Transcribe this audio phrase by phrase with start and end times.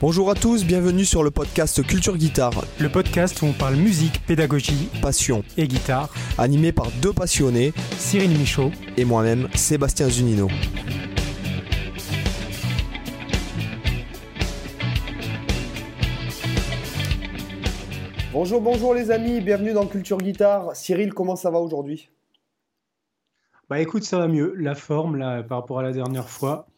[0.00, 2.64] Bonjour à tous, bienvenue sur le podcast Culture Guitare.
[2.80, 6.08] Le podcast où on parle musique, pédagogie, passion et guitare.
[6.38, 10.48] Animé par deux passionnés, Cyril Michaud et moi-même, Sébastien Zunino.
[18.32, 20.74] Bonjour, bonjour les amis, bienvenue dans Culture Guitare.
[20.74, 22.08] Cyril, comment ça va aujourd'hui?
[23.68, 24.54] Bah écoute, ça va mieux.
[24.56, 26.68] La forme, là, par rapport à la dernière fois,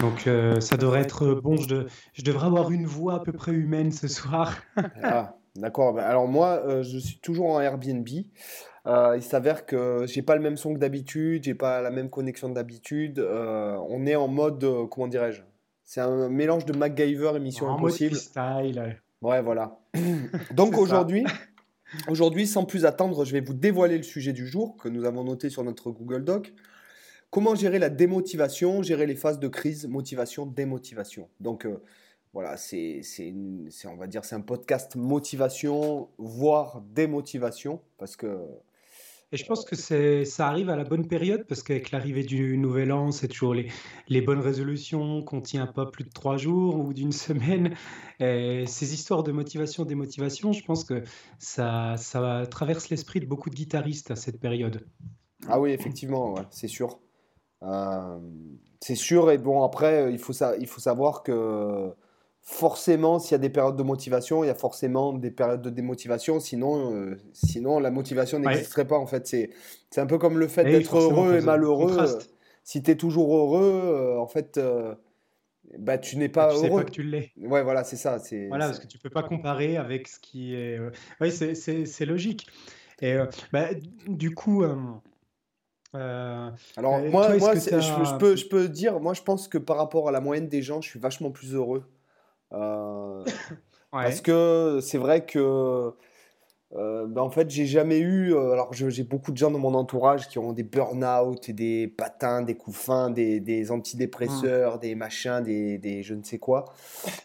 [0.00, 1.56] donc euh, ça devrait être bon.
[1.56, 4.56] Je, je, devrais avoir une voix à peu près humaine ce soir.
[5.02, 5.94] ah, d'accord.
[5.94, 8.08] Bah, alors moi, euh, je suis toujours en Airbnb.
[8.86, 12.10] Euh, il s'avère que j'ai pas le même son que d'habitude, j'ai pas la même
[12.10, 13.18] connexion d'habitude.
[13.20, 15.42] on est en mode, comment dirais-je?
[15.84, 18.16] C'est un mélange de MacGyver et Mission Impossible.
[18.36, 19.00] En mode style.
[19.20, 19.78] Ouais, voilà.
[20.54, 21.24] Donc aujourd'hui,
[22.08, 25.24] aujourd'hui, sans plus attendre, je vais vous dévoiler le sujet du jour que nous avons
[25.24, 26.52] noté sur notre Google Doc.
[27.30, 31.28] Comment gérer la démotivation, gérer les phases de crise, motivation, démotivation.
[31.40, 31.82] Donc euh,
[32.32, 33.02] voilà, c'est,
[33.84, 38.38] on va dire, c'est un podcast motivation, voire démotivation, parce que
[39.30, 42.56] et je pense que c'est, ça arrive à la bonne période parce qu'avec l'arrivée du
[42.56, 43.70] nouvel an, c'est toujours les,
[44.08, 47.74] les bonnes résolutions qu'on tient pas plus de trois jours ou d'une semaine.
[48.20, 51.02] Et ces histoires de motivation, démotivation, je pense que
[51.38, 54.86] ça, ça traverse l'esprit de beaucoup de guitaristes à cette période.
[55.46, 56.98] Ah oui, effectivement, c'est sûr.
[57.62, 58.18] Euh,
[58.80, 61.92] c'est sûr, et bon, après, il faut, ça, il faut savoir que
[62.42, 65.70] forcément, s'il y a des périodes de motivation, il y a forcément des périodes de
[65.70, 66.40] démotivation.
[66.40, 68.98] Sinon, euh, sinon la motivation n'existerait pas.
[68.98, 69.50] En fait, c'est,
[69.96, 72.18] un peu comme le fait d'être heureux et malheureux.
[72.62, 74.60] Si tu es toujours heureux, euh, en fait,
[75.78, 76.78] bah, tu n'es pas bah, tu heureux.
[76.78, 77.32] Sais pas que tu l'es.
[77.38, 78.18] Ouais, voilà, c'est ça.
[78.18, 80.78] C'est, voilà, parce que tu peux pas comparer avec ce qui est.
[81.20, 82.46] Oui, c'est logique.
[83.02, 83.16] Et
[83.52, 83.66] bah,
[84.06, 84.64] du coup.
[85.94, 89.76] Euh, Alors euh, moi, moi je, peux, je peux dire, moi je pense que par
[89.76, 91.84] rapport à la moyenne des gens, je suis vachement plus heureux.
[92.52, 93.24] Euh,
[93.90, 95.94] parce que c'est vrai que
[96.70, 100.38] ben, en fait j'ai jamais eu, alors j'ai beaucoup de gens dans mon entourage qui
[100.38, 104.80] ont des burn-out, et des patins, des coups fins, des, des antidépresseurs, mmh.
[104.80, 106.66] des machins, des, des, je ne sais quoi.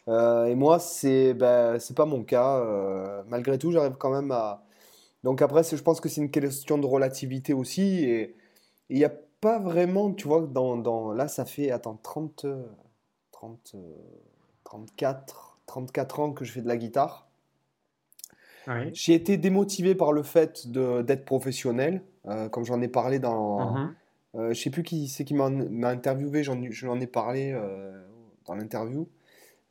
[0.07, 2.63] et moi c'est ben, c'est pas mon cas.
[3.27, 4.63] malgré tout j'arrive quand même à...
[5.25, 8.05] Donc après je pense que c'est une question de relativité aussi.
[8.05, 8.37] Et,
[8.89, 12.45] il n'y a pas vraiment, tu vois, dans, dans, là, ça fait, attends, 30,
[13.31, 13.75] 30,
[14.63, 17.27] 34, 34 ans que je fais de la guitare.
[18.93, 23.75] J'ai été démotivé par le fait d'être professionnel, euh, comme j'en ai parlé dans...
[23.75, 23.89] Uh-huh.
[24.35, 25.45] Euh, je sais plus qui c'est qui m'a
[25.89, 27.91] interviewé, j'en ai parlé euh,
[28.45, 29.07] dans l'interview.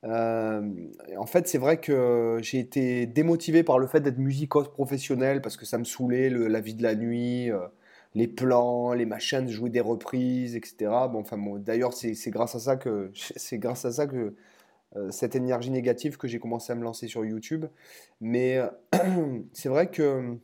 [0.05, 5.57] en fait, c'est vrai que j'ai été démotivé par le fait d'être musicos professionnel parce
[5.57, 7.51] que ça me saoulait la vie de la nuit,
[8.15, 10.75] les plans, les machins, de jouer des reprises, etc.
[11.11, 14.35] Bon, enfin, d'ailleurs, c'est grâce à ça que c'est grâce à ça que
[14.97, 17.67] euh, cette énergie négative que j'ai commencé à me lancer sur YouTube.
[18.21, 18.59] Mais
[19.53, 20.39] c'est vrai que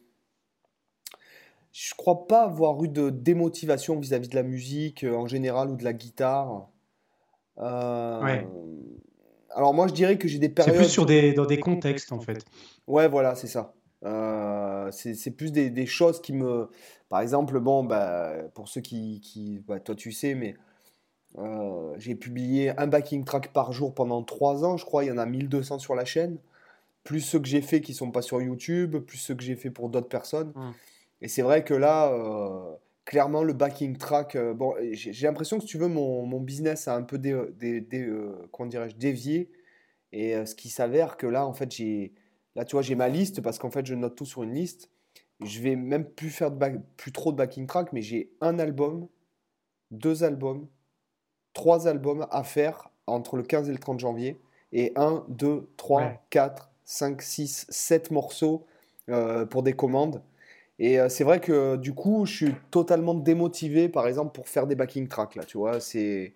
[1.72, 5.76] je crois pas avoir eu de démotivation vis-à-vis de la musique euh, en général ou
[5.76, 6.68] de la guitare.
[7.58, 8.42] Euh,
[9.54, 10.74] alors moi, je dirais que j'ai des périodes.
[10.74, 12.44] C'est plus sur des, dans des contextes en fait.
[12.86, 13.74] Ouais, voilà, c'est ça.
[14.02, 16.68] C'est plus des, des, choses qui me,
[17.08, 20.56] par exemple, bon, bah, pour ceux qui, qui bah, toi tu sais, mais
[21.36, 25.10] euh, j'ai publié un backing track par jour pendant 3 ans, je crois, il y
[25.10, 26.38] en a 1200 sur la chaîne,
[27.04, 29.70] plus ceux que j'ai fait qui sont pas sur YouTube, plus ceux que j'ai fait
[29.70, 30.52] pour d'autres personnes.
[30.54, 30.70] Mmh.
[31.22, 35.62] Et c'est vrai que là, euh, clairement, le backing track, euh, bon, j'ai l'impression que
[35.62, 37.34] si tu veux, mon, mon business a un peu dé,
[38.52, 39.50] comment dirais-je, dévié.
[40.12, 42.14] Et ce qui s'avère que là, en fait, j'ai,
[42.56, 44.90] là, tu vois, j'ai ma liste parce qu'en fait, je note tout sur une liste
[45.40, 49.06] je vais même plus faire de plus trop de backing track, mais j'ai un album,
[49.90, 50.66] deux albums,
[51.52, 54.40] trois albums à faire entre le 15 et le 30 janvier.
[54.72, 58.66] Et 1, 2, 3, 4, 5, 6, 7 morceaux
[59.08, 60.22] euh, pour des commandes.
[60.78, 64.66] Et euh, c'est vrai que du coup, je suis totalement démotivé, par exemple, pour faire
[64.66, 65.36] des backing tracks.
[65.36, 66.34] Là, tu vois, c'est.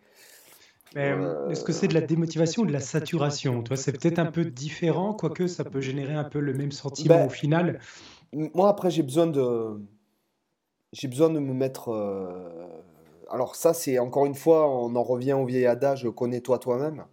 [0.97, 3.65] Euh, est-ce que c'est de la démotivation ou de la saturation?
[3.75, 7.27] C'est peut-être un peu différent, quoique ça peut générer un peu le même sentiment ben,
[7.27, 7.81] au final
[8.33, 9.81] moi, après, j'ai besoin de.
[10.93, 11.91] J'ai besoin de me mettre.
[11.91, 12.67] Euh,
[13.31, 17.05] alors, ça, c'est encore une fois, on en revient au vieil adage connais-toi toi-même.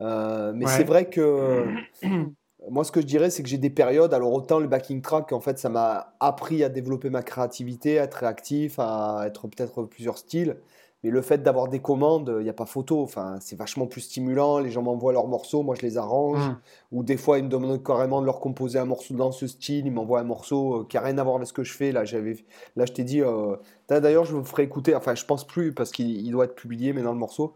[0.00, 1.66] Euh, mais c'est vrai que.
[2.70, 4.14] moi, ce que je dirais, c'est que j'ai des périodes.
[4.14, 8.04] Alors, autant le backing track, en fait, ça m'a appris à développer ma créativité, à
[8.04, 10.56] être réactif, à être peut-être plusieurs styles.
[11.04, 13.02] Mais le fait d'avoir des commandes, il n'y a pas photo.
[13.02, 14.58] Enfin, c'est vachement plus stimulant.
[14.58, 16.48] Les gens m'envoient leurs morceaux, moi je les arrange.
[16.48, 16.58] Mmh.
[16.92, 19.86] Ou des fois, ils me demandent carrément de leur composer un morceau dans ce style.
[19.86, 21.92] Ils m'envoient un morceau euh, qui n'a rien à voir avec ce que je fais.
[21.92, 22.36] Là, j'avais,
[22.74, 23.22] là je t'ai dit.
[23.22, 23.56] Euh,
[23.88, 24.96] d'ailleurs, je me ferai écouter.
[24.96, 27.54] Enfin, je pense plus parce qu'il doit être publié, mais dans le morceau.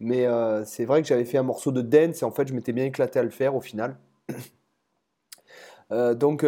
[0.00, 0.26] Mais
[0.64, 2.84] c'est vrai que j'avais fait un morceau de dance et en fait, je m'étais bien
[2.86, 3.96] éclaté à le faire au final.
[6.16, 6.44] donc,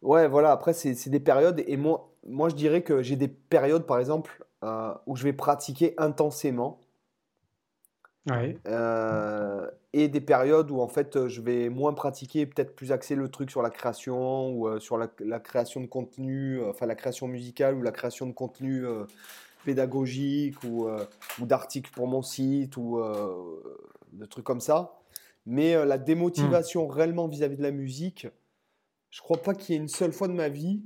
[0.00, 1.62] ouais, voilà, après, c'est des périodes.
[1.66, 5.94] Et moi, moi je dirais que j'ai des périodes, par exemple, où je vais pratiquer
[5.98, 6.80] intensément.
[8.30, 13.28] Euh, et des périodes où en fait je vais moins pratiquer, peut-être plus axer le
[13.28, 15.08] truc sur la création ou euh, sur la,
[15.40, 18.84] création de contenu, euh, enfin la création musicale ou la création de contenu
[19.64, 20.88] pédagogique ou,
[21.40, 23.00] ou d'articles pour mon site ou
[24.12, 24.98] de trucs comme ça.
[25.44, 26.90] Mais la démotivation hmm.
[26.90, 28.28] réellement vis-à-vis de la musique,
[29.10, 30.82] je crois pas qu'il y ait une seule fois de ma vie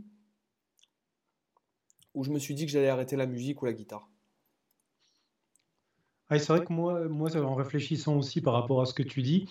[2.17, 4.09] où je me suis dit que j'allais arrêter la musique ou la guitare
[6.31, 9.49] c'est vrai que moi, moi, en réfléchissant aussi par rapport à ce que tu dis,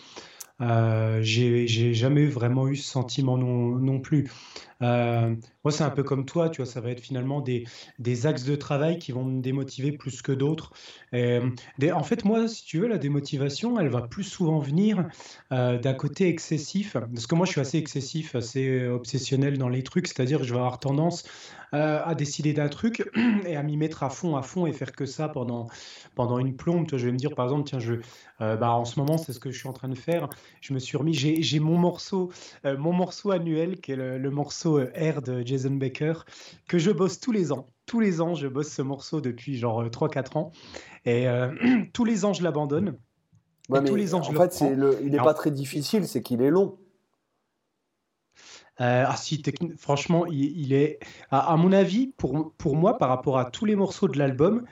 [0.62, 4.30] euh, j'ai jamais vraiment eu ce sentiment non, non plus.
[4.82, 7.66] Euh, moi, c'est un peu comme toi, tu vois, ça va être finalement des,
[8.00, 10.74] des axes de travail qui vont me démotiver plus que d'autres.
[11.14, 15.08] en fait, moi, si tu veux, la démotivation, elle va plus souvent venir
[15.52, 19.84] euh, d'un côté excessif, parce que moi, je suis assez excessif, assez obsessionnel dans les
[19.84, 21.24] trucs, c'est-à-dire que je vais avoir tendance
[21.74, 23.10] euh, à décider d'un truc
[23.46, 25.68] et à m'y mettre à fond, à fond et faire que ça pendant,
[26.16, 26.88] pendant une plombe.
[26.92, 27.96] je vais me dire, par exemple, tiens, je,
[28.40, 30.30] bah, en ce moment, c'est ce que je suis en train de faire.
[30.62, 32.32] Je me suis remis, j'ai mon morceau,
[32.64, 36.14] mon morceau annuel qui est le morceau euh, Air de Jason Baker
[36.68, 37.68] que je bosse tous les ans.
[37.86, 40.52] Tous les ans, je bosse ce morceau depuis genre 3-4 euh, ans.
[41.06, 41.52] Et euh,
[41.94, 42.98] tous les ans, je l'abandonne.
[43.70, 44.64] tous les ans, je en fait,
[45.04, 46.78] il n'est pas très difficile, c'est qu'il est long.
[48.78, 49.42] ah si,
[49.78, 51.00] franchement, il, est,
[51.32, 54.66] à, mon avis, pour, pour moi, par rapport à tous les morceaux de l'album,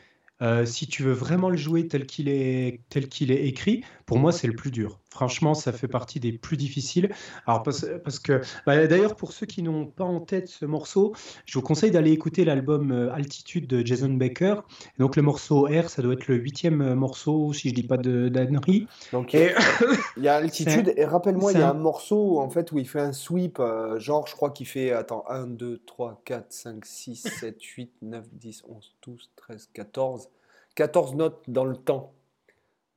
[0.65, 4.31] si tu veux vraiment le jouer tel qu'il est, tel qu'il est écrit, pour moi,
[4.31, 4.99] c'est le plus dur.
[5.13, 7.13] Franchement, ça fait partie des plus difficiles.
[7.45, 7.85] Alors, parce,
[8.17, 11.13] que, bah, d'ailleurs, pour ceux qui n'ont pas en tête ce morceau,
[11.45, 14.55] je vous conseille d'aller écouter l'album euh, Altitude de Jason Baker.
[14.97, 17.97] donc, le morceau R, ça doit être le huitième euh, morceau, si je dis pas
[17.97, 18.87] d'annerie.
[19.11, 19.33] Donc,
[20.17, 22.87] il y a Altitude, et rappelle-moi, il y a un morceau en fait, où il
[22.87, 26.85] fait un sweep, euh, genre, je crois qu'il fait, attends, 1, 2, 3, 4, 5,
[26.85, 30.29] 6, 7, 8, 9, 10, 11, 12, 13, 14.
[30.75, 32.13] 14 notes dans le temps.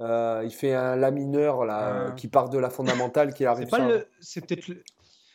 [0.00, 2.10] Euh, il fait un La mineur là, ah.
[2.12, 3.68] qui part de la fondamentale qui arrive.
[4.20, 4.82] C'est peut-être le...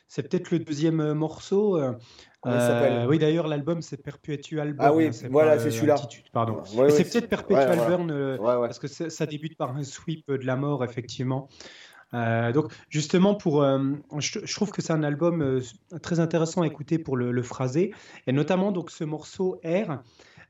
[0.08, 1.78] C'est peut-être le deuxième euh, morceau.
[1.78, 1.94] Euh,
[3.08, 4.90] oui, d'ailleurs, l'album c'est Perpetual Burn.
[4.90, 5.96] Ah oui, voilà, c'est celui-là.
[6.34, 6.64] Pardon.
[6.66, 11.48] c'est peut-être Perpetual Burn parce que ça débute par un sweep de la mort, effectivement.
[12.12, 15.62] donc, justement, pour, je, trouve que c'est un album
[16.02, 17.94] très intéressant à écouter pour le, le, phraser,
[18.28, 20.02] et notamment donc ce morceau R.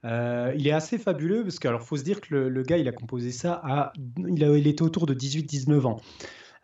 [0.04, 2.92] Euh, il est assez fabuleux parce qu'il faut se dire que le, gars, il a
[2.92, 3.94] composé ça à.
[4.18, 6.02] Il, a, il était autour de 18-19 ans.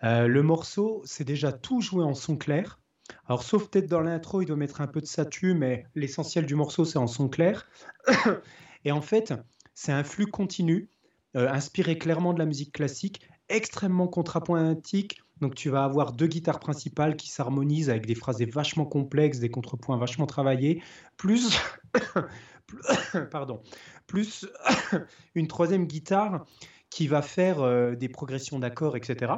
[0.03, 2.79] Euh, le morceau, c'est déjà tout joué en son clair.
[3.27, 6.55] Alors, sauf peut-être dans l'intro, il doit mettre un peu de satu, mais l'essentiel du
[6.55, 7.67] morceau, c'est en son clair.
[8.85, 9.33] Et en fait,
[9.73, 10.89] c'est un flux continu,
[11.35, 15.21] euh, inspiré clairement de la musique classique, extrêmement contrapointique.
[15.39, 19.49] Donc, tu vas avoir deux guitares principales qui s'harmonisent avec des phrases vachement complexes, des
[19.49, 20.81] contrepoints vachement travaillés,
[21.15, 21.57] plus
[23.31, 23.61] pardon,
[24.07, 24.47] plus
[25.35, 26.45] une troisième guitare
[26.89, 29.33] qui va faire euh, des progressions d'accords, etc.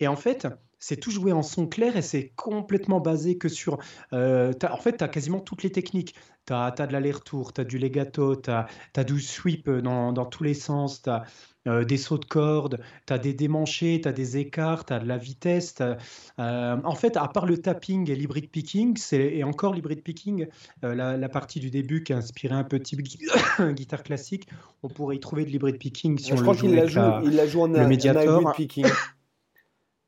[0.00, 3.78] Et en fait, c'est tout joué en son clair et c'est complètement basé que sur...
[4.12, 6.14] Euh, en fait, tu as quasiment toutes les techniques.
[6.46, 10.42] Tu as, de l'aller-retour, tu as du legato, tu as, du sweep dans, dans tous
[10.42, 11.22] les sens, tu as
[11.68, 14.98] euh, des sauts de cordes, tu as des démanchés, tu as des écarts, tu as
[14.98, 15.76] de la vitesse.
[15.80, 20.48] Euh, en fait, à part le tapping et l'hybrid picking, et encore l'hybrid picking,
[20.82, 23.02] euh, la, partie du début qui a inspiré un type
[23.74, 24.48] guitare classique,
[24.82, 27.46] on pourrait y trouver de l'hybrid picking si Je crois qu'il la, joue, il la
[27.46, 28.86] joue en, hybrid picking.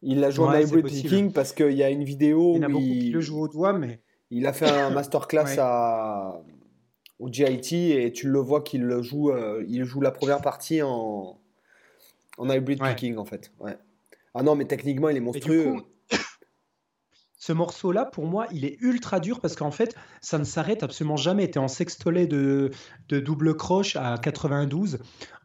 [0.03, 2.55] Il la joue en hybrid picking parce qu'il y a une vidéo.
[2.57, 4.01] Il y en a beaucoup qui le jouent au doigt, mais.
[4.31, 6.43] Il a fait un masterclass à,
[7.21, 9.31] au GIT et tu le vois qu'il joue,
[9.69, 11.39] il joue la première partie en,
[12.39, 13.53] en hybrid picking, en fait.
[13.61, 13.77] Ouais.
[14.35, 15.77] Ah non, mais techniquement, il est monstrueux.
[17.37, 21.17] ce morceau-là, pour moi, il est ultra dur parce qu'en fait, ça ne s'arrête absolument
[21.17, 21.51] jamais.
[21.51, 22.71] Tu es en sextolet de,
[23.09, 24.99] de, double croche à 92,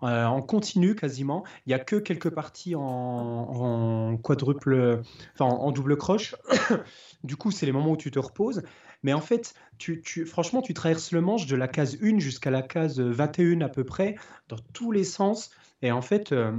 [0.04, 1.44] euh, en continu quasiment.
[1.66, 5.02] Il n'y a que quelques parties en, quadruple,
[5.34, 6.36] enfin en, double croche.
[7.24, 8.64] du coup, c'est les moments où tu te reposes.
[9.04, 12.50] Mais en fait, tu, tu, franchement, tu traverses le manche de la case 1 jusqu'à
[12.50, 14.16] la case 21 à peu près,
[14.48, 15.52] dans tous les sens.
[15.82, 16.52] Et en fait, euh,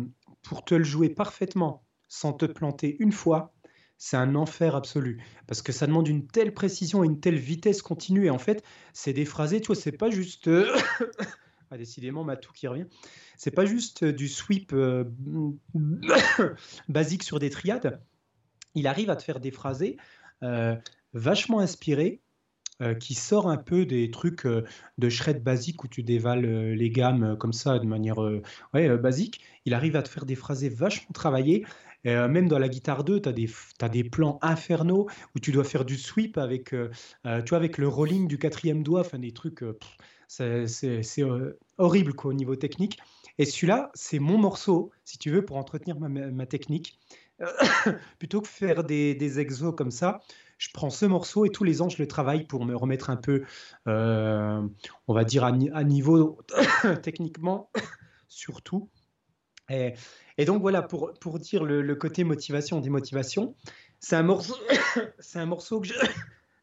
[0.42, 3.54] pour te le jouer parfaitement sans te planter une fois,
[3.96, 5.22] c'est un enfer absolu.
[5.46, 8.26] Parce que ça demande une telle précision et une telle vitesse continue.
[8.26, 10.48] Et en fait, c'est phrasés, tu vois, c'est pas juste.
[10.48, 10.74] Euh,
[11.70, 12.86] ah, décidément, Matou qui revient.
[13.36, 15.04] C'est pas juste du sweep euh,
[16.88, 18.00] basique sur des triades.
[18.74, 19.98] Il arrive à te faire des phrasés
[20.42, 20.76] euh,
[21.12, 22.22] vachement inspirés,
[22.98, 27.52] qui sort un peu des trucs de shred basique où tu dévales les gammes comme
[27.52, 28.20] ça de manière
[28.72, 29.40] basique.
[29.64, 31.64] Il arrive à te faire des phrasés vachement travaillés.
[32.04, 35.84] même dans la guitare 2, tu as, as, des plans infernaux où tu dois faire
[35.84, 39.62] du sweep avec, tu vois, avec le rolling du quatrième doigt, enfin des trucs,
[40.28, 41.22] c'est
[41.78, 42.98] horrible quoi, au niveau technique.
[43.38, 46.98] Et celui-là, c'est mon morceau, si tu veux, pour entretenir ma, technique.
[48.18, 50.20] Plutôt que faire des, exos comme ça,
[50.60, 53.16] je prends ce morceau et tous les ans, je le travaille pour me remettre un
[53.16, 53.44] peu,
[53.88, 54.60] euh,
[55.08, 56.38] on va dire, à, niveau
[57.02, 57.70] techniquement,
[58.28, 58.90] surtout.
[59.70, 59.94] Et,
[60.36, 63.54] et, donc voilà, pour, pour dire le, côté motivation, démotivation,
[64.00, 64.54] c'est un morceau,
[65.18, 65.94] c'est un morceau que je...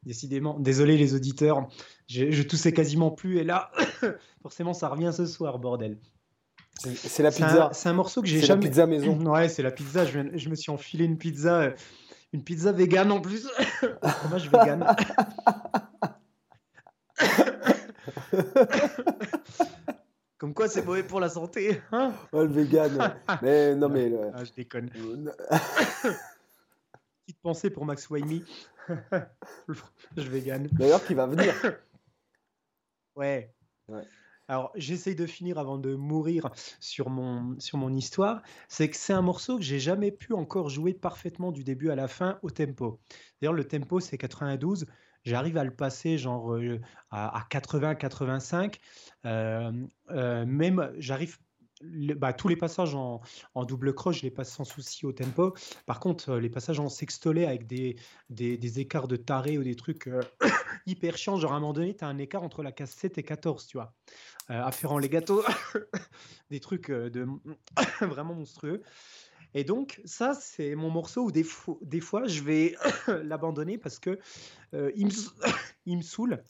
[0.03, 1.67] Décidément, désolé les auditeurs,
[2.07, 3.71] je, je toussais quasiment plus et là,
[4.43, 5.97] forcément, ça revient ce soir, bordel.
[6.77, 7.71] C'est la pizza.
[7.73, 8.61] C'est un, morceau que j'ai jamais.
[8.61, 9.25] C'est la pizza maison.
[9.25, 10.05] Ouais, c'est la pizza.
[10.05, 11.71] Je, je, me suis enfilé une pizza, euh,
[12.33, 13.47] une pizza végane en plus.
[14.03, 14.95] Fromage végane.
[20.37, 21.81] Comme quoi, c'est mauvais pour la santé.
[21.91, 23.15] Hein le vegan.
[23.41, 24.11] mais non, mais.
[24.33, 24.89] Ah, je déconne.
[27.25, 28.43] Petite pensée pour Max Waimi.
[30.15, 30.67] je vegan.
[30.73, 31.55] D'ailleurs, qui va venir.
[33.15, 33.51] Ouais.
[33.87, 34.03] ouais
[34.47, 36.49] alors j'essaye de finir avant de mourir
[36.79, 40.69] sur mon, sur mon histoire, c'est que c'est un morceau que j'ai jamais pu encore
[40.69, 42.99] jouer parfaitement du début à la fin au tempo.
[43.41, 44.85] D'ailleurs le tempo c'est 92,
[45.25, 46.79] j'arrive à le passer genre euh,
[47.11, 48.75] à, 80-85,
[49.25, 49.71] euh,
[50.11, 51.37] euh, même j'arrive
[51.81, 53.21] bah, tous les passages en,
[53.65, 55.53] double croche, je les passe sans souci au tempo.
[55.85, 57.97] Par contre, les passages en sextolet avec des,
[58.29, 60.09] des, écarts de taré ou des trucs
[60.85, 63.17] hyper chiants, genre à un moment donné, tu as un écart entre la case 7
[63.17, 63.93] et 14, tu vois.
[64.49, 64.63] Euh,
[65.01, 65.43] les gâteaux,
[66.49, 67.27] des trucs euh, de
[68.01, 68.81] vraiment monstrueux.
[69.53, 71.45] Et donc, ça, c'est mon morceau où des,
[71.81, 72.75] des fois, je vais
[73.23, 74.19] l'abandonner parce que
[74.73, 75.11] euh, il, me,
[75.85, 76.43] il me saoule.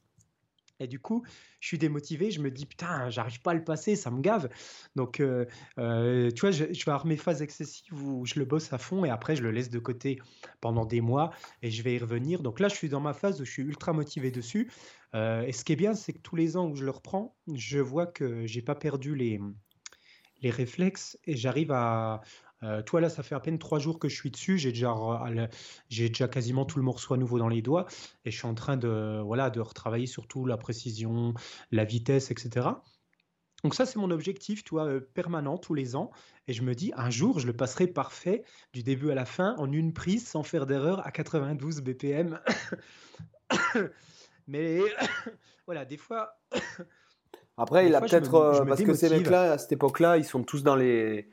[0.79, 1.24] Et du coup,
[1.60, 4.50] je suis démotivé, je me dis putain, j'arrive pas à le passer, ça me gave.
[4.96, 8.77] Donc, tu vois, je, je, vais avoir mes phases excessives où je le bosse à
[8.77, 10.19] fond et après je le laisse de côté
[10.62, 11.31] pendant des mois
[11.62, 12.41] et je vais y revenir.
[12.41, 14.72] Donc là, je suis dans ma phase où je suis ultra motivé dessus.
[15.15, 17.36] Euh, et ce qui est bien, c'est que tous les ans où je le reprends,
[17.53, 19.39] je vois que j'ai pas perdu les,
[20.41, 22.22] les réflexes et j'arrive à.
[22.63, 24.57] Euh, toi là, ça fait à peine trois jours que je suis dessus.
[24.57, 24.95] J'ai déjà,
[25.89, 27.85] j'ai déjà quasiment tout le morceau à nouveau dans les doigts
[28.25, 31.33] et je suis en train de, voilà, de retravailler surtout la précision,
[31.71, 32.69] la vitesse, etc.
[33.63, 36.11] Donc ça, c'est mon objectif, toi, euh, permanent tous les ans.
[36.47, 39.55] Et je me dis, un jour, je le passerai parfait du début à la fin
[39.57, 42.39] en une prise sans faire d'erreur à 92 BPM.
[44.47, 44.79] Mais
[45.65, 46.39] voilà, des fois.
[47.57, 48.35] Après, il a peut-être.
[48.35, 51.29] Euh, parce que ces mecs-là, à cette époque-là, ils sont tous dans les.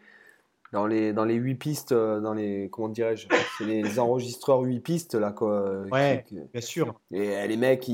[0.74, 2.68] Dans les, dans les 8 pistes, euh, dans les.
[2.70, 5.84] Comment dirais-je C'est les enregistreurs 8 pistes, là, quoi.
[5.90, 7.00] Ouais, bien sûr.
[7.10, 7.90] Et euh, les mecs,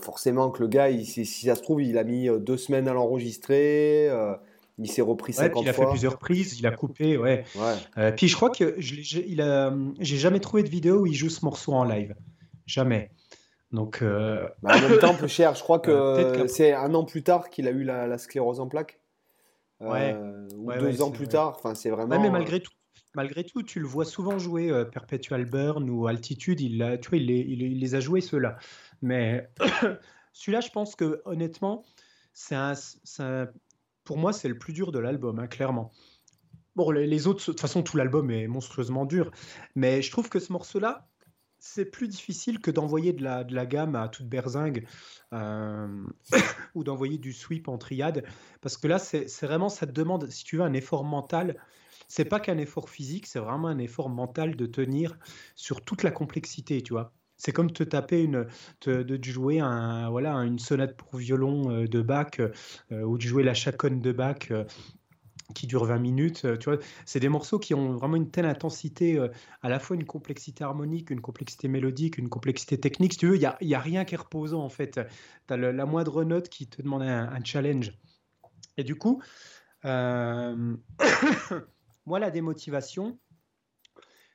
[0.00, 2.94] forcément, que le gars, il, si, ça se trouve, il a mis deux semaines à
[2.94, 4.10] l'enregistrer.
[4.78, 5.62] il s'est repris 50 fois.
[5.62, 7.44] Il a fait plusieurs prises, il a coupé, ouais.
[7.96, 8.12] ouais.
[8.12, 11.84] puis je crois que j'ai jamais trouvé de vidéo où il joue ce morceau en
[11.84, 12.16] live.
[12.66, 13.10] Jamais.
[13.74, 15.54] Donc, euh, bah, en même temps, peu cher.
[15.54, 19.00] Je crois que c'est un an plus tard qu'il a eu la, sclérose en plaques.
[19.84, 21.54] Euh, ou deux ans plus tard.
[21.56, 22.20] Enfin, c'est vraiment.
[22.20, 22.72] mais malgré tout,
[23.14, 26.60] malgré tout, tu le vois souvent jouer euh, Perpetual Burn ou Altitude.
[26.60, 28.56] Il, tu vois, il, les, il, les a joués ceux-là.
[29.02, 29.48] Mais
[30.32, 31.84] celui-là, je pense que honnêtement,
[32.32, 32.74] c'est un,
[34.04, 35.92] pour moi, c'est le plus dur de l'album, hein, clairement.
[36.76, 39.30] Bon, les autres, de toute façon, tout l'album est monstrueusement dur.
[39.76, 41.06] Mais je trouve que ce morceau-là,
[41.64, 44.86] c'est plus difficile que d'envoyer de la, de la gamme à toute berzingue
[45.32, 46.06] euh,
[46.74, 48.24] ou d'envoyer du sweep en triade.
[48.60, 51.56] Parce que là, c'est vraiment, ça te demande, si tu veux, un effort mental.
[52.06, 55.18] C'est pas qu'un effort physique, c'est vraiment un effort mental de tenir
[55.54, 57.12] sur toute la complexité, tu vois.
[57.38, 58.46] C'est comme te taper une,
[58.82, 63.42] de, jouer un, voilà, une sonate pour violon euh, de Bach euh, ou de jouer
[63.42, 64.50] la chaconne de Bach
[65.52, 66.44] qui dure 20 minutes.
[66.44, 69.28] Euh, c'est des morceaux qui ont vraiment une telle intensité, euh,
[69.62, 73.12] à la fois une complexité harmonique, une complexité mélodique, une complexité technique.
[73.12, 75.00] Si tu veux, il n'y a, y a, rien qui est reposant en fait.
[75.46, 77.92] Tu as la moindre note qui te demande un, challenge.
[78.78, 79.22] Et du coup,
[79.84, 80.76] euh,
[82.06, 83.18] moi, la démotivation,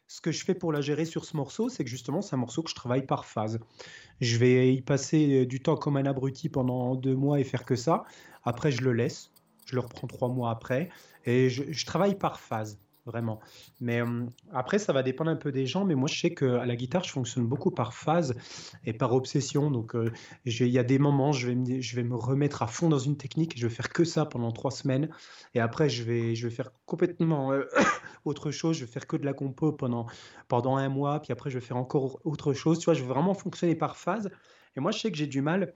[0.08, 2.40] ce que je fais pour la gérer sur ce morceau, c'est que justement, c'est un
[2.40, 3.60] morceau que je travaille par phase.
[4.22, 7.76] Je vais y passer du temps comme un abruti pendant deux mois et faire que
[7.76, 8.04] ça.
[8.44, 9.32] Après, je le laisse
[9.70, 10.90] je le reprends trois mois après.
[11.26, 13.40] Et je, travaille par phase, vraiment.
[13.82, 15.86] Mais euh, après, ça va dépendre un peu des gens.
[15.86, 18.36] Mais moi, je sais qu'à la guitare, je fonctionne beaucoup par phase
[18.86, 19.70] et par obsession.
[19.70, 20.12] Donc, euh,
[20.46, 22.98] il y a des moments, je vais, me, je vais me remettre à fond dans
[22.98, 23.56] une technique.
[23.56, 25.10] Et je vais faire que ça pendant trois semaines.
[25.54, 27.66] Et après, je vais, faire complètement euh,
[28.26, 28.78] autre chose.
[28.78, 30.08] Je vais faire que de la compo pendant,
[30.48, 31.20] pendant un mois.
[31.22, 32.80] Puis après, je vais faire encore autre chose.
[32.80, 34.32] Tu vois, je vais vraiment fonctionner par phase.
[34.76, 35.76] Et moi, je sais que j'ai du mal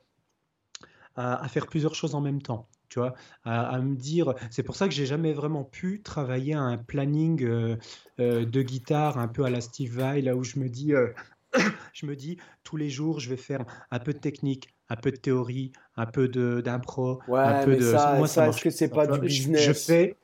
[1.15, 2.67] à, faire plusieurs choses en même temps.
[2.89, 6.77] Tu vois, à, me dire, c'est pour ça que j'ai jamais vraiment pu travailler un
[6.77, 7.75] planning euh,
[8.19, 11.07] euh, de guitare un peu à la Steve Vai, là où je me dis, euh,
[11.93, 15.11] je me dis tous les jours, je vais faire un peu de technique, un peu
[15.11, 17.91] de théorie, un peu d'impro, ouais, un peu de.
[17.91, 20.15] Ça, moi, ça, est-ce que c'est pas du business je, fais.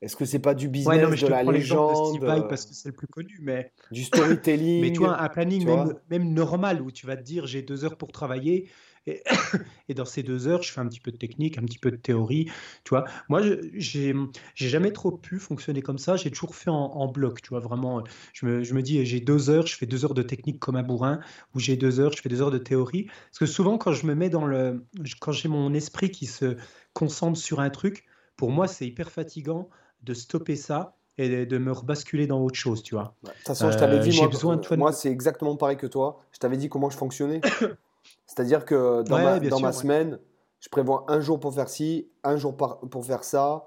[0.00, 2.24] Est-ce que c'est pas du business ouais, non, mais je de la légende de Steve
[2.24, 4.80] Vai parce que c'est le plus connu, mais du storytelling.
[4.80, 7.84] mais tu vois, un planning même, même, normal où tu vas te dire j'ai deux
[7.84, 8.68] heures pour travailler
[9.88, 11.90] Et, dans ces deux heures, je fais un petit peu de technique, un petit peu
[11.90, 12.46] de théorie.
[12.84, 13.40] Tu vois, moi,
[13.74, 14.14] j'ai
[14.54, 16.16] jamais trop pu fonctionner comme ça.
[16.16, 17.42] J'ai toujours fait en, bloc.
[17.42, 20.14] Tu vois, vraiment, je me, je me dis, j'ai deux heures, je fais deux heures
[20.14, 21.20] de technique comme un bourrin,
[21.54, 23.04] ou j'ai deux heures, je fais deux heures de théorie.
[23.04, 24.84] Parce que souvent, quand je me mets dans le,
[25.20, 26.56] quand j'ai mon esprit qui se
[26.94, 28.04] concentre sur un truc,
[28.36, 29.68] pour moi, c'est hyper fatigant
[30.02, 33.14] de stopper ça et de me rebasculer dans autre chose, tu vois.
[33.22, 36.20] De toute façon, je t'avais dit, moi, moi c'est exactement pareil que toi.
[36.32, 37.40] Je t'avais dit comment je fonctionnais.
[38.26, 40.18] C'est-à-dire que dans ma, dans ma semaine,
[40.60, 43.66] je prévois un jour pour faire ci, un jour pour faire ça.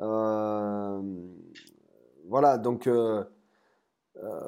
[0.00, 1.02] Euh,
[2.28, 3.24] voilà, donc, euh,
[4.22, 4.40] euh,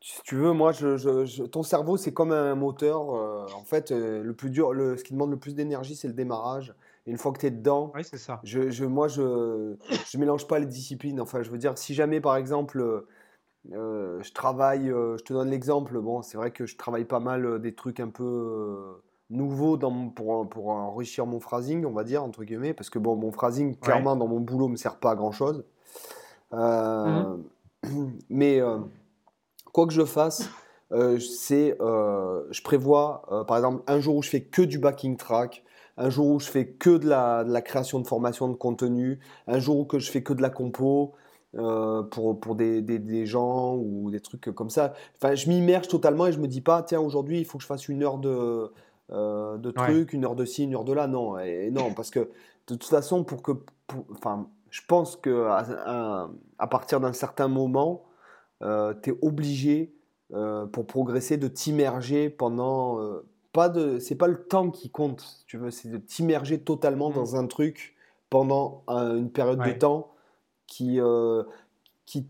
[0.00, 3.00] si tu veux, moi, je, ton cerveau, c'est comme un moteur.
[3.02, 6.74] en fait, le plus dur, le, ce qui demande le plus d'énergie, c'est le démarrage.
[7.06, 8.40] Et une fois que tu es dedans, c'est ça.
[8.44, 11.20] Je, je, moi, je ne mélange pas les disciplines.
[11.20, 13.06] Enfin, je veux dire, si jamais, par exemple,
[13.70, 17.20] euh, je travaille, euh, je te donne l'exemple, bon, c'est vrai que je travaille pas
[17.20, 19.00] mal euh, des trucs un peu
[19.30, 23.14] nouveaux dans pour, pour enrichir mon phrasing, on va dire, entre guillemets, parce que bon,
[23.14, 25.64] mon phrasing, clairement, dans mon boulot, me sert pas à grand chose.
[26.52, 27.44] Mhm.
[28.30, 28.60] Mais
[29.72, 30.50] quoi que je fasse,
[30.90, 35.64] c'est, je prévois, par exemple, un jour où je fais que du backing track,
[35.96, 39.18] un jour où je fais que de la, de la création de formation de contenu,
[39.46, 41.14] un jour où que je fais que de la compo,
[41.58, 44.94] euh, pour, pour des, des, gens ou des trucs comme ça.
[45.16, 47.66] Enfin, je m'immerge totalement et je me dis pas, tiens, aujourd'hui, il faut que je
[47.66, 48.72] fasse une heure de,
[49.10, 51.06] euh, de trucs, une heure de ci, une heure de là.
[51.06, 53.52] Non, et, non parce que de toute façon, pour que.
[54.12, 58.04] enfin, je pense que à, à partir d'un certain moment,
[58.62, 59.94] euh, tu es obligé,
[60.72, 62.98] pour progresser, de t'immerger pendant.
[63.52, 67.14] pas de, c'est pas le temps qui compte, tu veux, c'est de t'immerger totalement mmh.
[67.14, 67.94] dans un truc
[68.30, 70.11] pendant une période de temps
[70.72, 71.42] qui, euh,
[72.06, 72.26] qui,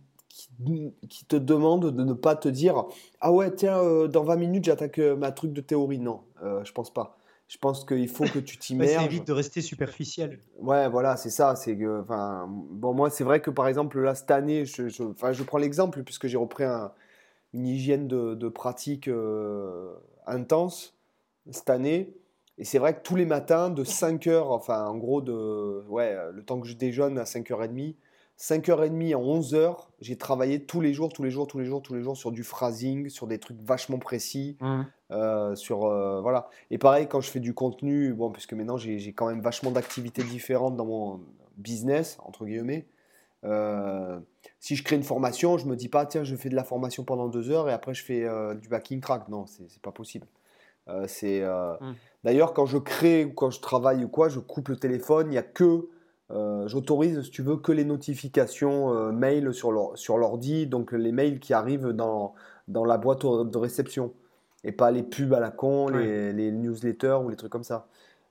[1.09, 2.87] qui, te demande de ne pas te dire
[3.21, 6.01] Ah ouais, tiens, euh, dans 20 minutes, j'attaque euh, ma truc de théorie.
[6.01, 6.23] Non,
[6.65, 7.17] je pense pas.
[7.47, 8.99] Je pense qu'il faut que tu t'immerges.
[8.99, 10.41] c'est évite de rester superficiel.
[10.59, 11.55] Ouais, voilà, c'est ça.
[11.55, 15.05] C'est que, enfin, bon, moi, c'est vrai que par exemple, là, cette année, je, je,
[15.33, 16.65] je prends l'exemple puisque j'ai repris
[17.53, 19.09] une hygiène de, de pratique
[20.27, 20.97] intense
[21.51, 22.13] cette année.
[22.59, 26.17] Et c'est vrai que tous les matins, de 5 heures, enfin, en gros, de, ouais,
[26.33, 27.95] le temps que je déjeune à 5h30,
[28.39, 31.95] 5h30 à 11h, j'ai travaillé tous les jours, tous les jours, tous les jours, tous
[31.95, 34.57] les jours sur du phrasing, sur des trucs vachement précis.
[34.61, 34.83] Mmh.
[35.13, 36.49] Euh, sur, euh, voilà.
[36.71, 40.25] Et pareil, quand je fais du contenu, bon, puisque maintenant j'ai quand même vachement d'activités
[40.25, 41.21] différentes dans mon
[41.57, 42.87] business, entre guillemets.
[43.45, 44.19] Euh,
[44.59, 47.05] si je crée une formation, je me dis pas, tiens, je fais de la formation
[47.05, 48.27] pendant deux heures et après je fais
[48.61, 49.29] du backing track.
[49.29, 50.27] Non, c'est pas possible.
[51.07, 51.95] c'est mmh.
[52.25, 55.33] D'ailleurs, quand je crée ou quand je travaille ou quoi, je coupe le téléphone, il
[55.33, 55.89] n'y a que
[56.33, 61.41] euh, j'autorise, si tu veux, que les notifications euh, mail sur l'ordi, donc les mails
[61.41, 62.35] qui arrivent dans,
[62.69, 64.13] dans la boîte de réception,
[64.65, 67.87] et pas les pubs à la con, les, les, newsletters ou les trucs comme ça.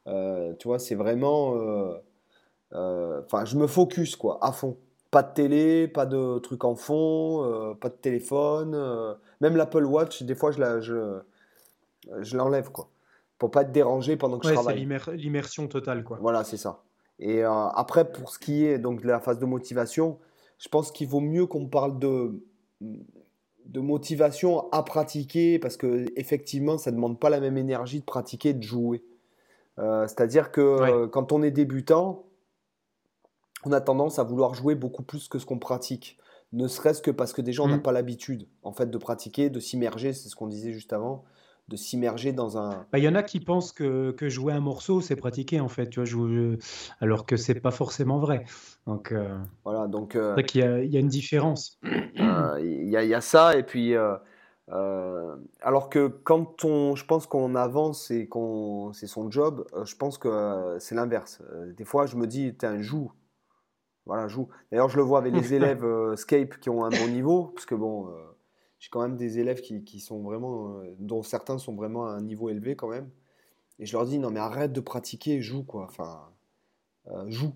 [0.07, 1.55] Euh, tu vois, c'est vraiment...
[2.73, 4.77] Enfin, je me focus, quoi, à fond.
[5.11, 9.17] Pas de télé, pas de trucs en fond, pas de téléphone.
[9.41, 11.21] même l'Apple Watch, des fois, je l'enlève, je,
[12.21, 12.89] je quoi.
[13.37, 14.87] Pour pas être dérangé pendant que je travaille.
[15.03, 16.17] c'est l'immersion totale, quoi.
[16.21, 16.81] Voilà, c'est ça.
[17.21, 20.17] Et euh, après, pour ce qui est donc de la phase de motivation,
[20.57, 22.43] je pense qu'il vaut mieux qu'on parle de,
[22.81, 28.05] de motivation à pratiquer parce que effectivement, ça ne demande pas la même énergie de
[28.05, 29.03] pratiquer et de jouer.
[29.77, 32.25] Euh, c'est-à-dire que euh, quand on est débutant,
[33.65, 36.17] on a tendance à vouloir jouer beaucoup plus que ce qu'on pratique.
[36.53, 37.83] Ne serait-ce que parce que déjà, on n'a mmh.
[37.83, 41.23] pas l'habitude en fait de pratiquer, de s'immerger, c'est ce qu'on disait juste avant
[41.71, 42.85] de s'immerger dans un.
[42.91, 45.69] Bah, il y en a qui pensent que, que jouer un morceau, c'est pratiquer en
[45.69, 46.57] fait, tu vois, jouer,
[46.99, 48.43] alors que c'est pas forcément vrai.
[48.85, 50.15] Donc, euh, voilà, donc.
[50.15, 51.79] Euh, il, y a, il y, a une différence.
[52.19, 53.95] Euh, il, y a, il y, a, ça, et puis.
[55.61, 60.17] alors que quand on, je pense qu'on avance et qu'on, c'est son job, je pense
[60.17, 61.41] que c'est l'inverse.
[61.77, 63.11] Des fois, je me dis, un joue.
[64.05, 64.49] Voilà, joue.
[64.71, 67.75] D'ailleurs, je le vois avec les élèves Scape qui ont un bon niveau, parce que
[67.75, 68.09] bon,
[68.81, 72.09] j'ai quand même des élèves qui, qui sont vraiment, euh, dont certains sont vraiment à
[72.09, 73.09] un niveau élevé quand même.
[73.79, 75.83] Et je leur dis, non mais arrête de pratiquer, joue quoi.
[75.83, 76.19] Enfin,
[77.11, 77.53] euh, joue.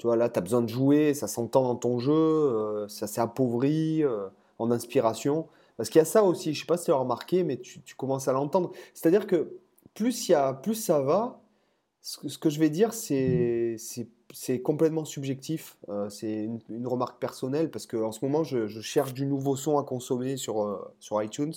[0.00, 3.06] Tu vois, là, tu as besoin de jouer, ça s'entend dans ton jeu, euh, ça
[3.06, 4.02] s'est appauvri
[4.58, 5.48] en inspiration.
[5.76, 7.82] Parce qu'il y a ça aussi, je sais pas si tu as remarqué, mais tu,
[7.82, 8.72] tu commences à l'entendre.
[8.94, 9.58] C'est-à-dire que
[9.92, 11.42] plus, y a, plus ça va,
[12.00, 13.76] ce, que je vais dire, c'est
[14.62, 15.76] complètement subjectif.
[15.88, 19.84] Euh, c'est une, remarque personnelle parce qu'en ce moment, je, cherche du nouveau son à
[19.84, 21.54] consommer sur, euh, sur iTunes.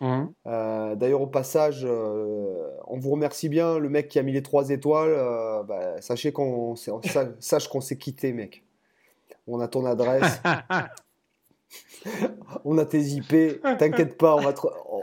[0.00, 0.24] Mmh.
[0.46, 4.70] Euh, d'ailleurs, au passage, on vous remercie bien, le mec qui a mis les trois
[4.70, 5.14] étoiles.
[5.66, 6.74] Bah, sachez qu'on
[7.38, 8.64] sache qu'on s'est quitté, mec.
[9.46, 10.40] On a ton adresse.
[12.64, 14.52] on a tes IP, t'inquiète pas, on va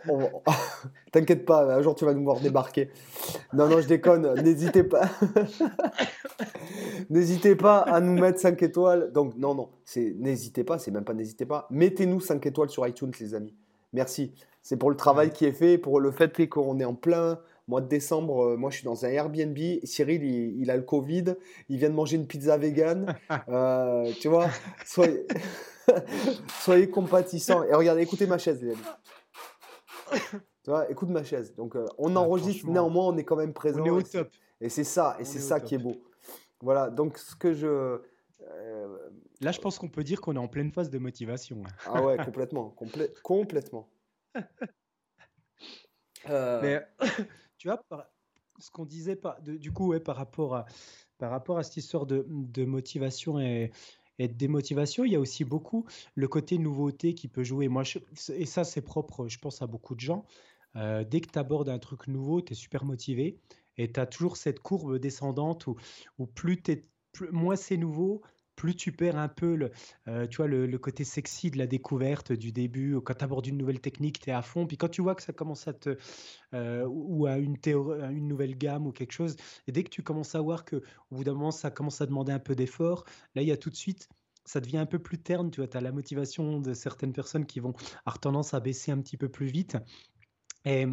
[1.12, 2.90] t'inquiète pas, un jour tu vas nous voir débarquer.
[3.54, 5.10] Non, non, je déconne, n'hésitez pas.
[7.10, 9.12] n'hésitez pas à nous mettre 5 étoiles.
[9.12, 11.68] Donc, non, non, c'est n'hésitez pas, c'est même pas n'hésitez pas.
[11.70, 13.56] Mettez-nous 5 étoiles sur iTunes, les amis.
[13.94, 14.34] Merci.
[14.64, 17.82] C'est pour le travail qui est fait, pour le fait qu'on est en plein mois
[17.82, 18.44] de décembre.
[18.44, 19.58] Euh, moi, je suis dans un Airbnb.
[19.84, 21.36] Cyril, il, a le Covid.
[21.68, 23.16] Il vient de manger une pizza vegan.
[23.50, 24.50] Euh, tu vois,
[24.86, 25.26] soyez.
[26.62, 27.64] Soyez compatissants.
[27.64, 28.80] Et regardez, écoutez ma chaise, les amis.
[30.63, 31.56] Tu vois, écoute ma chaise.
[31.56, 33.82] Donc, euh, on ah, enregistre, néanmoins, on est quand même présent.
[33.82, 34.30] On est au top.
[34.60, 35.95] Et c'est ça, et c'est ça qui est beau.
[36.62, 38.02] Voilà, donc ce que je.
[38.41, 39.10] Euh,
[39.41, 41.63] Là, je pense qu'on peut dire qu'on est en pleine phase de motivation.
[41.88, 42.76] ah ouais, complètement.
[43.24, 43.89] complètement.
[46.30, 47.08] Euh, Mais
[47.58, 47.82] tu vois,
[48.60, 50.65] ce qu'on disait, pas, du coup, ouais, par, rapport à,
[51.17, 53.71] par rapport à cette histoire de, de motivation et,
[54.22, 57.68] et démotivation, il y a aussi beaucoup le côté nouveauté qui peut jouer.
[57.68, 57.84] Moi,
[58.30, 60.26] et ça, c'est propre, je pense, à beaucoup de gens.
[60.76, 63.40] Euh, dès que tu abordes un truc nouveau, tu es super motivé
[63.78, 65.76] et tu as toujours cette courbe descendante où,
[66.20, 66.62] où plus,
[67.12, 68.22] plus moins c'est nouveau,
[68.62, 69.71] plus tu perds un peu le,
[70.08, 73.02] euh, tu vois, le, côté sexy de la découverte du début.
[73.02, 74.67] Quand tu abordes une nouvelle technique, tu es à fond.
[74.67, 75.97] Puis quand tu vois que ça commence à te.
[76.54, 77.56] Euh, ou à une,
[78.04, 80.76] à une nouvelle gamme ou quelque chose, et dès que tu commences à voir que
[81.10, 83.58] au bout d'un moment, ça commence à demander un peu d'effort, là, il y a
[83.58, 84.10] tout de suite
[84.43, 87.45] ça devient un peu plus terne, tu vois, tu as la motivation de certaines personnes
[87.45, 87.74] qui vont
[88.06, 89.78] avoir tendance à baisser un petit peu plus vite.
[90.65, 90.88] Et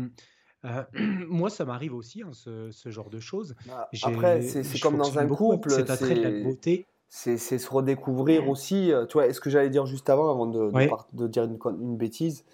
[0.64, 0.84] euh,
[1.28, 3.56] moi, ça m'arrive aussi, hein, ce, ce, genre de choses.
[3.66, 5.70] Bah, après, c'est comme dans un couple.
[5.70, 8.48] C'est attrait de la beauté c'est se redécouvrir mmh.
[8.48, 8.92] aussi.
[8.92, 10.70] Euh, tu vois, est-ce que j'allais dire juste avant, avant de,
[11.12, 12.44] de, dire une, une bêtise,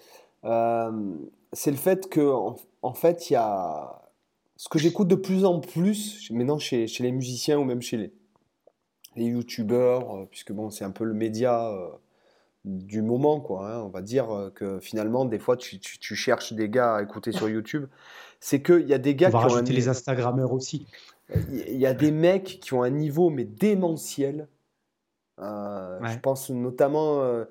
[0.45, 0.91] euh,
[1.53, 2.31] c'est le fait que
[2.81, 4.01] en, fait, il y a
[4.55, 7.97] ce que j'écoute de plus en plus maintenant chez, chez, les musiciens ou même chez
[7.97, 8.13] les,
[9.17, 11.71] les youtubeurs, euh, puisque bon, c'est un peu le média
[12.63, 13.69] du moment, quoi.
[13.69, 13.81] Hein.
[13.83, 17.49] on va dire que finalement, des fois, tu, tu, cherches des gars à écouter sur
[17.49, 17.87] YouTube.
[18.39, 20.87] C'est qu'il y a des gars on va qui rajouter les Instagrammeurs aussi.
[21.33, 24.47] Il y a des mecs qui ont un niveau mais démentiel.
[25.39, 27.21] Euh, je pense notamment.
[27.21, 27.45] Euh,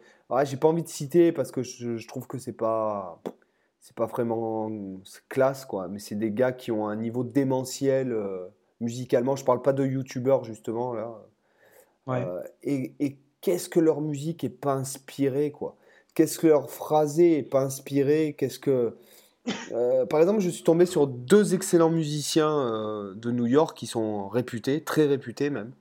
[0.44, 3.20] j'ai pas envie de citer parce que je, trouve que c'est pas
[3.80, 4.70] c'est pas vraiment
[5.28, 5.88] classe quoi.
[5.88, 8.46] Mais c'est des gars qui ont un niveau démentiel euh,
[8.80, 9.36] musicalement.
[9.36, 11.20] Je parle pas de youtubeurs justement là.
[12.62, 15.76] et, et qu'est-ce que leur musique est pas inspirée quoi?
[16.14, 18.36] Qu'est-ce que leur phrasé est pas inspiré?
[18.38, 18.96] Qu'est-ce que
[19.72, 23.86] euh, par exemple, je suis tombé sur deux excellents musiciens euh, de New York qui
[23.86, 25.72] sont réputés, très réputés même,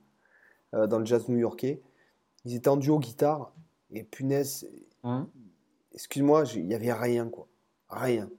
[0.74, 1.82] euh, dans le jazz new-yorkais.
[2.46, 3.54] Ils étaient en duo guitare
[3.92, 4.68] et punaise,
[5.94, 7.48] excuse-moi, il n'y avait rien quoi,
[7.90, 8.30] rien.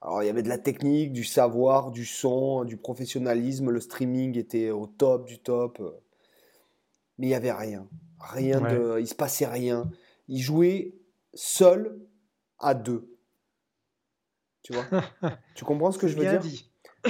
[0.00, 4.38] Alors il y avait de la technique, du savoir, du son, du professionnalisme, le streaming
[4.38, 5.78] était au top du top,
[7.18, 7.86] mais il n'y avait rien,
[8.18, 9.90] rien de, il se passait rien.
[10.28, 10.94] Ils jouaient
[11.34, 12.00] seuls
[12.58, 13.19] à deux.
[14.70, 15.02] Tu vois
[15.54, 16.42] Tu comprends ce que je veux dire?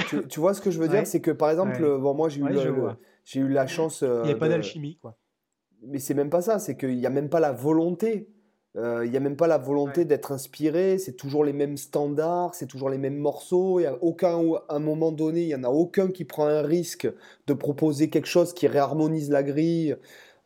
[0.07, 1.05] tu, tu, vois ce que je veux dire?
[1.05, 2.45] C'est que par exemple, bon, moi j'ai eu,
[3.25, 4.01] j'ai eu la chance.
[4.01, 5.17] il n'y a pas d'alchimie, quoi.
[5.83, 8.29] Mais c'est même pas ça, c'est qu'il n'y a même pas la volonté.
[8.77, 12.55] Euh, il n'y a même pas la volonté d'être inspiré, c'est toujours les mêmes standards,
[12.55, 13.79] c'est toujours les mêmes morceaux.
[13.79, 16.45] Il y a aucun, à un moment donné, il n'y en a aucun qui prend
[16.45, 17.11] un risque
[17.47, 19.97] de proposer quelque chose qui réharmonise la grille.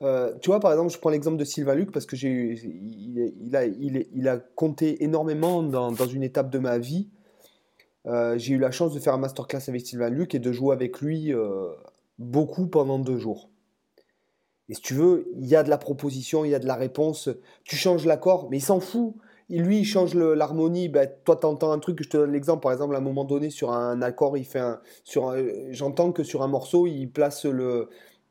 [0.01, 3.33] Euh, tu vois, par exemple, je prends l'exemple de Sylvain Luc parce que j'ai, il,
[3.39, 7.09] il, a, il, a compté énormément dans, dans, une étape de ma vie.
[8.05, 10.73] Euh, j'ai eu la chance de faire un masterclass avec Sylvain Luc et de jouer
[10.73, 11.69] avec lui euh,
[12.19, 13.49] beaucoup pendant deux jours.
[14.67, 16.75] Et si tu veux, il y a de la proposition, il y a de la
[16.75, 17.29] réponse.
[17.63, 19.13] Tu changes l'accord, mais il s'en fout.
[19.49, 20.89] lui, il change l'harmonie.
[20.89, 22.63] Ben, toi, tu entends un truc, je te donne l'exemple.
[22.63, 24.81] Par exemple, à un moment donné, sur un accord, il fait un.
[25.03, 25.35] Sur
[25.69, 27.89] j'entends que sur un morceau, il place le,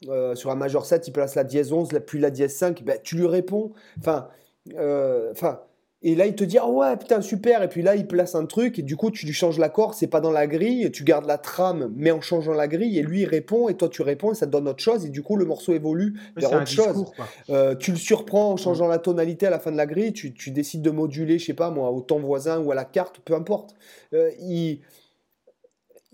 [0.09, 2.99] euh, sur un major 7, il place la dièse 11, puis la dièse 5, ben,
[3.03, 3.73] tu lui réponds.
[3.99, 4.29] Enfin,
[4.77, 5.61] euh, enfin,
[6.07, 7.63] et là, il te dit, ah ouais, putain, super.
[7.63, 10.07] Et puis là, il place un truc, et du coup, tu lui changes l'accord, c'est
[10.07, 13.23] pas dans la grille, tu gardes la trame, mais en changeant la grille, et lui,
[13.23, 15.37] il répond, et toi, tu réponds, et ça te donne autre chose, et du coup,
[15.37, 17.07] le morceau évolue vers autre chose.
[17.49, 20.35] Euh, tu le surprends en changeant la tonalité à la fin de la grille, tu,
[20.35, 23.21] tu, décides de moduler, je sais pas moi, au ton voisin ou à la carte,
[23.25, 23.75] peu importe.
[24.13, 24.81] il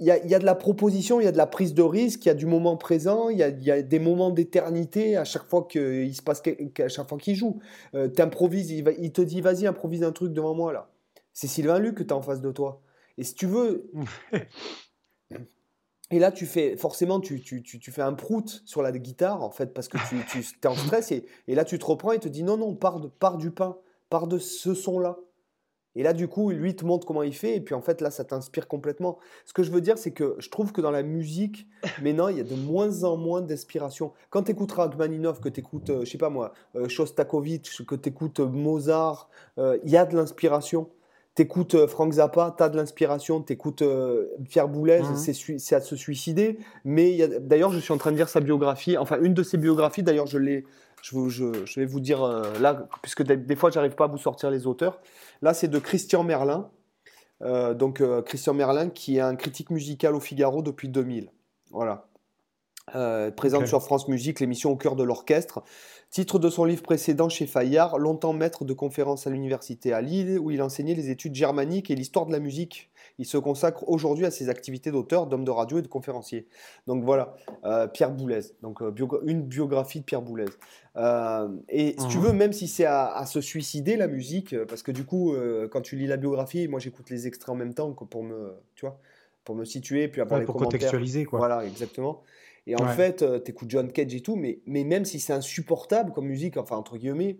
[0.00, 1.82] il y, a, y, a, de la proposition, il y a de la prise de
[1.82, 5.16] risque, il y a du moment présent, il y a, y a des moments d'éternité
[5.16, 6.42] à chaque fois qu'il se passe,
[6.78, 7.60] à chaque fois qu'il joue.
[7.94, 10.90] Euh, tu improvises, il, il, te dit vas-y, improvise un truc devant moi là.
[11.34, 12.82] C'est Sylvain Luc que tu as en face de toi.
[13.18, 13.90] Et si tu veux.
[16.10, 19.42] et là, tu fais forcément, tu, tu, tu, tu, fais un prout sur la guitare
[19.42, 21.12] en fait, parce que tu, es en stress.
[21.12, 23.50] Et, et, là, tu te reprends et te dis non, non, pars, de, pars du
[23.50, 23.76] pain,
[24.08, 25.18] pars de ce son-là.
[25.96, 28.10] Et là, du coup, lui te montre comment il fait, et puis en fait, là,
[28.10, 29.18] ça t'inspire complètement.
[29.44, 31.66] Ce que je veux dire, c'est que je trouve que dans la musique,
[32.02, 34.12] maintenant, il y a de moins en moins d'inspiration.
[34.30, 37.96] Quand tu écoutes Rachmaninoff, que tu écoutes, euh, je sais pas moi, euh, Shostakovich, que
[37.96, 40.88] tu écoutes euh, Mozart, il y a de l'inspiration.
[41.34, 43.42] Tu écoutes Frank Zappa, tu as de l'inspiration.
[43.42, 43.84] Tu écoutes
[44.48, 45.58] Pierre Boulez, mmh.
[45.58, 46.58] c'est à se suicider.
[46.84, 50.02] Mais d'ailleurs, je suis en train de lire sa biographie, enfin, une de ses biographies,
[50.02, 50.64] d'ailleurs, je l'ai.
[51.02, 52.26] Je, je, je, vais vous dire
[52.60, 55.00] là, puisque des, des fois, j'arrive pas à vous sortir les auteurs.
[55.42, 56.70] Là, c'est de Christian Merlin.
[57.42, 61.30] Euh, donc, euh, Christian Merlin, qui est un critique musical au Figaro depuis 2000.
[61.70, 62.06] Voilà.
[62.96, 65.62] Euh, présente sur France Musique l'émission Au cœur de l'orchestre.
[66.10, 70.38] Titre de son livre précédent chez Fayard, longtemps maître de conférences à l'université à Lille,
[70.40, 72.89] où il enseignait les études germaniques et l'histoire de la musique.
[73.20, 76.46] Il se consacre aujourd'hui à ses activités d'auteur, d'homme de radio et de conférencier.
[76.86, 77.34] Donc voilà,
[77.66, 78.90] euh, Pierre Boulez, donc euh,
[79.26, 80.46] une biographie de Pierre Boulez.
[80.96, 84.90] Euh, et si tu veux, même si c'est à, se suicider la musique, parce que
[84.90, 85.34] du coup,
[85.70, 88.86] quand tu lis la biographie, moi j'écoute les extraits en même temps pour me, tu
[88.86, 88.98] vois,
[89.44, 91.40] pour me situer, puis avoir les pour contextualiser quoi.
[91.40, 92.22] Voilà, exactement.
[92.66, 95.34] Et en fait, euh, tu écoutes John Cage et tout, mais, mais même si c'est
[95.34, 97.36] insupportable comme musique, enfin, entre guillemets,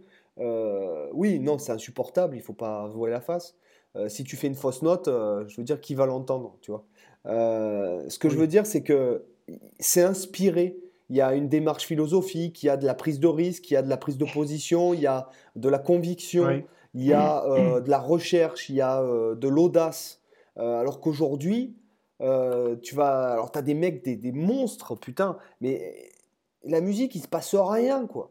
[1.14, 3.57] oui, non, c'est insupportable, il faut pas voir la face.
[3.96, 6.85] Euh, si tu fais une fausse note, je veux dire, qui va l'entendre, tu vois.
[7.24, 9.24] ce que je veux dire, c'est que
[9.79, 10.76] c'est inspiré.
[11.09, 13.74] Il y a une démarche philosophique, il y a de la prise de risque, il
[13.74, 16.62] y a de la prise de position, il y a de la conviction,
[16.94, 17.42] il y a
[17.81, 20.20] de la recherche, il y a de l'audace.
[20.57, 21.74] alors qu'aujourd'hui,
[22.20, 26.11] euh, tu vas, alors t'as des mecs, des, des, monstres, putain, mais
[26.64, 28.31] la musique, il se passe rien, quoi.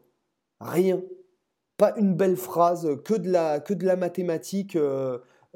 [0.60, 1.02] Rien.
[1.76, 4.76] Pas une belle phrase, que de la, que de la mathématique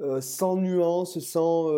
[0.00, 1.70] euh, euh, sans nuance, sans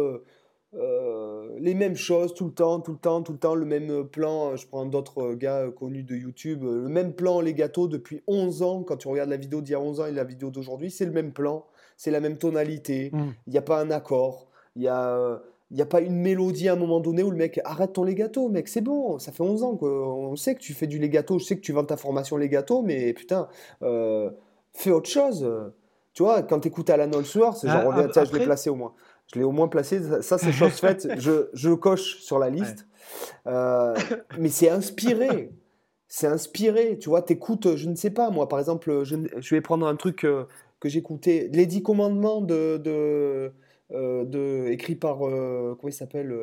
[1.59, 4.57] les mêmes choses tout le temps, tout le temps, tout le temps, le même plan.
[4.57, 8.83] Je prends d'autres gars connus de YouTube, le même plan, les gâteaux, depuis 11 ans.
[8.83, 11.07] Quand tu regardes la vidéo d'il y a 11 ans et la vidéo d'aujourd'hui, c'est
[11.07, 13.25] le même plan, c'est la même tonalité, mmh.
[13.47, 16.69] il n'y a pas un accord, il y a il n'y a pas une mélodie
[16.69, 19.43] à un moment donné où le mec arrête ton legato, mec, c'est bon, ça fait
[19.43, 21.97] 11 ans qu'on sait que tu fais du legato, je sais que tu vends ta
[21.97, 23.49] formation legato, mais putain,
[23.83, 24.31] euh,
[24.73, 25.45] fais autre chose.
[26.17, 28.95] Tu vois, quand tu écoutes Alan Holsworth, c'est genre, ah, je l'ai placé au moins.
[29.31, 32.87] Je l'ai au moins placé, ça c'est chose faite, je, je, coche sur la liste.
[33.47, 33.95] Euh,
[34.39, 35.53] mais c'est inspiré,
[36.09, 39.61] c'est inspiré, tu vois, t'écoutes, je ne sais pas, moi par exemple, je, je vais
[39.61, 40.45] prendre un truc euh,
[40.81, 43.53] que j'écoutais, Les Dix Commandements de, de
[43.93, 46.35] euh, de, écrit par, euh, comment il s'appelle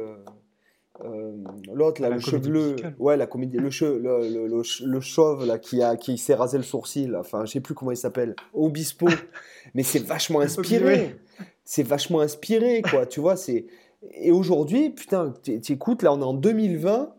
[1.01, 1.31] euh,
[1.73, 5.95] l'autre là, le chevelu, ouais, la comédie, le, che, le, le, chauve là qui a
[5.95, 9.07] qui s'est rasé le sourcil, enfin, je sais plus comment il s'appelle, Obispo,
[9.73, 11.19] mais c'est vachement inspiré,
[11.65, 13.65] c'est vachement inspiré quoi, tu vois, c'est
[14.11, 17.15] et aujourd'hui, putain, tu écoutes là, on est en 2020,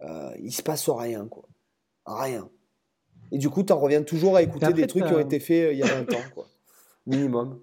[0.00, 1.44] euh, il se passe rien quoi,
[2.04, 2.50] rien.
[3.30, 5.70] Et du coup, tu en reviens toujours à écouter des trucs qui ont été faits
[5.72, 6.48] il y a 20 ans quoi,
[7.06, 7.60] minimum.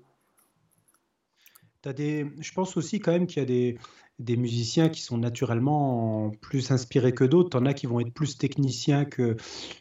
[1.96, 3.78] Des, je pense aussi quand même qu'il y a des,
[4.20, 7.50] des musiciens qui sont naturellement plus inspirés que d'autres.
[7.50, 9.38] T'en as qui vont être plus techniciens que,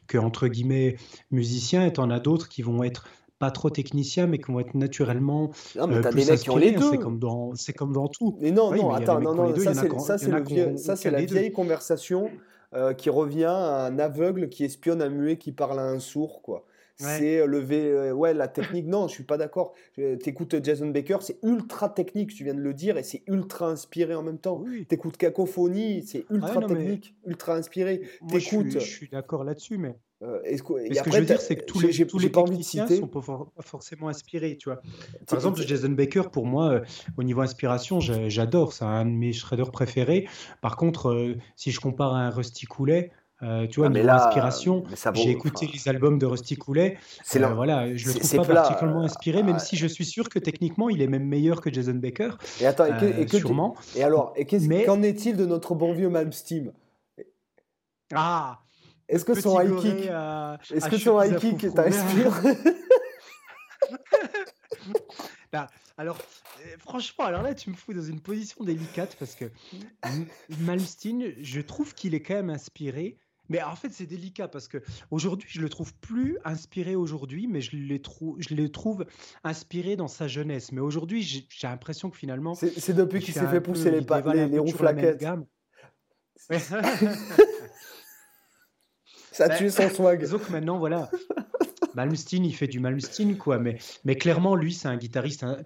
[0.07, 0.97] que entre guillemets
[1.31, 4.75] musiciens, et t'en as d'autres qui vont être pas trop techniciens, mais qui vont être
[4.75, 6.91] naturellement non, mais euh, plus des mecs qui ont les deux.
[6.91, 8.37] C'est comme dans, c'est comme dans tout.
[8.41, 11.53] Mais non, non, attends, non, non, ça c'est, ça c'est, le ça c'est la vieille
[11.53, 12.31] conversation
[12.75, 16.43] euh, qui revient à un aveugle qui espionne un muet qui parle à un sourd,
[16.43, 16.65] quoi.
[16.99, 18.87] C'est le ouais, la technique.
[18.87, 19.73] Non, je suis pas d'accord.
[19.95, 24.15] T'écoutes Jason Baker, c'est ultra technique, tu viens de le dire, et c'est ultra inspiré
[24.15, 24.63] en même temps.
[24.65, 24.87] Oui.
[24.87, 28.03] T'écoutes Cacophonie, c'est ultra technique, ultra inspiré.
[28.23, 29.97] Moi, je suis, d'accord là-dessus, mais.
[30.23, 33.21] Euh, ce que, je veux dire, c'est que tous les, tous les techniciens sont pas,
[33.61, 34.83] forcément inspirés, tu vois.
[35.29, 36.81] Par exemple, Jason Baker, pour moi, euh,
[37.17, 40.27] au niveau inspiration, j'adore, c'est un de mes shredders préférés.
[40.61, 44.85] Par contre, euh, si je compare à un Rusty Coulet, euh, tu vois, mais l'inspiration,
[45.15, 46.99] j'ai écouté les albums de Rusty Coulet.
[47.23, 50.39] C'est euh, voilà, je le trouve pas particulièrement inspiré, même si je suis sûr que
[50.39, 52.31] techniquement, il est même meilleur que Jason Baker.
[52.61, 53.77] Et attends, et, que, et sûrement.
[53.95, 56.73] Et alors, et qu'en est-il de notre bon vieux Malmsteen?
[58.15, 58.59] Ah
[59.09, 60.11] Est-ce que son high kick,
[60.75, 62.43] est-ce que son high kick t'inspire
[65.53, 66.19] bah, alors,
[66.61, 69.47] euh, franchement, alors là, tu me fous dans une position délicate parce que
[70.61, 74.79] Malmsteen, je trouve qu'il est quand même inspiré Mais en fait, c'est délicat parce que
[75.11, 79.07] aujourd'hui, je le trouve plus inspiré aujourd'hui, mais je le, trouve, je le trouve
[79.45, 80.73] inspiré dans sa jeunesse.
[80.73, 82.55] Mais aujourd'hui, j'ai l'impression que finalement.
[82.55, 85.25] C'est depuis qu'il s'est fait pousser les, les, les roues flaquettes.
[89.33, 90.21] Ça tue son swag.
[90.21, 91.11] Disons que maintenant, voilà.
[91.99, 93.59] Malmsteen, il fait du Malmsteen, quoi.
[93.59, 95.43] Mais, mais clairement, lui, c'est un guitariste.
[95.43, 95.57] Hein.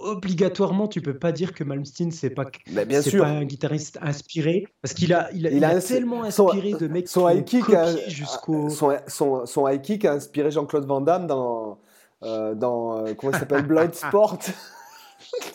[0.00, 2.46] Obligatoirement, tu peux pas dire que Malmsteen, c'est pas,
[2.86, 3.22] bien sûr.
[3.22, 4.66] pas un guitariste inspiré.
[4.82, 7.66] Parce qu'il a, il a, tellement inspiré de mecs son high kick
[8.08, 8.68] jusqu'au.
[8.68, 11.78] Son, son, son, high kick a inspiré Jean-Claude Van Damme dans.
[12.22, 13.62] Euh, dans euh, comment il s'appelle?
[13.62, 14.40] Bloodsport.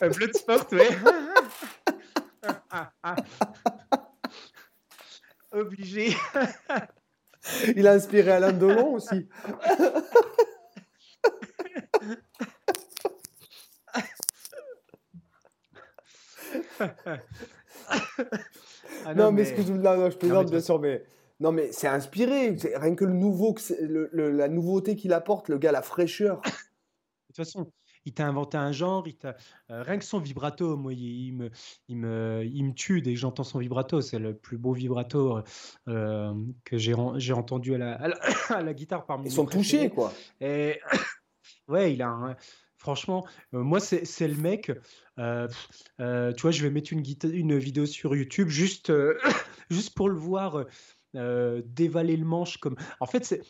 [0.00, 0.82] Bloodsport, oui.
[5.52, 6.16] Obligé.
[7.76, 9.28] Il a inspiré Alain Delon aussi.
[19.08, 21.04] Ah non, mais, je, non, je plaisante bien sûr, mais
[21.38, 22.56] non, mais c'est inspiré.
[22.74, 23.54] Rien que le nouveau,
[24.12, 26.40] la nouveauté qu'il apporte, le gars, la fraîcheur.
[27.36, 27.70] De toute façon,
[28.06, 31.50] il t'a inventé un genre, il euh, rien que son vibrato, moi, il, me,
[31.86, 34.00] il, me, il me tue dès que j'entends son vibrato.
[34.00, 35.42] C'est le plus beau vibrato
[35.86, 36.32] euh,
[36.64, 37.92] que j'ai, j'ai entendu à la,
[38.48, 40.14] à la, guitare parmi Ils sont touchés, quoi.
[40.40, 40.80] Et
[41.68, 42.36] ouais, il a
[42.78, 44.72] Franchement, euh, moi, c'est, c'est le mec.
[45.18, 45.22] tu
[45.98, 48.90] vois, je vais mettre une, une vidéo sur YouTube juste,
[49.70, 50.64] juste pour le voir
[51.12, 52.76] dévaler le manche comme.
[53.00, 53.42] En fait,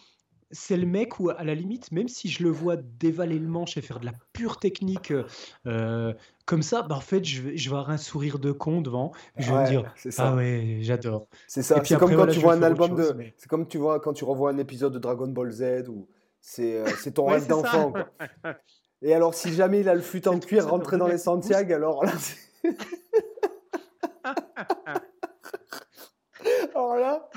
[0.50, 3.76] c'est le mec où, à la limite, même si je le vois dévaler le manche
[3.76, 5.12] et faire de la pure technique
[5.66, 8.80] euh, comme ça, bah, en fait, je vais, je vais avoir un sourire de con
[8.80, 9.12] devant.
[9.36, 11.26] Je vais me dire, ah ouais, j'adore.
[11.48, 11.82] C'est ça.
[11.84, 13.16] C'est comme quand tu vois un album de.
[13.36, 16.08] C'est comme tu vois quand tu revois un épisode de Dragon Ball Z ou
[16.40, 17.92] c'est euh, c'est ton rêve d'enfant.
[19.02, 22.04] Et alors, si jamais il a le fut en cuir rentré dans les Santiago, alors
[22.04, 22.12] là.
[26.74, 27.28] alors là,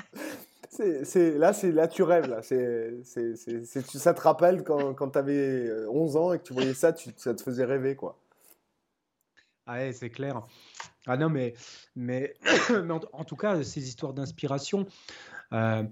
[0.80, 2.42] là, c'est là tu rêves là.
[2.42, 7.10] Ça te rappelle quand, quand tu avais 11 ans et que tu voyais ça, tu,
[7.16, 8.18] ça te faisait rêver quoi.
[9.66, 10.42] Ah ouais, c'est clair.
[11.06, 11.54] Ah non, mais
[11.94, 12.34] mais,
[13.12, 14.86] en, tout cas, ces histoires d'inspiration,
[15.52, 15.84] euh,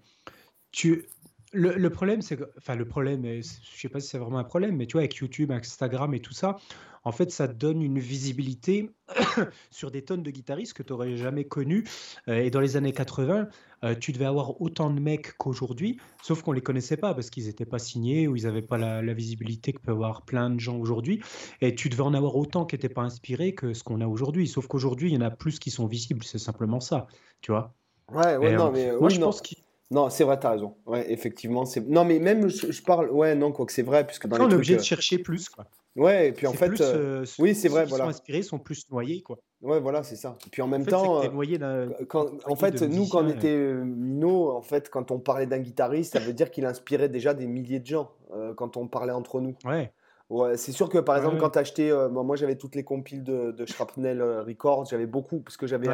[0.72, 1.07] tu
[1.52, 4.44] le, le, problème, c'est que, enfin, le problème, je sais pas si c'est vraiment un
[4.44, 6.56] problème, mais tu vois, avec YouTube, Instagram et tout ça,
[7.04, 8.90] en fait, ça donne une visibilité
[9.70, 11.84] sur des tonnes de guitaristes que tu n'aurais jamais connus.
[12.28, 13.48] Euh, et dans les années 80,
[13.84, 17.30] euh, tu devais avoir autant de mecs qu'aujourd'hui, sauf qu'on ne les connaissait pas parce
[17.30, 20.61] qu'ils n'étaient pas signés ou ils n'avaient pas la, visibilité que peuvent avoir plein de
[20.61, 21.22] gens aujourd'hui.
[21.61, 24.46] Et tu devais en avoir autant qui n'étaient pas inspirés que ce qu'on a aujourd'hui.
[24.46, 26.24] Sauf qu'aujourd'hui, il y en a plus qui sont visibles.
[26.24, 27.06] C'est simplement ça,
[27.40, 27.74] tu vois.
[28.12, 29.58] Ouais, ouais, non, euh, mais moi, je pense qu'il
[29.90, 30.74] non, c'est vrai, t'as raison.
[30.87, 31.87] Ouais, effectivement, c'est.
[31.88, 33.11] Non, mais même je, parle.
[33.11, 35.48] Ouais, non, quoi que c'est vrai, puisque dans les on est obligé de chercher plus,
[35.48, 35.64] quoi.
[35.96, 38.05] Ouais, et puis en fait, euh, oui, c'est vrai, voilà.
[38.05, 39.38] Sont inspirés, sont plus noyés, quoi.
[39.62, 40.37] Ouais, voilà, c'est ça.
[40.46, 44.51] Et puis en même temps, euh, quand, en fait, nous, quand on était euh, minots,
[44.53, 47.81] en fait, quand on parlait d'un guitariste, ça veut dire qu'il inspirait déjà des milliers
[47.81, 48.12] de gens
[48.57, 49.57] quand on parlait entre nous.
[49.64, 49.92] Ouais.
[50.29, 53.53] Ouais, c'est sûr que par exemple, quand tu achetais, moi j'avais toutes les compiles de,
[53.53, 55.88] de Shrapnel Records, j'avais beaucoup, parce que j'avais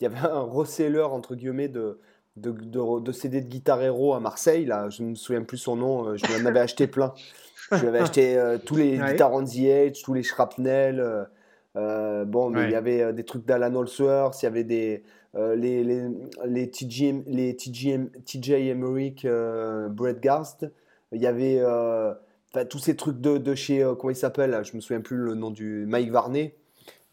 [0.00, 2.00] il y avait un reseller entre guillemets de,
[2.40, 5.58] de, de, de, CD de Guitar Hero à Marseille, là, je ne me souviens plus
[5.58, 7.12] son nom, je m'en avais acheté plein.
[7.72, 9.12] Je avais acheté euh, tous les ouais.
[9.12, 11.00] Guitar on the Edge, tous les Shrapnel.
[11.00, 11.24] Euh,
[11.76, 15.84] euh, bon, mais il y avait des trucs d'Alan Holsworth, il y avait des, les,
[15.84, 16.08] les,
[16.46, 19.26] les, TGM, les TGM, TJ Emmerich,
[19.90, 20.66] Brett Garst.
[21.12, 21.62] Il y avait
[22.68, 25.50] tous ces trucs de, de chez, comment il s'appelle Je me souviens plus le nom
[25.50, 26.56] du Mike Varney.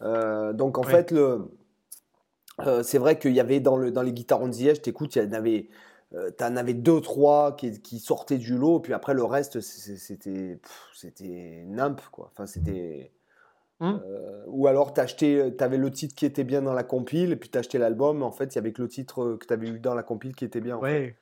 [0.00, 1.42] donc en fait, le,
[2.82, 5.22] c'est vrai qu'il y avait dans, le, dans les Guitar on the Edge, t'écoutes, il
[5.22, 5.68] y en avait
[6.14, 9.60] euh, tu en avais deux, trois qui, qui, sortaient du lot, puis après le reste,
[9.60, 10.60] c'était
[10.94, 12.30] c'était nimp, quoi.
[12.32, 13.12] Enfin, c'était.
[13.80, 14.00] Hum.
[14.06, 15.00] Euh, ou alors tu
[15.58, 18.30] avais le titre qui était bien dans la compile, et puis tu acheté l'album, en
[18.30, 20.44] fait, il y avait que le titre que tu avais eu dans la compile qui
[20.44, 20.78] était bien.
[20.80, 21.12] Oui,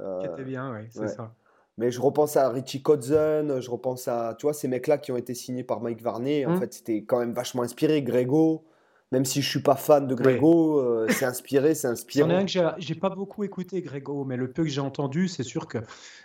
[0.00, 1.34] euh, qui était bien, oui, c'est ça.
[1.78, 5.18] Mais je repense à Richie Kotzen, je repense à, tu vois, ces mecs-là qui ont
[5.18, 6.46] été signés par Mike Varney.
[6.46, 6.58] En hum.
[6.58, 8.02] fait, c'était quand même vachement inspiré.
[8.02, 8.64] Grego,
[9.12, 12.28] même si je suis pas fan de Grégo, euh, c'est inspiré, c'est inspiré.
[12.28, 15.68] C'en que j'ai pas beaucoup écouté Grégo, mais le peu que j'ai entendu, c'est sûr
[15.68, 15.78] que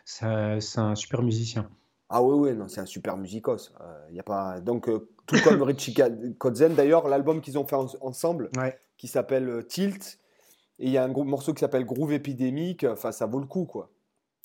[0.06, 1.70] c'est un super musicien.
[2.10, 3.72] Ah oui, oui, non, c'est un super musicos.
[3.80, 4.60] Euh, y a pas...
[4.60, 5.96] Donc, euh, tout comme Richie
[6.40, 8.50] Kotzen, d'ailleurs, l'album qu'ils ont fait ensemble,
[8.98, 10.20] qui s'appelle Tilt,
[10.80, 13.46] et il y a un gros morceau qui s'appelle Groove Epidemic, enfin, ça vaut le
[13.46, 13.92] coup, quoi.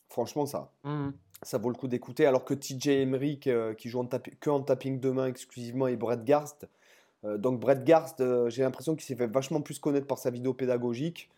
[0.09, 0.73] Franchement, ça.
[0.85, 1.09] Mmh.
[1.43, 3.49] Ça vaut le coup d'écouter, alors que TJ Emmerich,
[3.79, 6.69] qui joue en que en tapping de main exclusivement, et Brett Garst, euh,
[7.25, 10.55] donc Brett Garst, euh, j'ai l'impression qu'il s'est fait vachement plus connaître par sa vidéo
[10.55, 11.31] pédagogique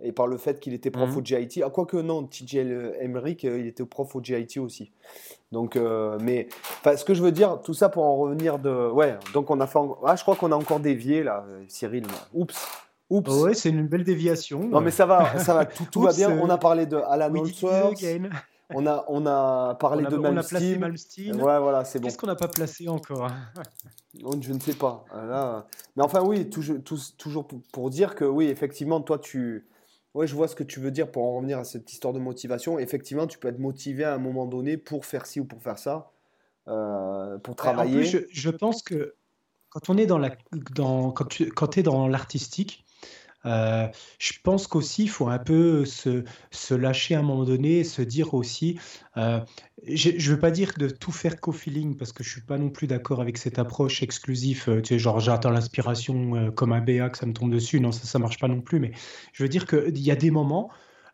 [0.00, 1.16] et par le fait qu'il était prof mhm.
[1.16, 1.62] au GIT.
[1.64, 2.56] Ah, quoique non, TJ
[3.00, 4.90] Emmerich, euh, il était prof au GIT aussi.
[5.52, 5.76] Donc,
[6.20, 6.48] mais
[6.84, 8.90] ce que je veux dire, tout ça pour en revenir de.
[8.90, 9.78] Ouais, donc on a fait.
[10.04, 12.04] Ah, je crois qu'on a encore dévié là, Cyril.
[12.34, 12.68] Oups.
[13.08, 13.30] Oups.
[13.30, 14.64] ouais, c'est une belle déviation.
[14.68, 16.36] Non, mais ça va, ça va, tout, va bien.
[16.40, 18.02] On a parlé de Alan Holdsworth.
[18.74, 20.26] On a, on a parlé de Malmsteen.
[20.26, 21.36] On a placé Malmsteen.
[21.36, 22.08] Ouais, voilà, c'est bon.
[22.08, 23.30] Qu'est-ce qu'on n'a pas placé encore
[24.24, 25.04] oh, Je ne sais pas.
[25.14, 25.66] Là...
[25.96, 26.78] Mais enfin, oui, toujours,
[27.16, 29.66] toujours pour dire que oui, effectivement, toi, tu.
[30.14, 32.18] Ouais, je vois ce que tu veux dire pour en revenir à cette histoire de
[32.18, 32.78] motivation.
[32.78, 35.78] Effectivement, tu peux être motivé à un moment donné pour faire ci ou pour faire
[35.78, 36.10] ça,
[36.68, 37.98] euh, pour travailler.
[37.98, 39.14] En plus, je, pense que
[39.68, 40.30] quand on est dans la,
[40.74, 42.85] dans, quand tu quand es dans l'artistique,
[43.46, 43.86] euh,
[44.18, 46.24] je pense qu'aussi, il faut un peu se,
[46.74, 48.78] lâcher à un moment donné, se dire aussi,
[49.16, 49.40] euh,
[49.86, 52.58] je ne veux pas dire de tout faire co-feeling, parce que je ne suis pas
[52.58, 56.80] non plus d'accord avec cette approche exclusive, euh, tu sais, genre j'attends l'inspiration comme un
[56.80, 58.92] BA que ça me tombe dessus, non, ça ne marche pas non plus, mais
[59.32, 60.70] je veux dire qu'il y a des moments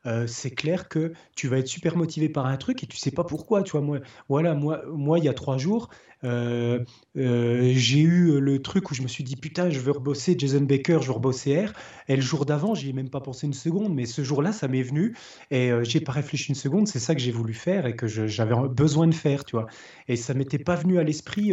[0.06, 3.10] euh, c'est clair que tu vas être super motivé par un truc et tu sais
[3.10, 3.62] pas pourquoi.
[3.62, 3.98] Tu vois, moi,
[4.28, 5.88] voilà, moi, moi, il y a trois jours,
[6.24, 6.80] euh,
[7.16, 10.60] euh, j'ai eu le truc où je me suis dit putain, je veux rebosser Jason
[10.62, 11.72] Baker, je veux rebosser R.
[12.08, 14.68] Et le jour d'avant, j'y ai même pas pensé une seconde, mais ce jour-là, ça
[14.68, 15.16] m'est venu
[15.50, 16.88] et j'ai pas réfléchi une seconde.
[16.88, 19.66] C'est ça que j'ai voulu faire et que j'avais besoin de faire, tu vois?
[20.08, 21.52] Et ça m'était pas venu à l'esprit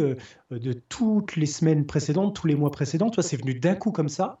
[0.50, 3.10] de toutes les semaines précédentes, tous les mois précédents.
[3.10, 4.40] Tu vois, c'est venu d'un coup comme ça.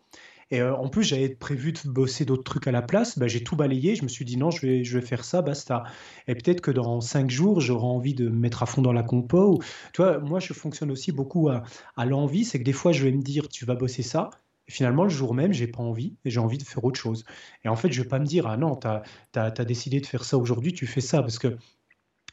[0.50, 3.18] Et euh, en plus, j'avais prévu de bosser d'autres trucs à la place.
[3.18, 3.94] Bah, j'ai tout balayé.
[3.94, 5.84] Je me suis dit non, je vais, je vais faire ça, basta.
[6.26, 9.02] Et peut-être que dans cinq jours, j'aurai envie de me mettre à fond dans la
[9.02, 9.60] compo.
[9.96, 11.62] Vois, moi, je fonctionne aussi beaucoup à,
[11.96, 12.44] à l'envie.
[12.44, 14.30] C'est que des fois, je vais me dire, tu vas bosser ça.
[14.68, 17.24] Finalement, le jour même, j'ai pas envie et j'ai envie de faire autre chose.
[17.64, 19.02] Et en fait, je vais pas me dire, ah non, tu as,
[19.34, 21.22] as, décidé de faire ça aujourd'hui, tu fais ça.
[21.22, 21.56] Parce que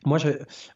[0.08, 0.30] moi je,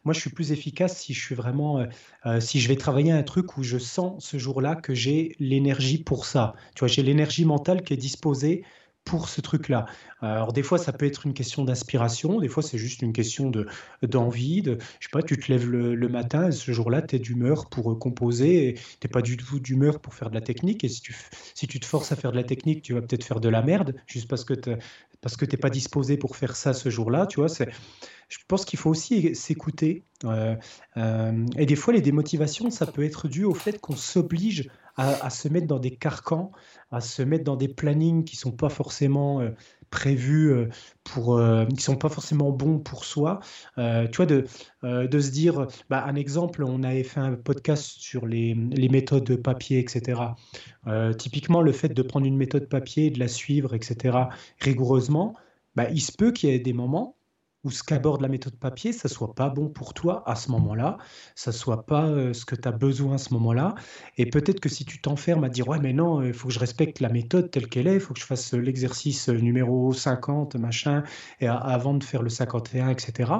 [0.04, 1.86] moi, je suis plus efficace si je suis vraiment, euh,
[2.26, 5.98] euh, si je vais travailler un truc où je sens ce jour-là que j'ai l'énergie
[5.98, 6.54] pour ça.
[6.74, 8.64] Tu vois, j'ai l'énergie mentale qui est disposée
[9.04, 9.86] pour ce truc-là.
[10.20, 13.50] Alors des fois, ça peut être une question d'inspiration, des fois c'est juste une question
[13.50, 13.66] de
[14.02, 17.18] d'envie, de, je sais pas, tu te lèves le, matin et ce jour-là, tu es
[17.18, 20.88] d'humeur pour euh, composer, tu pas du tout d'humeur pour faire de la technique, et
[20.88, 21.16] si tu,
[21.54, 23.62] si tu te forces à faire de la technique, tu vas peut-être faire de la
[23.62, 24.54] merde, juste parce que
[25.22, 28.78] parce que t'es pas disposé pour faire ça ce jour-là, tu vois, je pense qu'il
[28.78, 30.04] faut aussi s'écouter.
[30.24, 30.56] Euh,
[30.96, 35.30] euh, et des fois, les démotivations, ça peut être dû au fait qu'on s'oblige à,
[35.30, 36.50] se mettre dans des carcans,
[36.90, 39.50] à se mettre dans des plannings qui sont pas forcément euh,
[39.92, 40.52] prévus
[41.04, 41.40] pour,
[41.76, 43.38] qui sont pas forcément bons pour soi.
[43.76, 44.46] tu vois, de,
[44.82, 49.36] de se dire, bah, un exemple, on avait fait un podcast sur les, les méthodes
[49.36, 50.20] papier, etc.
[51.18, 54.18] typiquement, le fait de prendre une méthode papier, de la suivre, etc.
[54.58, 55.34] rigoureusement,
[55.76, 57.16] bah, il se peut qu'il y ait des moments
[57.64, 60.98] ou ce qu'aborde la méthode papier, ça soit pas bon pour toi à ce moment-là,
[61.34, 63.74] ça soit pas euh, ce que tu as besoin à ce moment-là.
[64.18, 66.58] Et peut-être que si tu t'enfermes à dire ouais mais non, il faut que je
[66.58, 71.02] respecte la méthode telle qu'elle est, il faut que je fasse l'exercice numéro 50, machin,
[71.40, 73.30] et avant de faire le 51, etc.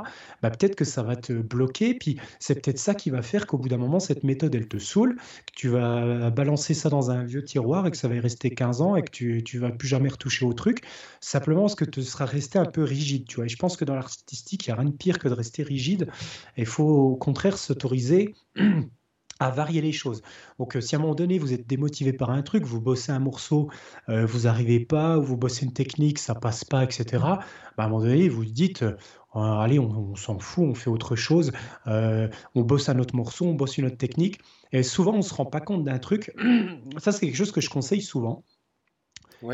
[0.42, 1.94] Bah, peut-être que ça va te bloquer.
[1.94, 4.78] Puis c'est peut-être ça qui va faire qu'au bout d'un moment, cette méthode, elle te
[4.78, 8.20] saoule, que tu vas balancer ça dans un vieux tiroir et que ça va y
[8.20, 10.82] rester 15 ans et que tu, tu vas plus jamais retoucher au truc,
[11.20, 13.26] simplement parce que tu seras resté un peu rigide.
[13.26, 13.46] Tu vois.
[13.46, 15.34] Et je pense que dans la artistique, il n'y a rien de pire que de
[15.34, 16.08] rester rigide.
[16.56, 18.34] Il faut au contraire s'autoriser
[19.42, 20.22] à varier les choses.
[20.58, 23.12] Donc, euh, si à un moment donné, vous êtes démotivé par un truc, vous bossez
[23.12, 23.70] un morceau,
[24.08, 27.40] euh, vous n'arrivez pas, ou vous bossez une technique, ça passe pas, etc., bah,
[27.78, 28.96] à un moment donné, vous dites, euh,
[29.34, 31.52] allez, on, s'en fout, on fait autre chose,
[31.86, 34.40] on bosse un autre morceau, on bosse une autre technique.
[34.72, 36.32] Et souvent, on ne se rend pas compte d'un truc.
[36.98, 38.44] Ça, c'est quelque chose que je conseille souvent.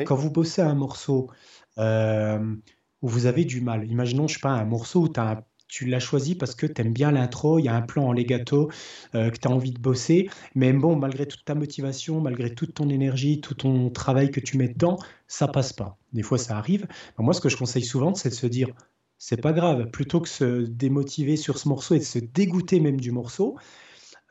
[0.04, 1.30] Quand vous bossez un morceau,
[3.02, 3.90] où vous avez du mal.
[3.90, 5.08] Imaginons, je sais pas, un morceau où
[5.68, 8.12] tu l'as choisi parce que tu aimes bien l'intro, il y a un plan en
[8.12, 8.70] legato
[9.14, 12.74] euh, que tu as envie de bosser, mais bon, malgré toute ta motivation, malgré toute
[12.74, 15.98] ton énergie, tout ton travail que tu mets dedans, ça passe pas.
[16.12, 16.86] Des fois, ça arrive.
[17.18, 18.68] moi, ce que je conseille souvent, c'est de se dire,
[19.18, 23.00] c'est pas grave, plutôt que se démotiver sur ce morceau et de se dégoûter même
[23.00, 23.56] du morceau,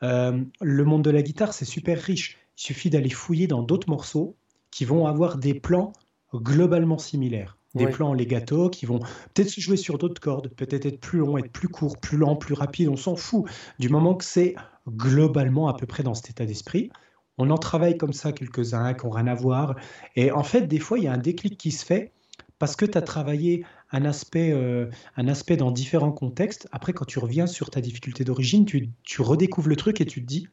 [0.02, 2.38] euh, le monde de la guitare, c'est super riche.
[2.56, 4.36] Il suffit d'aller fouiller dans d'autres morceaux
[4.70, 5.92] qui vont avoir des plans
[6.34, 8.98] globalement similaires des plans legato qui vont
[9.32, 12.36] peut-être se jouer sur d'autres cordes, peut-être être plus long, être plus court, plus lent,
[12.36, 13.44] plus rapide, on s'en fout.
[13.78, 14.54] Du moment que c'est
[14.88, 16.90] globalement à peu près dans cet état d'esprit,
[17.38, 19.76] on en travaille comme ça quelques-uns qui n'ont rien à voir.
[20.16, 22.12] Et en fait, des fois, il y a un déclic qui se fait
[22.58, 26.68] parce que tu as travaillé un aspect, euh, un aspect dans différents contextes.
[26.72, 30.20] Après, quand tu reviens sur ta difficulté d'origine, tu, tu redécouvres le truc et tu
[30.20, 30.48] te dis,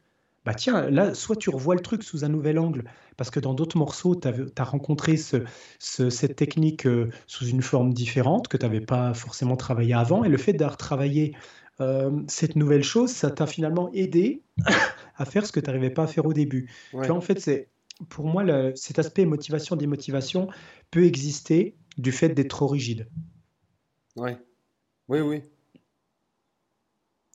[0.46, 2.84] bah tiens, là, soit tu revois le truc sous un nouvel angle,
[3.16, 5.42] parce que dans d'autres morceaux, tu as, rencontré ce,
[5.80, 10.28] cette technique euh, sous une forme différente que tu n'avais pas forcément travaillé avant, et
[10.28, 11.34] le fait d'avoir travaillé
[11.80, 14.44] euh, cette nouvelle chose, ça t'a finalement aidé
[15.16, 16.70] à faire ce que tu n'arrivais pas à faire au début.
[16.94, 17.68] en fait, c'est
[18.08, 18.44] pour moi,
[18.76, 20.46] cet aspect motivation-démotivation
[20.92, 23.08] peut exister du fait d'être trop rigide.
[24.14, 24.30] Oui,
[25.08, 25.42] oui, oui.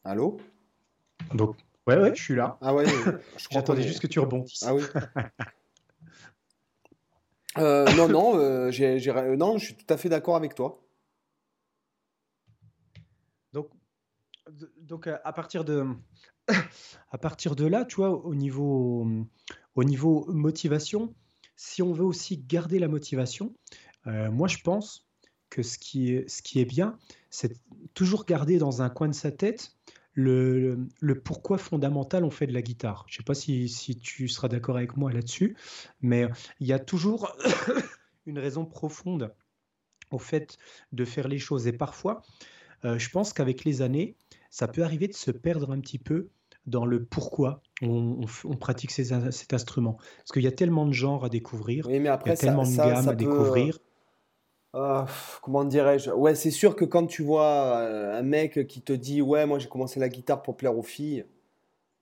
[0.06, 0.38] Allô?
[1.34, 1.58] Donc,
[1.96, 2.58] Ouais, ouais, je suis là.
[2.62, 2.86] Ah ouais,
[3.52, 4.64] J'attendais juste que tu rebondisses.
[4.64, 4.84] Ah oui.
[7.98, 8.98] non, non, j'ai,
[9.38, 10.82] non, je suis tout à fait d'accord avec toi.
[13.54, 13.70] Donc,
[14.82, 15.86] donc à partir de
[17.12, 19.08] à partir de là, tu vois, au niveau,
[19.76, 21.14] au niveau motivation,
[21.56, 23.54] si on veut aussi garder la motivation,
[24.08, 25.08] euh, moi je pense
[25.50, 26.98] que ce qui est, ce qui est bien,
[27.30, 27.54] c'est
[27.94, 29.74] toujours garder dans un coin de sa tête
[30.14, 33.06] le, le, pourquoi fondamental on fait de la guitare.
[33.08, 35.56] Je ne sais pas si, si, tu seras d'accord avec moi là-dessus,
[36.02, 36.28] mais
[36.60, 37.36] il y a toujours
[38.26, 39.34] une raison profonde
[40.12, 40.58] au fait
[40.92, 41.68] de faire les choses.
[41.68, 42.22] Et parfois,
[42.86, 44.16] euh, je pense qu'avec les années,
[44.50, 46.30] ça peut arriver de se perdre un petit peu
[46.68, 48.26] dans le pourquoi on,
[48.60, 49.98] pratique cet instrument.
[50.18, 53.10] Parce qu'il y a tellement de genres à découvrir, il y a tellement de gammes
[53.10, 53.80] à découvrir.
[54.76, 55.04] Euh,
[55.42, 56.12] comment dirais-je?
[56.12, 59.60] Ouais, c'est sûr que quand tu vois euh, un mec qui te dit Ouais, moi
[59.60, 61.26] j'ai commencé la guitare pour plaire aux filles,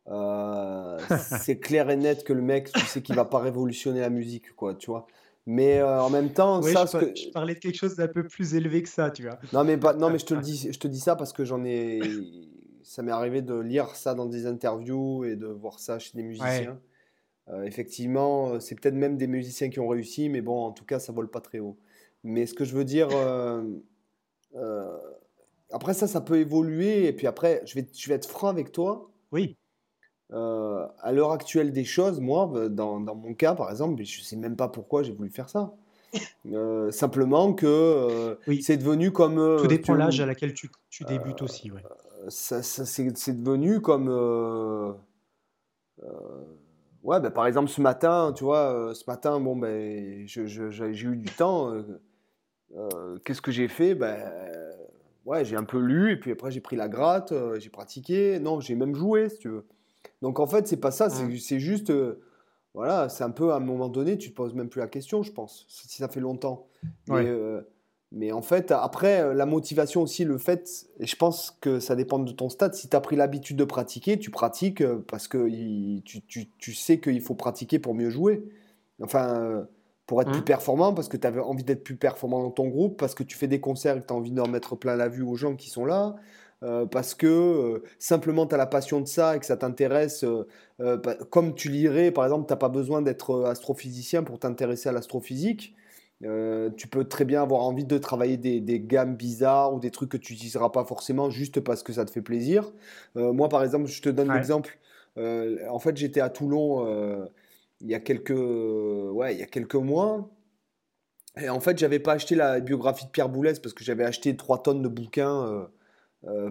[0.08, 1.00] euh,
[1.42, 4.56] c'est clair et net que le mec, tu sais qu'il va pas révolutionner la musique,
[4.56, 5.08] quoi, tu vois.
[5.46, 7.16] Mais en même temps, ça, je, que...
[7.16, 9.40] je, parlais de quelque chose d'un peu plus élevé que ça, tu vois.
[9.52, 11.64] Non, mais, non, mais je te le dis, je te dis ça parce que j'en
[11.66, 12.00] ai
[12.90, 16.24] ça m'est arrivé de lire ça dans des interviews et de voir ça chez des
[16.24, 16.80] musiciens.
[17.50, 20.86] Euh, effectivement, euh, c'est peut-être même des musiciens qui ont réussi, mais bon, en tout
[20.86, 21.78] cas, ça vole pas très haut.
[22.24, 23.64] Mais ce que je veux dire, euh,
[25.72, 27.08] après ça, ça peut évoluer.
[27.08, 29.12] Et puis après, je vais, je vais être franc avec toi.
[29.32, 29.58] Oui.
[30.32, 34.56] à l'heure actuelle des choses, moi, dans, dans, mon cas, par exemple, je sais même
[34.56, 35.74] pas pourquoi j'ai voulu faire ça.
[36.92, 38.62] simplement que oui.
[38.64, 39.58] c'est devenu comme.
[39.60, 41.72] Tout dépend de l'âge à laquelle tu, tu débutes aussi.
[41.72, 41.82] Ouais
[42.28, 44.10] ça, c'est devenu comme.
[44.10, 44.94] Euh,
[46.04, 46.44] euh,
[47.04, 51.16] ouais, bah, par exemple, ce matin, tu vois, euh, ce matin, bon, ben, j'ai eu
[51.16, 51.74] du temps.
[53.26, 53.96] Qu'est-ce que j'ai fait?
[53.96, 54.18] Ben,
[55.26, 58.40] ouais, J'ai un peu lu, et puis après, j'ai pris la gratte, j'ai pratiqué.
[58.40, 59.66] Non, j'ai même joué, si tu veux.
[60.22, 61.92] Donc, en fait, c'est pas ça, c'est juste.
[62.74, 65.24] voilà, c'est un peu à un moment donné, tu te poses même plus la question,
[65.24, 66.68] je pense, si ça fait longtemps.
[67.08, 67.26] Mais,
[68.12, 71.96] mais en fait, après, euh, la motivation aussi, le fait, et je pense que ça
[71.96, 75.28] dépend de ton stade, si tu as pris l'habitude de pratiquer, tu pratiques euh, parce
[75.28, 75.48] que
[76.00, 78.44] tu, tu, tu, sais qu'il faut pratiquer pour mieux jouer.
[79.02, 79.64] Enfin, euh,
[80.10, 80.46] pour être plus mmh.
[80.46, 83.38] performant, parce que tu avais envie d'être plus performant dans ton groupe, parce que tu
[83.38, 85.56] fais des concerts et que tu as envie d'en mettre plein la vue aux gens
[85.56, 86.16] qui sont là,
[86.92, 90.26] parce que simplement tu as la passion de ça et que ça t'intéresse,
[90.80, 94.92] bah, comme tu lirais, par exemple, tu n'as pas besoin d'être astrophysicien pour t'intéresser à
[94.92, 95.76] l'astrophysique.
[96.26, 100.10] Euh, tu peux très bien avoir envie de travailler des, gammes bizarres ou des trucs
[100.10, 102.72] que tu n'utiliseras pas forcément juste parce que ça te fait plaisir.
[103.16, 104.78] Euh, moi, par exemple, je te donne l'exemple.
[105.18, 107.28] Euh, en fait, j'étais à Toulon
[107.82, 110.30] il, y a quelques, ouais, il y a quelques mois.
[111.40, 114.36] Et en fait, j'avais pas acheté la biographie de Pierre Boulez parce que j'avais acheté
[114.36, 115.70] 3 tonnes de bouquins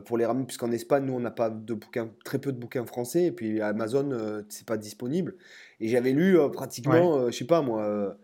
[0.06, 2.86] pour les ramener, puisqu'en Espagne, nous, on n'a pas de bouquins, très peu de bouquins
[2.86, 3.26] français.
[3.26, 5.36] Et puis Amazon, c'est pas disponible.
[5.80, 8.16] Et j'avais lu pratiquement, je sais pas moi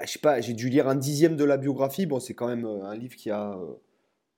[0.00, 2.06] je sais pas, j'ai dû lire un dixième de la biographie.
[2.06, 3.74] Bon, c'est quand même euh, un livre qui a, euh,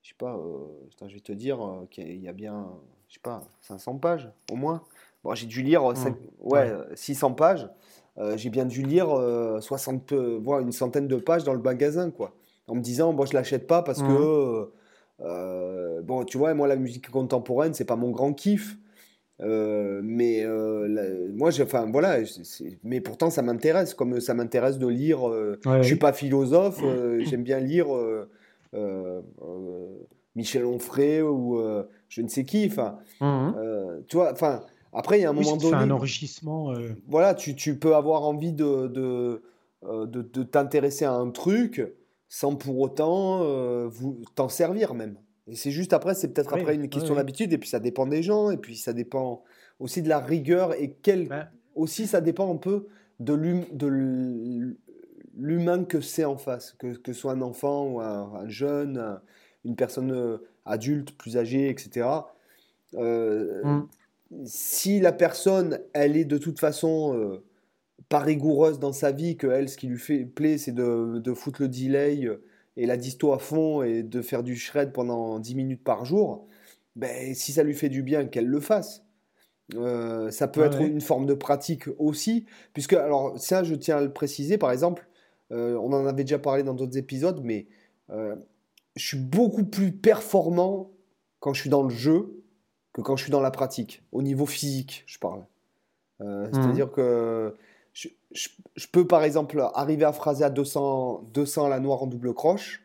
[0.02, 0.66] je sais pas, euh,
[1.06, 1.58] je vais te dire,
[1.90, 2.66] qu'il y a bien,
[3.08, 4.82] je sais pas, 500 pages au moins.
[5.22, 6.16] Bon, j'ai dû lire mmh.
[6.40, 7.68] ouais, 600 pages.
[8.36, 9.08] J'ai bien dû lire
[9.60, 12.34] 60, voire une centaine de pages dans le magasin, quoi.
[12.66, 14.70] En me disant, bon, je l'achète pas parce que,
[15.20, 16.02] mmh.
[16.02, 18.78] bon, tu vois, moi, la musique contemporaine, c'est pas mon grand kiff.
[19.40, 22.18] Euh, mais euh, moi, enfin voilà,
[22.84, 25.28] mais pourtant ça m'intéresse, comme ça m'intéresse de lire.
[25.28, 26.82] Euh, je suis pas philosophe,
[27.20, 27.86] j'aime bien lire
[30.36, 31.60] Michel Onfray ou
[32.08, 32.66] je ne sais qui.
[32.70, 33.52] Enfin, mmh
[34.06, 34.62] tu vois, enfin
[34.94, 35.76] après il y a un moment donné.
[35.76, 36.72] un enrichissement.
[37.08, 39.42] Voilà, tu, tu, peux avoir envie de, de,
[39.82, 41.82] de, de t'intéresser à un truc
[42.28, 43.44] sans pour autant
[44.34, 45.16] t'en servir même.
[45.46, 48.22] Et c'est juste après, c'est peut-être après une question d'habitude, et puis ça dépend des
[48.22, 49.44] gens, et puis ça dépend
[49.78, 51.28] aussi de la rigueur, et quel...
[51.74, 52.86] aussi ça dépend un peu
[53.20, 53.34] de
[55.36, 59.20] l'humain que c'est en face, que, que ce soit un enfant ou un, jeune,
[59.64, 62.08] une personne euh, adulte, plus âgée, etc.
[62.94, 63.82] Euh.
[64.44, 67.44] Si la personne, elle est de toute façon euh,
[68.08, 71.34] pas rigoureuse dans sa vie, que elle, ce qui lui fait plaît, c'est de, de,
[71.34, 72.28] foutre le delay
[72.76, 76.46] et la disto à fond et de faire du shred pendant 10 minutes par jour,
[76.96, 79.04] ben, si ça lui fait du bien, qu'elle le fasse.
[79.74, 84.02] Euh, ça peut être une forme de pratique aussi, puisque, alors ça je tiens à
[84.02, 85.08] le préciser, par exemple,
[85.52, 87.66] euh, on en avait déjà parlé dans d'autres épisodes, mais
[88.10, 88.36] euh,
[88.96, 90.90] je suis beaucoup plus performant
[91.40, 92.43] quand je suis dans le jeu
[92.94, 95.44] que quand je suis dans la pratique, au niveau physique, je parle.
[96.20, 96.46] Mmh.
[96.52, 97.54] C'est-à-dire que
[97.94, 102.34] je, peux par exemple arriver à phraser à 200, 200 à la noire en double
[102.34, 102.82] croche,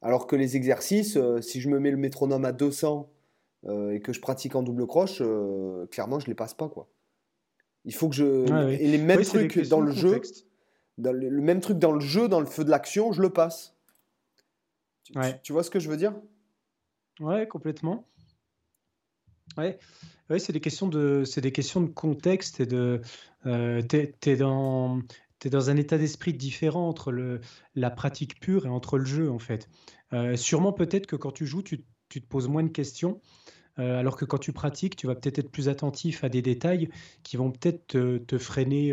[0.00, 3.10] alors que les exercices, euh, si je me mets le métronome à 200
[3.66, 6.88] euh, et que je pratique en double croche, euh, clairement je les passe pas quoi.
[7.84, 10.20] Il faut que je et les mêmes trucs dans le jeu.
[10.98, 13.74] le, même truc dans le jeu, dans le feu de l'action, je le passe.
[15.42, 16.12] Tu, vois ce que je veux dire?
[17.18, 18.04] Ouais, complètement.
[19.56, 19.78] Ouais,
[20.30, 23.00] ouais c'est des questions de, des questions de contexte et de,
[23.46, 25.00] euh, t'es, es dans,
[25.44, 27.40] dans un état d'esprit différent entre le,
[27.74, 29.68] la pratique pure et entre le jeu en fait.
[30.12, 33.20] Euh, sûrement peut-être que quand tu joues, tu, tu, te poses moins de questions.
[33.78, 36.88] Euh, alors que quand tu pratiques, tu vas peut-être être plus attentif à des détails
[37.22, 38.92] qui vont peut-être te, te freiner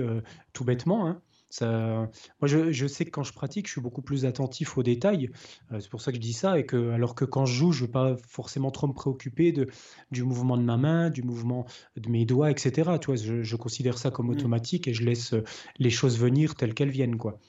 [0.53, 1.07] tout bêtement.
[1.07, 1.21] Hein.
[1.49, 2.09] Ça,
[2.41, 5.29] moi, je, sais que quand je pratique, je suis beaucoup plus attentif aux détails.
[5.71, 6.59] Euh, c'est pour ça que je dis ça.
[6.59, 9.51] Et que, alors que quand je joue, je ne veux pas forcément trop me préoccuper
[9.51, 9.67] de,
[10.11, 11.65] du mouvement de ma main, du mouvement
[11.95, 12.97] de mes doigts, etc.
[12.99, 14.31] Tu vois, je, considère ça comme mmh.
[14.31, 15.43] automatique et je laisse euh,
[15.79, 17.17] les choses venir telles qu'elles viennent.
[17.17, 17.39] Quoi.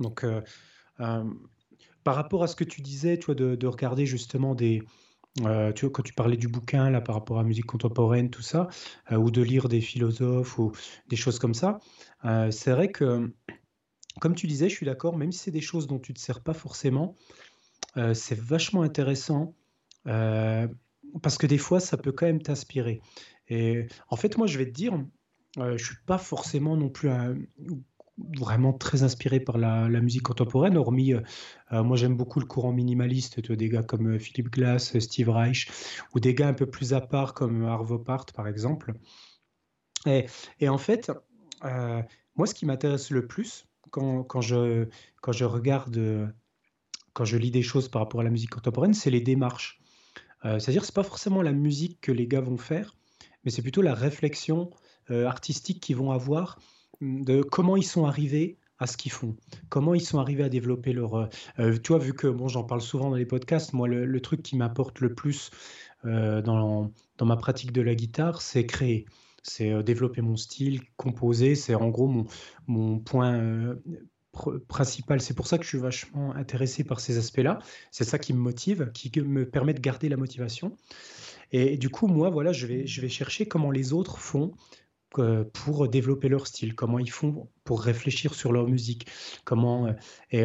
[0.00, 0.42] Donc, euh,
[0.98, 4.82] par rapport à ce que tu disais, tu vois, de, regarder justement des,
[5.36, 8.42] tu vois, quand tu parlais du bouquin là par rapport à la musique contemporaine, tout
[8.42, 8.68] ça,
[9.10, 10.72] ou de lire des philosophes ou
[11.08, 11.80] des choses comme ça,
[12.24, 13.32] euh, c'est vrai que,
[14.20, 16.20] comme tu disais, je suis d'accord, même si c'est des choses dont tu ne te
[16.20, 17.14] sers pas forcément,
[17.96, 19.54] euh, c'est vachement intéressant
[20.06, 20.66] euh,
[21.22, 23.00] parce que des fois, ça peut quand même t'inspirer.
[23.48, 24.98] Et en fait, moi, je vais te dire,
[25.56, 27.10] je ne suis pas forcément non plus
[28.18, 31.14] vraiment très inspiré par la, musique contemporaine, hormis,
[31.72, 35.68] moi j'aime beaucoup le courant minimaliste, des gars comme Philippe Glass, Steve Reich,
[36.14, 38.94] ou des gars un peu plus à part comme Arvo Part par exemple.
[40.06, 41.10] Et, en fait,
[41.64, 42.02] euh,
[42.36, 44.88] moi, ce qui m'intéresse le plus quand, quand, je,
[45.20, 46.34] quand je regarde,
[47.12, 49.80] quand je lis des choses par rapport à la musique contemporaine, c'est les démarches.
[50.44, 52.96] Euh, c'est-à-dire, c'est pas forcément la musique que les gars vont faire,
[53.44, 54.70] mais c'est plutôt la réflexion
[55.10, 56.58] euh, artistique qu'ils vont avoir
[57.00, 59.36] de comment ils sont arrivés à ce qu'ils font,
[59.68, 61.28] comment ils sont arrivés à développer leur.
[61.58, 64.56] tu vois, vu que bon, j'en parle souvent dans les podcasts, moi, le, truc qui
[64.56, 65.50] m'apporte le plus
[66.02, 69.06] dans, dans ma pratique de la guitare, c'est créer
[69.46, 72.24] c'est développer mon style, composer, c'est en gros mon,
[72.66, 73.76] mon point
[74.68, 75.20] principal.
[75.20, 77.60] C'est pour ça que je suis vachement intéressé par ces aspects-là.
[77.90, 80.76] C'est ça qui me motive, qui me permet de garder la motivation.
[81.52, 84.52] Et, du coup, moi, voilà, je vais, je vais chercher comment les autres font
[85.52, 89.06] pour développer leur style, comment ils font pour réfléchir sur leur musique,
[89.44, 89.94] comment
[90.30, 90.44] et,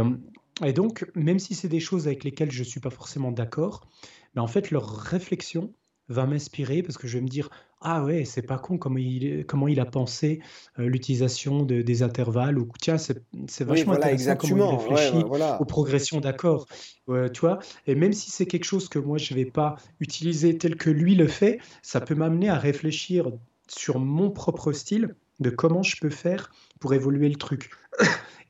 [0.63, 3.87] et donc même si c'est des choses avec lesquelles je suis pas forcément d'accord,
[4.35, 5.73] mais en fait leur réflexion
[6.09, 7.49] va m'inspirer parce que je vais me dire
[7.81, 10.41] ah ouais c'est pas con comment il comment il a pensé
[10.79, 13.23] euh, l'utilisation de, des intervalles ou tiens c'est
[13.61, 14.77] vachement intéressant exactement.
[14.77, 15.23] comment il réfléchit
[15.59, 16.65] aux progressions d'accords
[17.07, 20.75] tu vois et même si c'est quelque chose que moi je vais pas utiliser tel
[20.75, 23.31] que lui le fait ça peut m'amener à réfléchir
[23.69, 27.69] sur mon propre style de comment je peux faire pour évoluer le truc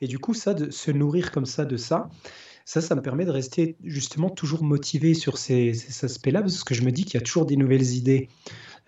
[0.02, 2.10] et du coup ça de se nourrir comme ça de ça
[2.70, 5.72] ça, ça me permet de rester justement toujours motivé sur ces,
[6.06, 8.30] aspects-là, parce que je me dis qu'il y a toujours des nouvelles idées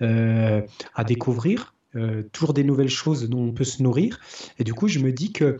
[0.03, 0.61] euh,
[0.93, 4.19] à découvrir, euh, toujours des nouvelles choses dont on peut se nourrir.
[4.59, 5.57] Et du coup, je me dis que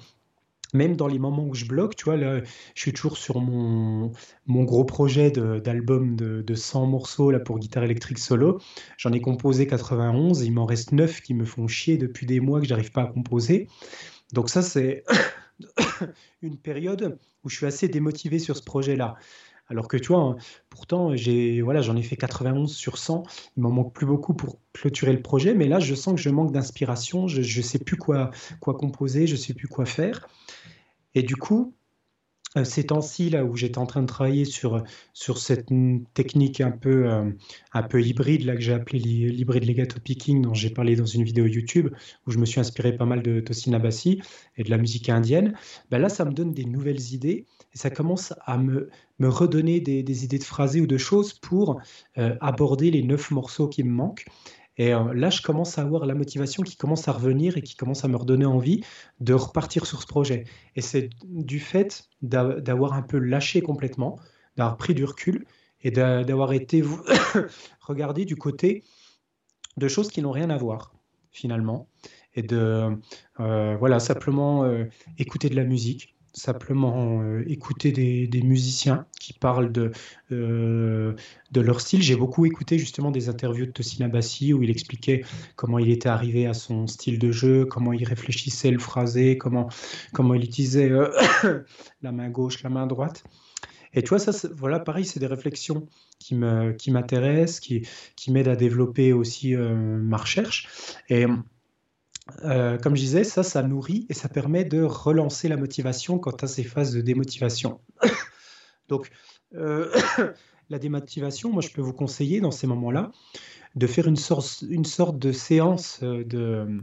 [0.74, 2.42] même dans les moments où je bloque, tu vois, là,
[2.76, 4.12] je suis toujours sur mon,
[4.46, 8.60] mon gros projet d'album de, de, 100 morceaux là, pour guitare électrique solo.
[8.98, 12.60] J'en ai composé 91, il m'en reste 9 qui me font chier depuis des mois
[12.60, 13.68] que j'arrive pas à composer.
[14.34, 15.04] Donc ça, c'est
[16.42, 19.16] une période où je suis assez démotivé sur ce projet-là.
[19.72, 20.36] Alors que tu vois, hein,
[20.70, 23.24] pourtant, j'ai, voilà, j'en ai fait 91 sur 100.
[23.56, 26.30] Il m'en manque plus beaucoup pour clôturer le projet, mais là, je sens que je
[26.30, 27.28] manque d'inspiration.
[27.28, 30.28] Je ne sais plus quoi, quoi composer, je ne sais plus quoi faire.
[31.16, 31.74] Et du coup,
[32.58, 34.84] euh, ces temps-ci, là où j'étais en train de travailler sur,
[35.14, 35.70] sur cette
[36.14, 37.32] technique un peu, euh,
[37.74, 41.24] un peu hybride, là que j'ai appelé l'hybride legato picking, dont j'ai parlé dans une
[41.24, 41.94] vidéo YouTube,
[42.28, 44.22] où je me suis inspiré pas mal de Tosin Abassi
[44.58, 45.54] et de la musique indienne,
[45.90, 48.90] ben là, ça me donne des nouvelles idées et ça commence à me,
[49.20, 51.80] me redonner des, des idées de phrasés ou de choses pour
[52.18, 54.26] euh, aborder les neuf morceaux qui me manquent.
[54.78, 57.76] Et euh, là, je commence à avoir la motivation qui commence à revenir et qui
[57.76, 58.84] commence à me redonner envie
[59.20, 60.46] de repartir sur ce projet.
[60.76, 64.18] Et c'est du fait d'avoir un peu lâché complètement,
[64.56, 65.46] d'avoir pris du recul
[65.82, 66.84] et d'avoir été
[67.82, 68.84] regardé du côté
[69.78, 70.94] de choses qui n'ont rien à voir
[71.32, 71.88] finalement
[72.34, 72.98] et de
[73.40, 74.86] euh, voilà simplement euh,
[75.18, 79.92] écouter de la musique simplement euh, écouter des, musiciens qui parlent de,
[80.32, 81.14] euh,
[81.52, 82.02] de leur style.
[82.02, 85.24] J'ai beaucoup écouté justement des interviews de Tosin Abassi où il expliquait
[85.56, 89.70] comment il était arrivé à son style de jeu, comment il réfléchissait le phrasé, comment,
[90.14, 91.10] comment il utilisait euh,
[92.02, 93.24] la main gauche, la main droite.
[93.94, 95.86] Et tu vois, ça, voilà, pareil, c'est des réflexions
[96.18, 100.96] qui m'intéressent, qui, qui, qui m'aident à développer aussi ma recherche.
[101.10, 101.26] Et
[102.44, 106.36] euh, comme je disais, ça, ça nourrit et ça permet de relancer la motivation quant
[106.42, 107.82] à ces phases de démotivation.
[108.90, 109.10] Donc,
[109.56, 109.92] euh,
[110.70, 113.12] la démotivation, moi, je peux vous conseiller dans ces moments-là
[113.76, 116.82] de faire une sorte, une sorte de séance euh, de,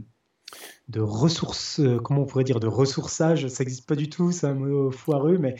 [0.89, 4.55] de ressources, comment on pourrait dire, de ressourçage, ça n'existe pas du tout, c'est un
[4.55, 5.55] mot foireux, mais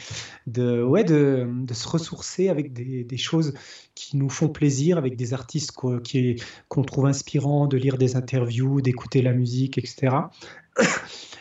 [0.48, 3.54] de, ouais, de, de se ressourcer avec des, des, choses
[3.94, 9.22] qui nous font plaisir, avec des artistes qu'on trouve inspirants, de lire des interviews, d'écouter
[9.22, 10.16] la musique, etc.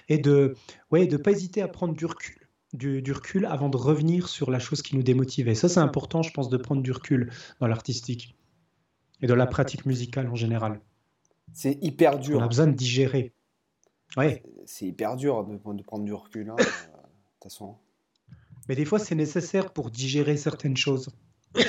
[0.07, 0.55] Et de
[0.91, 2.35] ouais, de pas hésiter à prendre du recul.
[2.71, 5.55] Du, du, recul avant de revenir sur la chose qui nous démotivait.
[5.55, 8.35] Ça, c'est important, je pense, de prendre du recul dans l'artistique
[9.23, 10.79] et dans la pratique musicale en général.
[11.51, 12.37] C'est hyper dur.
[12.39, 13.33] On a besoin de digérer.
[14.17, 14.43] Ouais.
[14.65, 17.75] C'est hyper dur de, de, prendre du recul, hein, de toute façon.
[18.67, 21.09] Mais des fois, c'est nécessaire pour digérer certaines choses.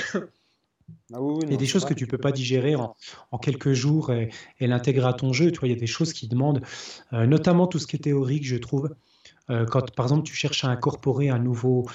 [1.13, 2.95] Ah oui, il y a des choses que tu peux pas digérer en,
[3.31, 4.29] en quelques jours et,
[4.59, 5.51] et l'intégrer à ton jeu.
[5.51, 6.61] Tu vois, il y a des choses qui demandent,
[7.13, 8.93] euh, notamment tout ce qui est théorique, je trouve.
[9.49, 11.85] Euh, quand, par exemple, tu cherches à incorporer un nouveau,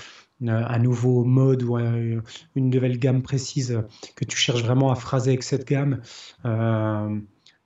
[0.42, 2.22] euh, un nouveau mode ou une
[2.54, 3.82] nouvelle gamme précise,
[4.16, 6.00] que tu cherches vraiment à phraser avec cette gamme,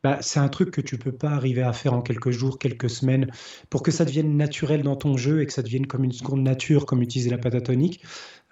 [0.02, 2.88] bah, c'est un truc que tu peux pas arriver à faire en quelques jours, quelques
[2.88, 3.30] semaines,
[3.68, 6.42] pour que ça devienne naturel dans ton jeu et que ça devienne comme une seconde
[6.42, 8.02] nature, comme utiliser la pentatonique.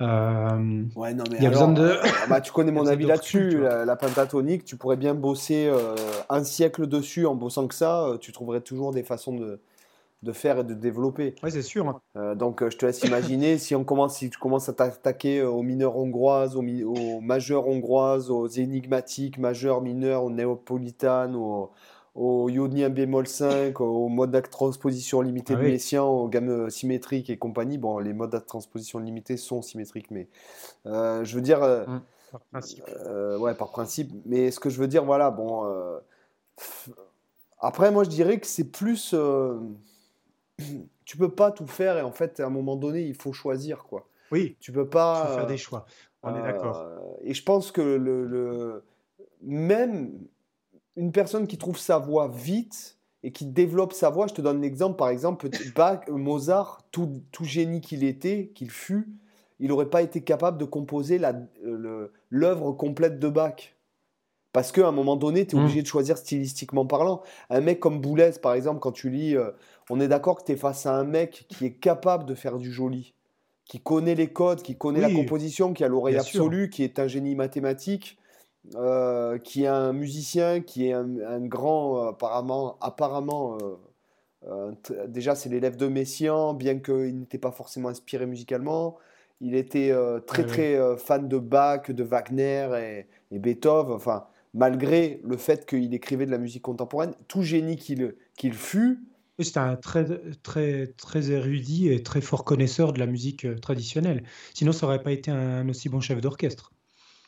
[0.00, 1.82] Euh, ouais, non, mais il y a besoin de...
[1.82, 3.60] Euh, bah, tu connais mon avis là-dessus.
[3.60, 5.94] La, pentatonique, tu pourrais bien bosser euh,
[6.28, 8.16] un siècle dessus en bossant que ça.
[8.20, 9.60] tu trouverais toujours des façons de,
[10.22, 11.34] de faire et de développer.
[11.42, 12.00] Oui, c'est sûr.
[12.36, 15.96] donc, je te laisse imaginer si on commence, si tu commences à t'attaquer aux mineurs
[15.96, 21.70] hongroises, aux, aux, majeures hongroises, aux énigmatiques, majeures, mineures, aux néapolitanes, aux,
[22.18, 22.48] aux
[22.90, 27.78] bémol 5, au mode de transposition limitée ah de Messiaen, aux gammes symétriques et compagnie.
[27.78, 30.28] Bon, les modes de transposition limitée sont symétriques, mais
[30.86, 31.62] euh, je veux dire.
[31.62, 32.02] Euh, mmh,
[32.32, 32.84] par principe.
[33.06, 34.12] Euh, ouais, par principe.
[34.26, 35.64] Mais ce que je veux dire, voilà, bon.
[37.60, 39.14] après, moi, je dirais que c'est plus.
[41.04, 43.84] Tu peux pas tout faire et en fait, à un moment donné, il faut choisir,
[43.84, 44.08] quoi.
[44.30, 44.56] Oui.
[44.60, 45.24] Tu peux pas.
[45.24, 45.86] Il faut faire des choix.
[46.22, 46.84] On est d'accord.
[47.22, 48.84] Et je pense que le, le
[49.42, 50.18] même
[50.98, 54.60] une personne qui trouve sa voix vite et qui développe sa voix, je te donne
[54.60, 59.08] l'exemple, par exemple, Bach, Mozart, tout, tout génie qu'il était, qu'il fut,
[59.60, 61.20] il n'aurait pas été capable de composer
[62.30, 63.74] l'œuvre complète de Bach.
[64.52, 65.62] Parce qu'à un moment donné, tu es mmh.
[65.62, 67.22] obligé de choisir stylistiquement parlant.
[67.50, 69.50] Un mec comme Boulez, par exemple, quand tu lis, euh,
[69.90, 72.58] on est d'accord que tu es face à un mec qui est capable de faire
[72.58, 73.14] du joli,
[73.64, 77.06] qui connaît les codes, qui connaît la composition, qui a l'oreille absolue, qui est un
[77.06, 78.18] génie mathématique,
[78.74, 83.56] euh, qui est un musicien, qui est un, grand, euh, apparemment, apparemment
[84.46, 84.72] euh,
[85.06, 88.96] déjà c'est l'élève de Messiaen, bien qu'il n'était pas forcément inspiré musicalement.
[89.40, 89.94] Il était
[90.26, 93.92] très très fan de Bach, de Wagner et, Beethoven.
[93.92, 99.00] Enfin, malgré le fait qu'il écrivait de la musique contemporaine, tout génie qu'il qu'il fut.
[99.40, 100.04] C'était un très,
[100.42, 104.24] très, très érudit et très fort connaisseur de la musique traditionnelle.
[104.52, 106.72] Sinon, ça n'aurait pas été un aussi bon chef d'orchestre.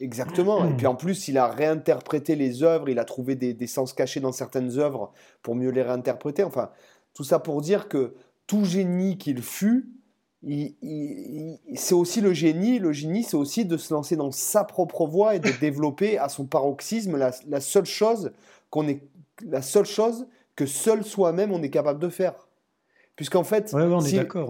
[0.00, 0.66] Exactement.
[0.66, 4.20] Et puis en plus, il a réinterprété les œuvres, il a trouvé des, sens cachés
[4.20, 6.42] dans certaines œuvres pour mieux les réinterpréter.
[6.42, 6.70] Enfin,
[7.14, 8.14] tout ça pour dire que
[8.46, 9.92] tout génie qu'il fut,
[10.42, 12.78] c'est aussi le génie.
[12.78, 16.30] Le génie, c'est aussi de se lancer dans sa propre voie et de développer à
[16.30, 18.32] son paroxysme la, seule chose
[18.70, 19.02] qu'on est,
[19.46, 20.26] la seule chose
[20.56, 22.48] que seul soi-même on est capable de faire.
[23.16, 23.74] Puisqu'en fait,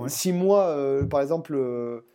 [0.07, 2.07] si, moi, euh, par exemple, euh,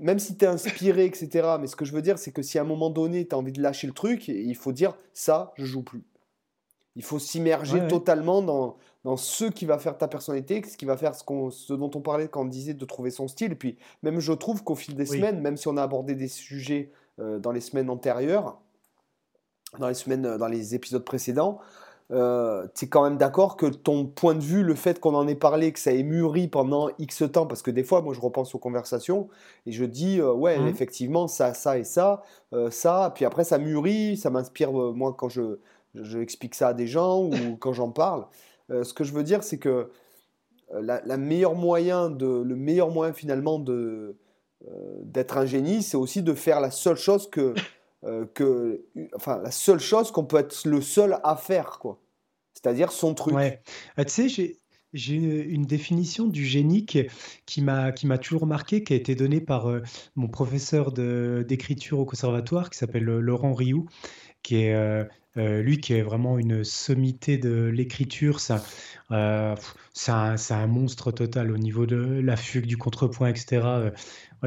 [0.00, 1.56] même si tu es inspiré, etc.
[1.60, 3.38] Mais ce que je veux dire, c'est que si à un moment donné, tu as
[3.38, 6.04] envie de lâcher le truc, il faut dire ça, je joue plus.
[6.96, 10.96] Il faut s'immerger totalement dans, dans ce qui va faire ta personnalité, ce qui va
[10.96, 13.56] faire ce, ce dont on parlait quand on disait de trouver son style.
[13.56, 16.92] Puis, même je trouve qu'au fil des semaines, même si on a abordé des sujets
[17.18, 18.60] euh, dans les semaines antérieures,
[19.78, 21.60] dans les semaines, dans les épisodes précédents,
[22.10, 25.26] euh, tu es quand même d'accord que ton point de vue, le fait qu'on en
[25.26, 28.20] ait parlé, que ça ait mûri pendant X temps, parce que des fois, moi, je
[28.20, 29.28] repense aux conversations
[29.66, 30.66] et je dis, euh, ouais, mmh.
[30.68, 32.22] effectivement, ça, ça et ça,
[32.52, 35.58] euh, ça, puis après, ça mûrit, ça m'inspire, moi, quand je,
[35.94, 37.30] je, explique ça à des gens ou
[37.60, 38.26] quand j'en parle.
[38.68, 39.90] ce que je veux dire, c'est que
[40.72, 44.16] la, meilleure moyen de, le meilleur moyen, finalement, de
[45.02, 47.52] d'être un génie, c'est aussi de faire la seule chose que
[48.04, 48.84] euh, que,
[49.14, 52.00] enfin, la seule chose qu'on peut être le seul à faire, quoi.
[52.54, 53.34] C'est-à-dire son truc.
[53.96, 54.58] Ah, tu sais, j'ai,
[54.92, 59.40] j'ai une définition du génie qui, m'a, qui m'a toujours marqué, qui a été donnée
[59.40, 59.82] par euh,
[60.16, 63.86] mon professeur d'écriture au conservatoire, qui s'appelle euh, Laurent Rioux,
[64.42, 64.74] qui est
[65.36, 68.40] lui qui est vraiment une sommité de l'écriture.
[68.40, 68.62] Ça,
[69.08, 73.90] c'est, un, c'est un monstre total au niveau de la fugue, du contrepoint, etc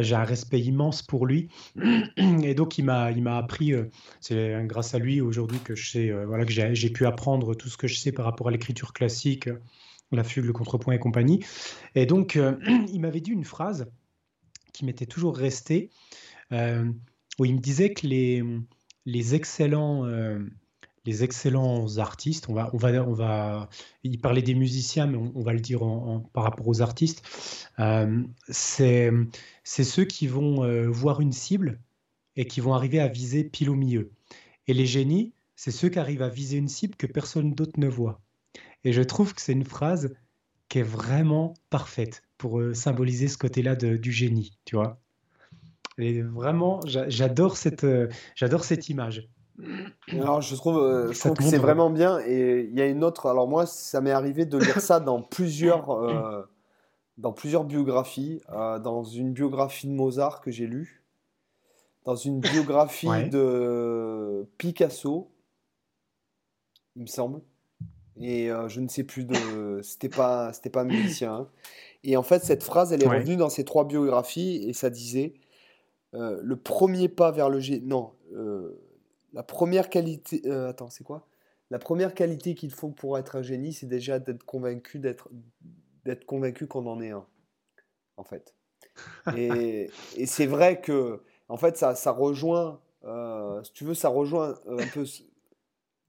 [0.03, 1.49] j'ai un respect immense pour lui.
[2.43, 3.85] Et donc, il m'a, il m'a appris, euh,
[4.19, 7.69] c'est grâce à lui aujourd'hui que je sais, euh, voilà, que j'ai, pu apprendre tout
[7.69, 9.49] ce que je sais par rapport à l'écriture classique,
[10.11, 11.43] la fugue, le contrepoint et compagnie.
[11.95, 12.57] Et donc, euh,
[12.91, 13.87] il m'avait dit une phrase
[14.73, 15.89] qui m'était toujours restée,
[16.51, 20.05] où il me disait que les excellents,
[21.05, 23.69] les excellents artistes, on va, on va, on va
[24.03, 25.81] y parler des musiciens, mais on, va le dire
[26.33, 27.23] par rapport aux artistes,
[27.79, 29.13] euh, c'est
[29.63, 31.79] ceux qui vont euh, voir une cible
[32.35, 34.11] et qui vont arriver à viser pile au milieu.
[34.67, 37.87] Et les génies, c'est ceux qui arrivent à viser une cible que personne d'autre ne
[37.87, 38.19] voit.
[38.83, 40.15] Et je trouve que c'est une phrase
[40.69, 44.99] qui est vraiment parfaite pour euh, symboliser ce côté-là du génie, tu vois.
[45.97, 47.85] Et vraiment, j'adore cette,
[48.35, 49.29] j'adore cette image.
[50.11, 52.19] Alors, je trouve, euh, je trouve que c'est vraiment bien.
[52.19, 53.27] Et il y a une autre.
[53.27, 56.43] Alors, moi, ça m'est arrivé de lire ça dans plusieurs, euh,
[57.17, 58.41] dans plusieurs biographies.
[58.49, 61.03] Euh, dans une biographie de Mozart que j'ai lue.
[62.03, 65.31] Dans une biographie de Picasso,
[66.95, 67.41] il me semble.
[68.17, 69.81] Et je ne sais plus de.
[69.81, 71.33] C'était pas, c'était pas un musicien.
[71.33, 71.47] Hein.
[72.03, 75.33] Et en fait, cette phrase, elle est revenue dans ces trois biographies et ça disait
[76.13, 77.87] le premier pas vers le génie.
[77.87, 78.11] Non
[79.35, 80.41] la première qualité.
[80.45, 81.27] Euh, attends, c'est quoi?
[81.69, 85.29] La première qualité qu'il faut pour être un génie, c'est déjà d'être convaincu d'être
[86.05, 87.25] d'être convaincu qu'on en est un,
[88.17, 88.55] en fait.
[89.35, 94.07] Et, et c'est vrai que, en fait, ça, ça rejoint, euh, si tu veux, ça
[94.07, 95.03] rejoint euh, un peu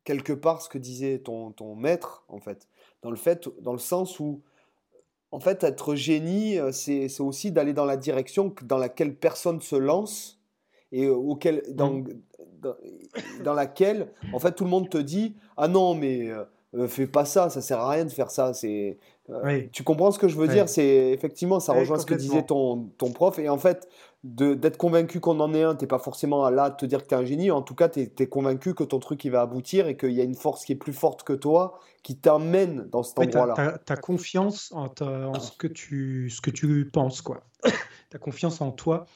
[0.05, 2.69] quelque part ce que disait ton, ton maître, en fait,
[3.03, 4.43] dans le fait, dans le sens où,
[5.33, 10.39] en fait, être génie, c'est aussi d'aller dans la direction dans laquelle personne se lance
[10.93, 12.05] et auquel, dans,
[13.43, 16.45] dans, laquelle, en fait, tout le monde te dit Ah non, mais euh,
[16.77, 18.53] euh, fais pas ça, ça sert à rien de faire ça.
[18.53, 18.99] C'est,
[19.31, 20.69] euh, Tu comprends ce que je veux dire?
[20.69, 23.39] C'est effectivement, ça rejoint ce que disait ton, ton prof.
[23.39, 23.89] Et en fait,
[24.25, 27.15] d'être convaincu qu'on en est un, t'es pas forcément là de te dire que tu
[27.15, 27.51] es un génie.
[27.51, 30.21] En tout cas, tu es, convaincu que ton truc il va aboutir et qu'il y
[30.21, 33.79] a une force qui est plus forte que toi qui t'amène dans cet endroit-là.
[33.85, 37.43] Tu as, confiance en, en, ce, que tu, ce que tu penses, quoi.
[37.65, 39.07] tu as confiance en toi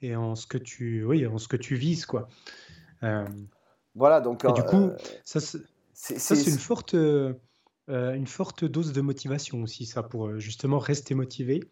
[0.00, 2.28] et en ce que tu, oui, en ce que tu vises, quoi.
[3.02, 3.24] Euh,
[3.94, 4.46] voilà, donc.
[4.54, 5.40] du coup, euh, ça,
[5.92, 7.34] c'est une forte, euh,
[7.88, 11.64] une forte dose de motivation aussi, ça, pour justement rester motivé.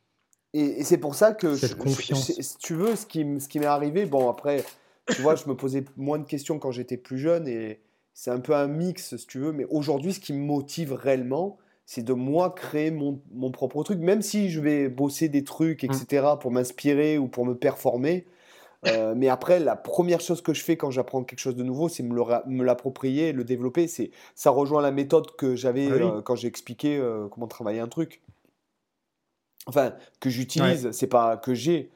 [0.53, 1.55] Et, c'est pour ça que.
[1.55, 2.33] Cette confiance.
[2.33, 4.65] si tu veux, ce qui, ce qui m'est arrivé, bon, après,
[5.09, 7.81] tu vois, je me posais moins de questions quand j'étais plus jeune et
[8.15, 11.59] c'est un peu un mix, si tu veux, mais aujourd'hui, ce qui me motive réellement,
[11.85, 15.85] c'est de moi créer mon, mon, propre truc, même si je vais bosser des trucs,
[15.85, 16.39] etc., mmh.
[16.41, 18.27] pour m'inspirer ou pour me performer.
[18.87, 21.89] Euh, mais après, la première chose que je fais quand j'apprends quelque chose de nouveau,
[21.89, 23.89] c'est me l'approprier, le développer.
[23.89, 27.81] C'est, ça rejoint la méthode que j'avais ah euh, quand j'ai expliqué euh, comment travailler
[27.81, 28.23] un truc.
[29.67, 31.91] Enfin, que j'utilise, c'est pas que j'ai,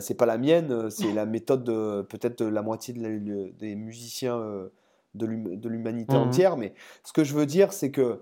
[0.00, 4.68] c'est pas la mienne, c'est la méthode de, peut-être de la moitié des musiciens
[5.14, 6.56] de l'humanité mmh entière.
[6.58, 8.20] Mais ce que je veux dire, c'est que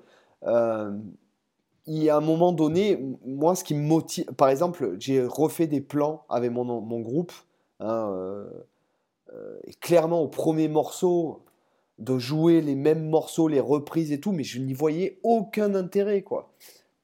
[1.87, 2.97] il y a un moment donné,
[3.27, 7.33] moi, ce qui me motive, par exemple, j'ai refait des plans avec mon, mon groupe
[7.83, 8.45] Hein, euh,
[9.35, 11.43] euh, et clairement, au premier morceau,
[11.99, 16.23] de jouer les mêmes morceaux, les reprises et tout, mais je n'y voyais aucun intérêt,
[16.23, 16.53] quoi.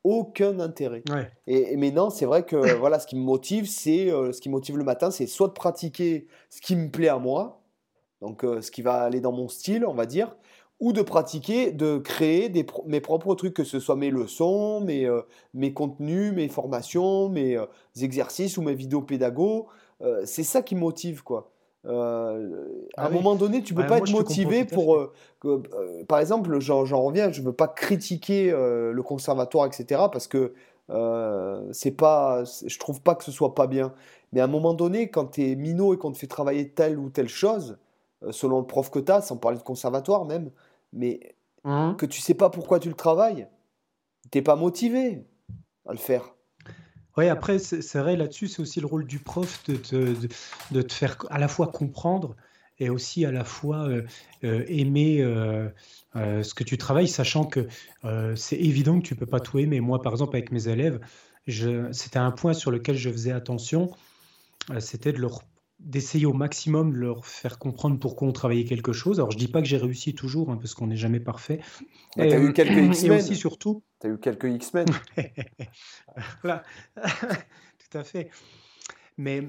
[0.05, 1.03] Aucun intérêt.
[1.47, 4.79] Et, maintenant, c'est vrai que voilà, ce qui me motive, c'est euh, ce qui motive
[4.79, 7.61] le matin, c'est soit de pratiquer ce qui me plaît à moi,
[8.23, 10.37] donc ce qui va aller dans mon style, on va dire,
[10.81, 15.09] ou de pratiquer, de créer des mes propres trucs, que ce soit mes leçons, mes,
[15.55, 17.57] mes contenus, mes formations, mes
[18.01, 19.69] exercices ou mes vidéos pédago.
[20.03, 21.51] Euh, c'est ça qui motive, quoi.
[21.87, 24.97] Euh, à un ah moment donné, tu peux pas être motivé pour.
[24.97, 25.13] Euh,
[26.09, 30.03] par exemple, j'en reviens, je veux pas critiquer le conservatoire, etc.
[30.13, 30.55] Parce que
[31.73, 33.93] c'est pas, je trouve pas que ce soit pas bien.
[34.33, 36.99] Mais à un moment donné, quand tu es minot et qu'on te fait travailler telle
[36.99, 37.79] ou telle chose,
[38.31, 40.51] selon le prof que tu as, sans parler de conservatoire même,
[40.93, 41.21] mais
[41.65, 41.95] mmh.
[41.97, 43.47] que tu sais pas pourquoi tu le travailles,
[44.31, 45.25] t'es pas motivé
[45.87, 46.35] à le faire.
[47.19, 50.15] Oui, après, c'est vrai, là-dessus, c'est aussi le rôle du prof de te,
[50.71, 52.37] de, te, faire à la fois comprendre
[52.79, 54.03] et aussi à la fois euh,
[54.45, 55.69] euh, aimer euh,
[56.15, 57.67] ce que tu travailles, sachant que
[58.37, 59.81] c'est évident que tu peux pas tout aimer.
[59.81, 61.01] Moi, par exemple, avec mes élèves,
[61.91, 63.91] c'était un point sur lequel je faisais attention,
[64.79, 65.43] c'était de leur
[65.79, 69.21] d'essayer au maximum de leur faire comprendre pourquoi on travaillait quelque chose.
[69.21, 71.61] Alors, je dis pas que j'ai réussi toujours, hein, parce qu'on n'est jamais parfait.
[72.15, 73.13] tu as eu quelques X-Men.
[73.13, 73.83] Et aussi, surtout...
[74.01, 74.87] Tu as eu quelques X-Men.
[76.43, 76.63] voilà,
[76.97, 78.31] tout à fait.
[79.17, 79.49] Mais,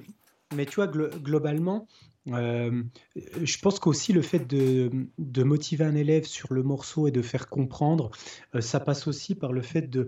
[0.56, 1.88] mais tu vois, globalement,
[2.32, 2.84] euh,
[3.16, 7.22] je pense qu'aussi le fait de, de, motiver un élève sur le morceau et de
[7.22, 8.12] faire comprendre,
[8.56, 10.08] euh, ça passe aussi par le fait de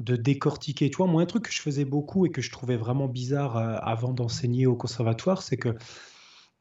[0.00, 0.90] de décortiquer.
[0.90, 3.56] Tu vois, moi, un truc que je faisais beaucoup et que je trouvais vraiment bizarre
[3.56, 5.76] euh, avant d'enseigner au conservatoire, c'est que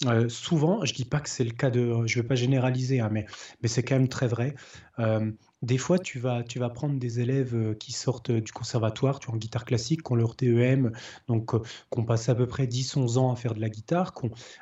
[0.05, 3.09] euh, souvent, je dis pas que c'est le cas de, je veux pas généraliser, hein,
[3.11, 3.25] mais,
[3.61, 4.55] mais c'est quand même très vrai.
[4.99, 5.31] Euh,
[5.61, 9.35] des fois, tu vas, tu vas prendre des élèves qui sortent du conservatoire, tu en
[9.35, 10.93] guitare classique, qui ont leur TEM,
[11.27, 11.51] donc
[11.89, 14.13] qu'on passe à peu près 10-11 ans à faire de la guitare.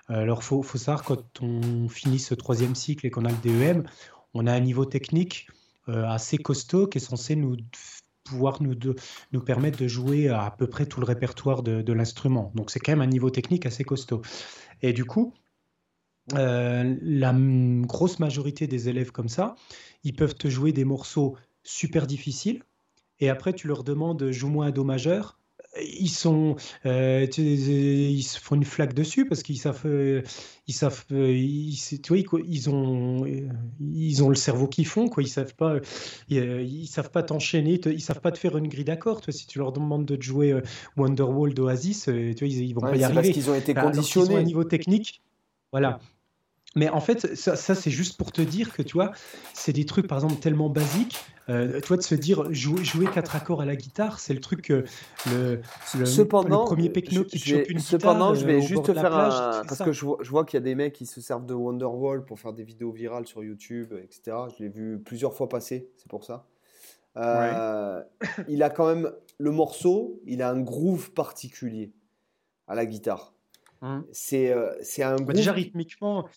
[0.07, 3.83] alors, faut, faut savoir, quand on finit ce troisième cycle et qu'on a le DEM,
[4.33, 5.47] on a un niveau technique
[5.87, 7.55] assez costaud qui est censé nous
[8.27, 8.75] pouvoir nous,
[9.31, 12.51] nous permettre de jouer à, peu près tout le répertoire de, l'instrument.
[12.55, 14.21] Donc c'est quand même un niveau technique assez costaud.
[14.81, 15.33] Et du coup,
[16.31, 17.33] la
[17.81, 19.55] grosse majorité des élèves comme ça,
[20.03, 22.63] ils peuvent te jouer des morceaux super difficiles,
[23.19, 25.36] et après tu leur demandes joue-moi un do majeur,
[25.81, 26.55] ils sont,
[26.85, 30.21] euh, ils se font une flaque dessus parce qu'ils savent, euh,
[30.67, 33.25] ils savent, euh, ils, tu vois, ils ont,
[33.79, 35.23] ils ont le cerveau qu'ils font, quoi.
[35.23, 35.77] Ils savent pas,
[36.29, 39.21] ils, savent pas t'enchaîner, ils savent pas te faire une grille d'accords.
[39.29, 40.59] Si tu leur demandes de jouer
[40.95, 43.21] Wonderwall d'Oasis, tu vois, ils, vont pas y arriver.
[43.21, 44.27] Parce qu'ils ont été conditionnés.
[44.27, 45.21] Ils ont un niveau technique.
[45.71, 45.99] Voilà.
[46.77, 49.11] Mais en fait, ça, c'est juste pour te dire que tu vois,
[49.53, 51.17] c'est des trucs par exemple tellement basiques.
[51.49, 54.61] Euh, toi, de se dire jouer, jouer quatre accords à la guitare, c'est le truc
[54.61, 54.83] que
[55.31, 55.61] le,
[56.05, 57.15] cependant, premier qui
[57.69, 59.63] une cependant, je vais euh, juste faire un.
[59.65, 61.55] Parce que je vois, je vois qu'il y a des mecs qui se servent de
[61.55, 64.37] Wonderwall pour faire des vidéos virales sur YouTube, etc.
[64.55, 66.45] Je l'ai vu plusieurs fois passer, c'est pour ça.
[67.15, 68.03] Euh,
[68.47, 71.91] il a quand même le morceau, il a un groove particulier
[72.67, 73.33] à la guitare.
[73.81, 74.05] Hum.
[74.11, 75.33] C'est un bah, groove.
[75.33, 76.27] déjà rythmiquement,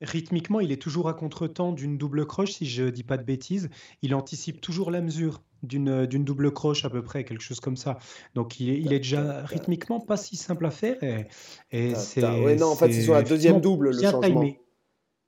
[0.00, 3.22] Rythmiquement, il est toujours à contretemps d'une double croche, si je ne dis pas de
[3.22, 3.70] bêtises.
[4.02, 7.98] Il anticipe toujours la mesure d'une double croche à peu près, quelque chose comme ça.
[8.34, 10.96] Donc il est, il est déjà rythmiquement pas si simple à faire.
[11.70, 12.20] Et, c'est,
[12.56, 14.46] non, en fait, c'est sur la deuxième double le changement.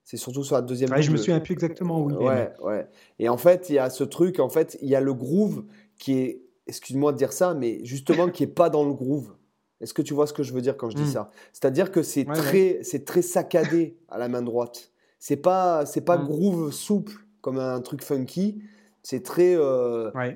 [0.05, 1.03] C'est surtout sur la deuxième double.
[1.03, 2.87] Je me souviens plus exactement où il ouais, Ouais.
[3.19, 5.65] Et en fait, il y a ce truc, en fait, il y a le groove
[5.99, 9.36] qui est, excuse-moi de dire ça, mais justement qui est pas dans le groove.
[9.81, 11.13] Est-ce que tu vois ce que je veux dire quand je dis hmm.
[11.13, 11.31] ça?
[11.53, 14.91] C'est-à-dire que c'est très, c'est très saccadé à la main droite.
[15.19, 18.63] C'est pas, c'est pas groove souple comme un truc funky.
[19.03, 19.55] C'est très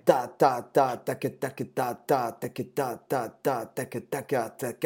[0.05, 3.86] ta ta ta ta ta ta ta ta ta ta ta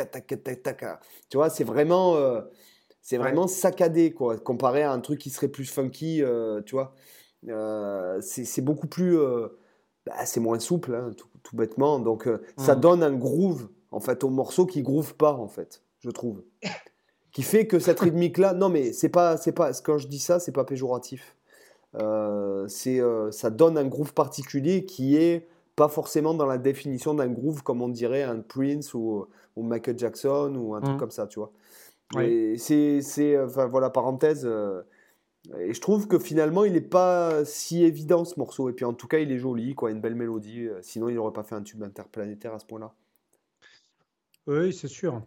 [0.07, 2.17] ta ta ta Tu vois, c'est vraiment
[3.03, 6.23] c'est vraiment saccadé quoi, comparé à un truc qui serait plus funky.
[6.65, 6.95] tu vois,
[8.23, 9.19] c'est beaucoup plus
[10.25, 11.99] c'est moins souple, tout, bêtement.
[11.99, 12.27] Donc
[12.57, 16.43] ça donne un groove en fait, au morceau qui groove pas, en fait, je trouve.
[17.33, 20.39] qui fait que cette rythmique-là, non mais c'est pas, c'est pas, quand je dis ça,
[20.39, 21.37] c'est pas péjoratif.
[21.97, 27.15] Euh, c'est, euh, ça donne un groove particulier qui est pas forcément dans la définition
[27.15, 29.27] d'un groove comme on dirait un Prince ou,
[29.57, 30.99] ou Michael Jackson ou un truc mmh.
[30.99, 31.53] comme ça, tu vois.
[32.57, 34.45] c'est, c'est, enfin voilà, parenthèse.
[34.45, 34.83] Euh,
[35.59, 38.69] et je trouve que finalement, il n'est pas si évident ce morceau.
[38.69, 40.69] Et puis en tout cas, il est joli, quoi, une belle mélodie.
[40.83, 42.95] Sinon, il n'aurait pas fait un tube interplanétaire à ce point-là.
[44.47, 45.23] Oui, c'est sûr.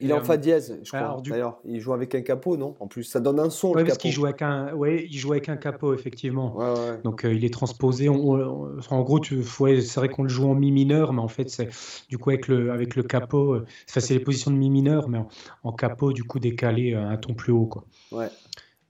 [0.00, 1.20] Il est en fa dièse, je crois.
[1.26, 2.74] D'ailleurs, il joue avec un capot, non?
[2.80, 3.74] En plus, ça donne un son.
[3.74, 6.56] Oui, parce qu'il joue avec un, ouais, il joue avec un capot, effectivement.
[7.04, 8.08] Donc, euh, il est transposé.
[8.08, 11.68] en gros, tu, c'est vrai qu'on le joue en mi mineur, mais en fait, c'est
[12.08, 13.54] du coup avec le, avec le capot.
[13.54, 15.20] Euh, c'est les positions de mi mineur, mais
[15.62, 17.84] en, capot, du coup, décalé euh, un ton plus haut, quoi.
[18.10, 18.28] Ouais.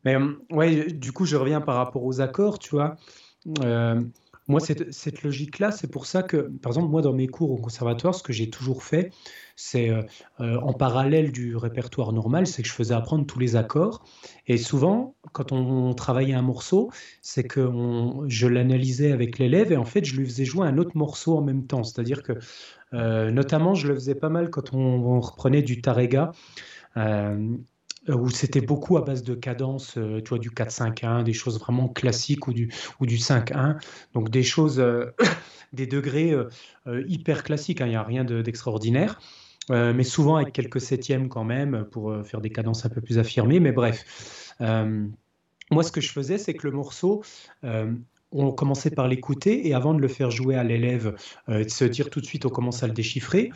[0.05, 0.17] Mais
[0.51, 2.97] ouais, du coup, je reviens par rapport aux accords, tu vois.
[4.51, 7.57] Moi, cette, cette logique-là, c'est pour ça que, par exemple, moi, dans mes cours au
[7.57, 9.11] conservatoire, ce que j'ai toujours fait,
[9.57, 10.03] c'est euh,
[10.41, 14.03] euh, en parallèle du répertoire normal, c'est que je faisais apprendre tous les accords.
[14.47, 16.91] Et souvent, quand on, travaillait un morceau,
[17.21, 17.71] c'est que
[18.27, 21.43] je l'analysais avec l'élève et en fait, je lui faisais jouer un autre morceau en
[21.43, 21.85] même temps.
[21.85, 22.33] C'est-à-dire que,
[22.95, 26.33] euh, notamment, je le faisais pas mal quand on, reprenait du Tarega.
[26.97, 27.57] Euh,
[28.17, 31.89] où c'était beaucoup à base de cadence, euh, tu vois, du 4-5-1, des choses vraiment
[31.89, 33.81] classiques ou du, ou du 5-1.
[34.15, 35.15] Donc des choses, euh,
[35.73, 36.35] des degrés
[37.07, 39.21] hyper classiques, hein, il n'y a rien d'extraordinaire.
[39.69, 43.61] mais souvent avec quelques septièmes quand même pour faire des cadences un peu plus affirmées.
[43.61, 47.23] Mais bref, moi ce que je faisais, c'est que le morceau,
[47.63, 51.15] on commençait par l'écouter et avant de le faire jouer à l'élève,
[51.47, 53.53] de se dire tout de suite on commence à le déchiffrer,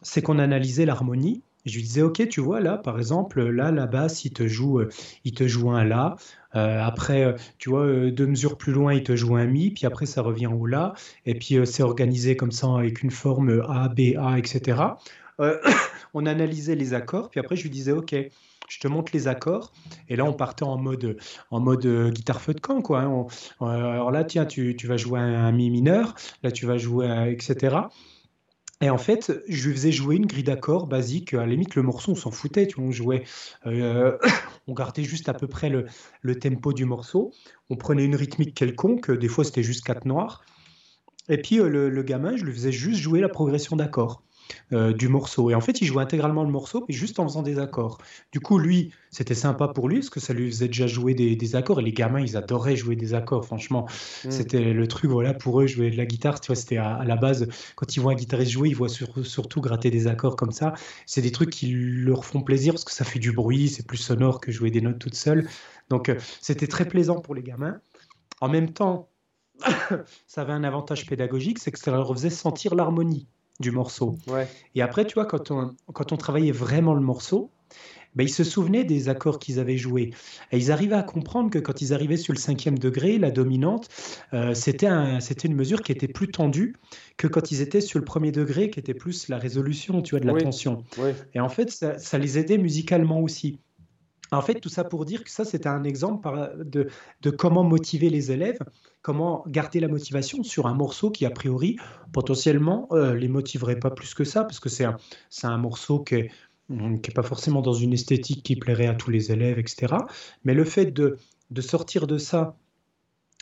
[0.00, 3.86] c'est qu'on analysait l'harmonie je lui disais, ok, tu vois, là, par exemple, là, la
[3.86, 4.88] basse, il te joue, euh,
[5.24, 6.16] il te joue un La.
[6.54, 9.70] Euh, après, euh, tu vois, deux mesures plus loin, il te joue un Mi.
[9.70, 10.94] Puis après, ça revient au La.
[11.24, 14.82] Et puis, c'est organisé comme ça, avec une forme A, B, A, etc.
[16.14, 17.30] on analysait les accords.
[17.30, 18.14] Puis après, je lui disais, ok,
[18.68, 19.72] je te montre les accords.
[20.08, 21.16] Et là, on partait en mode,
[21.50, 23.02] en mode guitare feu de camp, quoi.
[23.02, 23.26] Hein.
[23.60, 26.14] alors là, tiens, tu, tu vas jouer un, Mi mineur.
[26.42, 27.76] Là, tu vas jouer, etc.
[28.82, 31.34] Et en fait, je lui faisais jouer une grille d'accords basique.
[31.34, 32.66] À la limite, le morceau, on s'en foutait.
[32.66, 33.22] Tu vois, on jouait,
[33.66, 34.18] euh,
[34.66, 35.86] on gardait juste à peu près le,
[36.20, 37.32] le, tempo du morceau.
[37.70, 39.12] On prenait une rythmique quelconque.
[39.12, 40.44] Des fois, c'était juste quatre noirs.
[41.28, 44.24] Et puis, euh, le, gamin, je lui faisais juste jouer la progression d'accords.
[44.72, 45.50] Euh, du morceau.
[45.50, 47.98] Et en fait, il jouait intégralement le morceau, mais juste en faisant des accords.
[48.32, 51.56] Du coup, lui, c'était sympa pour lui, parce que ça lui faisait déjà jouer des,
[51.56, 51.80] accords.
[51.80, 53.86] Et les gamins, ils adoraient jouer des accords, franchement.
[54.24, 54.30] Hmm.
[54.30, 57.16] C'était le truc, voilà, pour eux, jouer de la guitare, tu vois, c'était à, la
[57.16, 57.46] base,
[57.76, 60.74] quand ils voient un guitariste jouer, ils voient surtout gratter des accords comme ça.
[61.06, 63.98] C'est des trucs qui leur font plaisir, parce que ça fait du bruit, c'est plus
[63.98, 65.48] sonore que jouer des notes toutes seules.
[65.90, 67.80] Donc, euh, c'était très plaisant pour les gamins.
[68.40, 69.10] En même temps,
[70.26, 73.28] ça avait un avantage pédagogique, c'est que ça leur faisait sentir l'harmonie
[73.60, 74.16] du morceau.
[74.74, 77.50] Et après, tu vois, quand on, quand on travaillait vraiment le morceau,
[78.14, 80.12] ben, ils se souvenaient des accords qu'ils avaient joués.
[80.50, 83.88] Et ils arrivaient à comprendre que quand ils arrivaient sur le cinquième degré, la dominante,
[84.34, 86.76] euh, c'était un, une mesure qui était plus tendue
[87.16, 90.20] que quand ils étaient sur le premier degré, qui était plus la résolution, tu vois,
[90.20, 90.84] de la tension.
[91.34, 93.60] Et en fait, ça, ça les aidait musicalement aussi.
[94.30, 96.28] En fait, tout ça pour dire que ça, c'était un exemple
[96.64, 96.88] de,
[97.20, 98.58] de, comment motiver les élèves,
[99.02, 101.76] comment garder la motivation sur un morceau qui, a priori,
[102.12, 106.30] potentiellement, euh, les motiverait pas plus que ça, parce que c'est un, morceau qui
[106.68, 109.94] n'est est pas forcément dans une esthétique qui plairait à tous les élèves, etc.
[110.44, 111.18] Mais le fait de,
[111.50, 112.56] de sortir de ça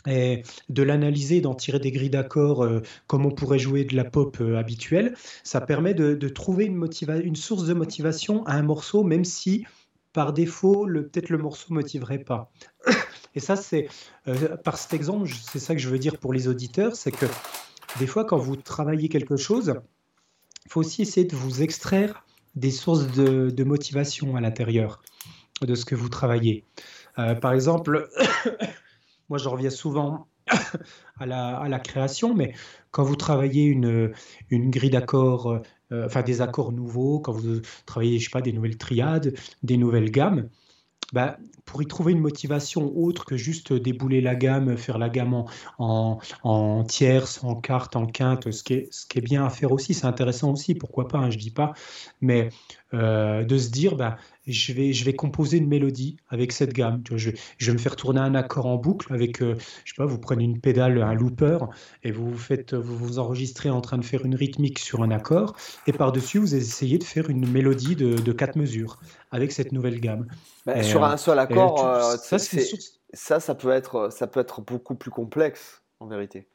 [0.07, 4.03] et de l'analyser, d'en tirer des grilles d'accords euh, comme on pourrait jouer de la
[4.03, 6.83] pop euh, habituelle, ça permet de, de trouver une,
[7.23, 9.63] une source de motivation à un morceau, même si
[10.11, 12.51] par défaut, peut-être le morceau ne motiverait pas.
[13.35, 13.87] Et ça, c'est
[14.27, 17.25] euh, par cet exemple, c'est ça que je veux dire pour les auditeurs, c'est que
[17.99, 19.75] des fois, quand vous travaillez quelque chose,
[20.65, 22.25] il faut aussi essayer de vous extraire
[22.55, 25.01] des sources de, motivation à l'intérieur
[25.61, 26.65] de ce que vous travaillez.
[27.19, 28.09] Euh, par exemple,
[29.29, 30.27] moi, je reviens souvent
[31.19, 32.53] à la, à la, création, mais
[32.91, 34.11] quand vous travaillez une,
[34.49, 35.61] une grille d'accords
[35.91, 39.77] euh, enfin des accords nouveaux, quand vous travaillez, je sais pas, des nouvelles triades, des
[39.77, 40.49] nouvelles gammes,
[41.11, 45.33] bah, pour y trouver une motivation autre que juste débouler la gamme, faire la gamme
[45.33, 45.47] en,
[45.77, 50.05] en, en tierce, en quarte, en quinte, ce qui est, bien à faire aussi, c'est
[50.05, 51.73] intéressant aussi, pourquoi pas, hein, je dis pas,
[52.19, 52.49] mais
[52.93, 54.17] euh, de se dire, bah,
[54.51, 57.01] je vais, je vais composer une mélodie avec cette gamme.
[57.11, 59.97] je, vais, je, vais me faire tourner un accord en boucle avec, euh, je sais
[59.97, 61.59] pas, vous prenez une pédale, un looper,
[62.03, 65.11] et vous vous faites, vous vous enregistrez en train de faire une rythmique sur un
[65.11, 65.55] accord,
[65.87, 68.99] et par-dessus, vous essayez de faire une mélodie de, de quatre mesures
[69.31, 70.27] avec cette nouvelle gamme.
[70.65, 72.37] Bah, sur un seul accord, euh, ça,
[73.13, 76.47] ça, ça, peut être, ça peut être beaucoup plus complexe, en vérité.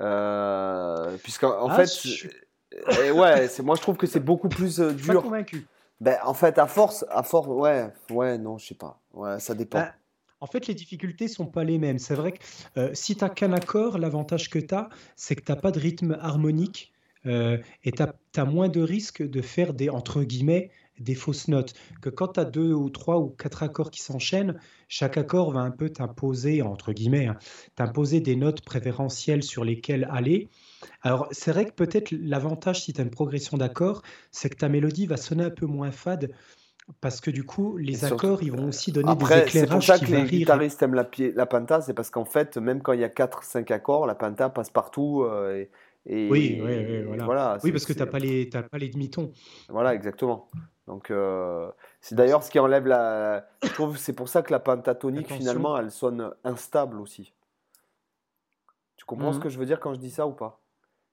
[0.00, 2.28] Euh, Puisqu'en en ah, fait,
[3.12, 4.92] ouais, c'est moi je trouve que c'est beaucoup plus dur.
[4.96, 5.66] Je suis pas convaincu.
[6.00, 9.00] Ben, en fait, à force, à force, ouais, ouais, non, je sais pas.
[9.14, 9.78] Ouais, ça dépend.
[9.78, 9.92] Ben,
[10.40, 11.98] en fait, les difficultés sont pas les mêmes.
[11.98, 12.38] C'est vrai que
[12.76, 15.70] euh, si tu n'as qu'un accord, l'avantage que tu as, c'est que tu n'as pas
[15.70, 16.92] de rythme harmonique
[17.24, 20.70] euh, et tu as, moins de risques de faire des, entre guillemets,
[21.00, 21.74] des fausses notes.
[22.02, 25.60] Que quand tu as deux ou trois ou quatre accords qui s'enchaînent, chaque accord va
[25.60, 27.38] un peu t'imposer, entre guillemets, hein,
[27.74, 30.48] t'imposer des notes préférentielles sur lesquelles aller.
[31.02, 34.68] Alors, c'est vrai que peut-être l'avantage, si tu as une progression d'accords, c'est que ta
[34.68, 36.30] mélodie va sonner un peu moins fade.
[37.00, 39.50] Parce que du coup, les accords, ils vont aussi donner des éclairages.
[39.50, 42.80] C'est pour ça que les guitaristes aiment la, la penta, c'est parce qu'en fait, même
[42.80, 45.24] quand il y a 4-5 accords, la penta passe partout.
[45.24, 45.64] Euh,
[46.06, 47.58] et, oui, oui, voilà.
[47.64, 49.32] oui, parce que tu n'as pas les, pas les demi-tons.
[49.68, 50.48] Voilà, exactement.
[50.86, 51.68] Donc, euh,
[52.00, 53.48] c'est d'ailleurs ce qui enlève la.
[53.64, 57.32] Je trouve c'est pour ça que la pentatonique, finalement, elle sonne instable aussi.
[58.96, 59.42] Tu comprends ce mmh.
[59.42, 60.60] que je veux dire quand je dis ça ou pas?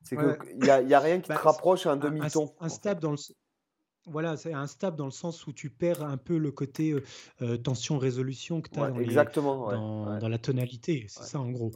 [0.03, 2.53] C'est qu'il n'y a, y a rien qui te bah, rapproche à un demi-ton.
[2.59, 3.17] Instable dans le.
[4.05, 7.03] Voilà, c'est instable dans le sens où tu perds un peu le côté euh,
[7.41, 11.05] euh, tension-résolution que tu as dans, dans, dans, la tonalité.
[11.07, 11.71] C'est ça en gros.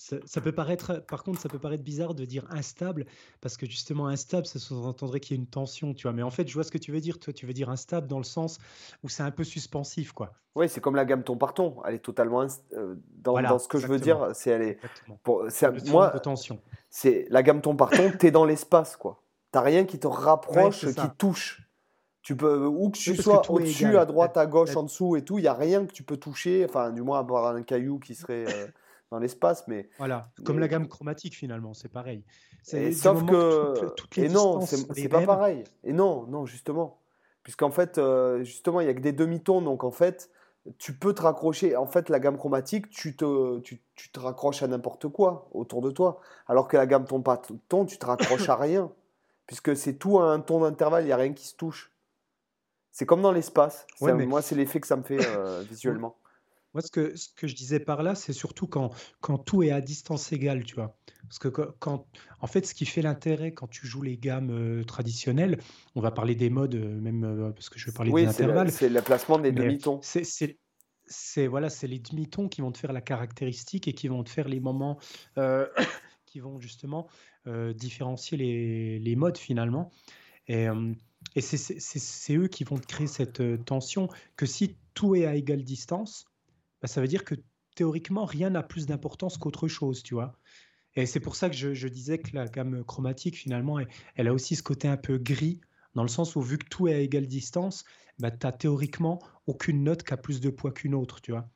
[0.00, 3.04] Ça, peut paraître, par contre, ça peut paraître bizarre de dire instable,
[3.42, 6.14] parce que justement, instable, ça sous-entendrait qu'il y ait une tension, tu vois.
[6.14, 7.18] Mais en fait, je vois ce que tu veux dire.
[7.18, 8.60] Toi, tu veux dire instable dans le sens
[9.04, 10.32] où c'est un peu suspensif, quoi.
[10.54, 11.76] Oui, c'est comme la gamme ton par ton.
[11.86, 12.46] Elle est totalement.
[12.72, 14.78] Euh, dans, dans, ce que je veux dire, c'est elle est.
[15.22, 15.46] Pour,
[15.88, 16.58] moi, tension.
[16.88, 19.20] C'est la gamme ton par ton, t'es dans l'espace, quoi.
[19.52, 21.68] T'as rien qui te rapproche, qui touche.
[22.22, 25.38] Tu peux, où que tu sois, au-dessus, à droite, à gauche, en dessous et tout,
[25.38, 28.14] il n'y a rien que tu peux toucher, enfin, du moins, avoir un caillou qui
[28.14, 28.46] serait.
[28.48, 28.66] Euh,
[29.10, 29.66] dans l'espace.
[29.68, 32.24] Mais voilà, comme la gamme chromatique finalement, c'est pareil.
[32.64, 33.74] sauf que,
[34.16, 35.64] et non, c'est pas pareil.
[35.84, 37.00] Et non, non, justement,
[37.42, 40.30] puisqu'en fait, euh, justement, il y a que des demi-tons, donc en fait,
[40.78, 41.76] tu peux te raccrocher.
[41.76, 45.82] En fait, la gamme chromatique, tu te, tu, tu te raccroches à n'importe quoi autour
[45.82, 48.90] de toi, alors que la gamme ton pas ton, tu te raccroches à rien,
[49.46, 51.90] puisque c'est tout à un ton d'intervalle, il y a rien qui se touche.
[52.92, 53.86] C'est comme dans l'espace.
[54.00, 56.16] Moi, c'est l'effet que ça me fait euh, visuellement.
[56.72, 58.90] Moi, ce que, ce que je disais par là, c'est surtout quand,
[59.20, 60.96] quand tout est à distance égale, tu vois.
[61.22, 62.06] Parce que quand,
[62.40, 65.60] en fait, ce qui fait l'intérêt quand tu joues les gammes euh, traditionnelles,
[65.96, 68.70] on va parler des modes, euh, même euh, parce que je vais parler des intervalles.
[68.70, 70.00] C'est le placement des demi-tons.
[71.12, 74.30] C'est voilà, c'est les demi-tons qui vont te faire la caractéristique et qui vont te
[74.30, 74.98] faire les moments
[76.26, 77.08] qui vont justement
[77.46, 79.90] différencier les, les, modes finalement.
[80.46, 80.66] Et,
[81.34, 85.64] et c'est eux qui vont te créer cette tension que si tout est à égale
[85.64, 86.29] distance,
[86.80, 87.34] bah, ça veut dire que
[87.74, 90.38] théoriquement, rien n'a plus d'importance qu'autre chose, tu vois.
[90.94, 93.78] Et c'est pour ça que je, disais que la gamme chromatique, finalement,
[94.16, 95.60] elle, a aussi ce côté un peu gris,
[95.94, 97.84] dans le sens où vu que tout est à égale distance,
[98.18, 101.48] bah, tu n'as théoriquement aucune note qui a plus de poids qu'une autre, tu vois.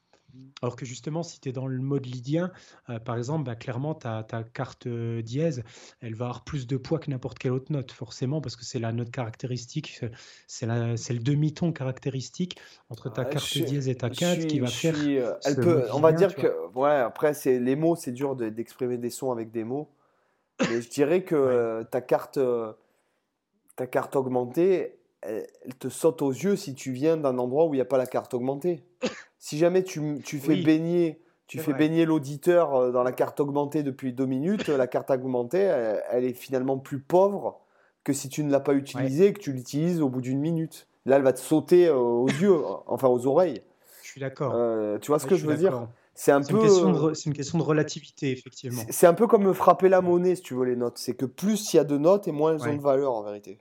[0.62, 2.50] Alors que justement, si tu es dans le mode lydien,
[2.88, 5.62] euh, par exemple, bah, clairement, ta, ta carte euh, dièse,
[6.00, 8.78] elle va avoir plus de poids que n'importe quelle autre note, forcément, parce que c'est
[8.78, 10.00] la note caractéristique,
[10.46, 12.58] c'est le demi-ton caractéristique
[12.88, 14.94] entre ta carte dièse et ta quinte qui va faire.
[14.98, 19.10] Euh, elle peut, on va dire que, ouais, après, les mots, c'est dur d'exprimer des
[19.10, 19.90] sons avec des mots.
[20.60, 22.38] Mais je dirais que ta carte,
[23.76, 25.46] ta carte augmentée, elle,
[25.78, 28.06] te saute aux yeux si tu viens d'un endroit où il n'y a pas la
[28.06, 28.84] carte augmentée.
[29.38, 33.82] Si jamais tu, tu fais baigner tu fais baigner l'auditeur euh, dans la carte augmentée
[33.82, 35.58] depuis deux minutes, la carte augmentée,
[36.10, 37.60] elle, est finalement plus pauvre
[38.02, 40.88] que si tu ne l'as pas utilisée et que tu l'utilises au bout d'une minute.
[41.06, 42.56] Là, elle va te sauter euh, aux yeux,
[42.86, 43.62] enfin aux oreilles.
[44.02, 44.52] Je suis d'accord.
[44.54, 45.86] Euh, tu vois ce que je veux dire?
[46.14, 47.14] C'est un peu.
[47.14, 48.82] C'est une question de relativité, effectivement.
[48.88, 50.98] C'est un peu comme frapper la monnaie, si tu veux, les notes.
[50.98, 53.22] C'est que plus il y a de notes et moins elles ont de valeur, en
[53.22, 53.58] vérité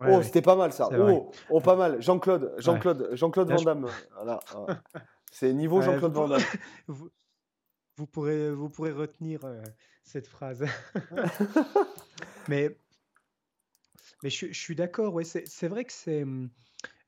[0.00, 0.88] oh, c'était pas mal ça.
[0.92, 2.00] Oh, oh, pas mal.
[2.00, 3.88] Jean-Claude, Jean-Claude, Jean-Claude Van Damme.
[4.14, 4.40] Voilà.
[5.32, 6.42] C'est niveau Jean-Claude Van Damme.
[7.96, 9.62] Vous, pourrez, vous pourrez retenir euh,
[10.04, 10.64] cette phrase.
[12.48, 12.74] mais
[14.22, 15.12] mais je, suis d'accord.
[15.12, 16.24] Ouais, c'est vrai que c'est.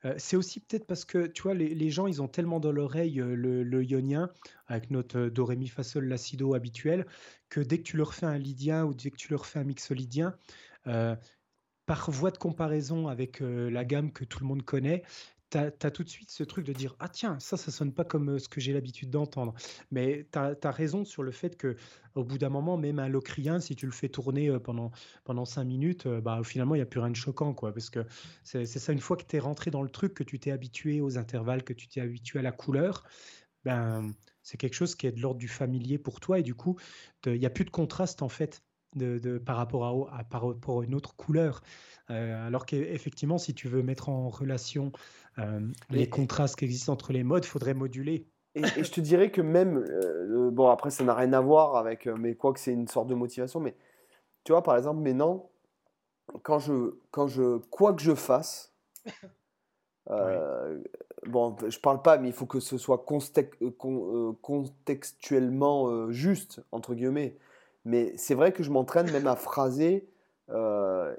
[0.05, 2.73] Euh, c'est aussi peut-être parce que, tu vois, les, les, gens, ils ont tellement dans
[2.73, 4.31] l'oreille euh, le, le, ionien,
[4.66, 7.06] avec notre do, ré, mi, fa, sol, la, si, do habituel,
[7.48, 9.64] que dès que tu leur fais un lydien ou dès que tu leur fais un
[9.64, 10.35] mixolydien,
[10.89, 11.14] euh,
[11.87, 15.03] par voie de comparaison avec la gamme que tout le monde connaît,
[15.53, 18.05] tu as, tout de suite ce truc de dire Ah, tiens, ça, ça sonne pas
[18.05, 19.55] comme ce que j'ai l'habitude d'entendre.
[19.91, 21.77] Mais tu as, raison sur le fait que
[22.15, 24.91] au bout d'un moment, même un locrien, si tu le fais tourner pendant,
[25.25, 27.55] pendant cinq minutes, bah, finalement, il n'y a plus rien de choquant.
[27.55, 28.07] Quoi, parce que
[28.45, 31.01] c'est ça, une fois que tu es rentré dans le truc, que tu t'es habitué
[31.01, 33.05] aux intervalles, que tu t'es habitué à la couleur,
[33.65, 36.39] ben, c'est quelque chose qui est de l'ordre du familier pour toi.
[36.39, 36.79] Et du coup,
[37.27, 38.63] il n'y a plus de contraste, en fait
[38.94, 41.62] de, par, rapport à, par rapport à une autre couleur.
[42.10, 44.93] Euh, alors qu'effectivement, si tu veux mettre en relation
[45.39, 45.60] euh,
[45.90, 48.27] les contrastes qui existent entre les modes, il faudrait moduler.
[48.55, 52.06] Et, je te dirais que même, euh, bon après ça n'a rien à voir avec,
[52.06, 53.74] mais quoi que c'est une sorte de motivation, mais
[54.44, 55.48] tu vois par exemple maintenant,
[56.43, 58.74] quand je, quand je, quoi que je fasse,
[61.27, 63.06] bon je parle pas, mais il faut que ce soit
[64.43, 67.39] contextuellement juste, entre guillemets.
[67.85, 70.09] Mais c'est vrai que je m'entraîne même à phraser,
[70.51, 71.15] euh,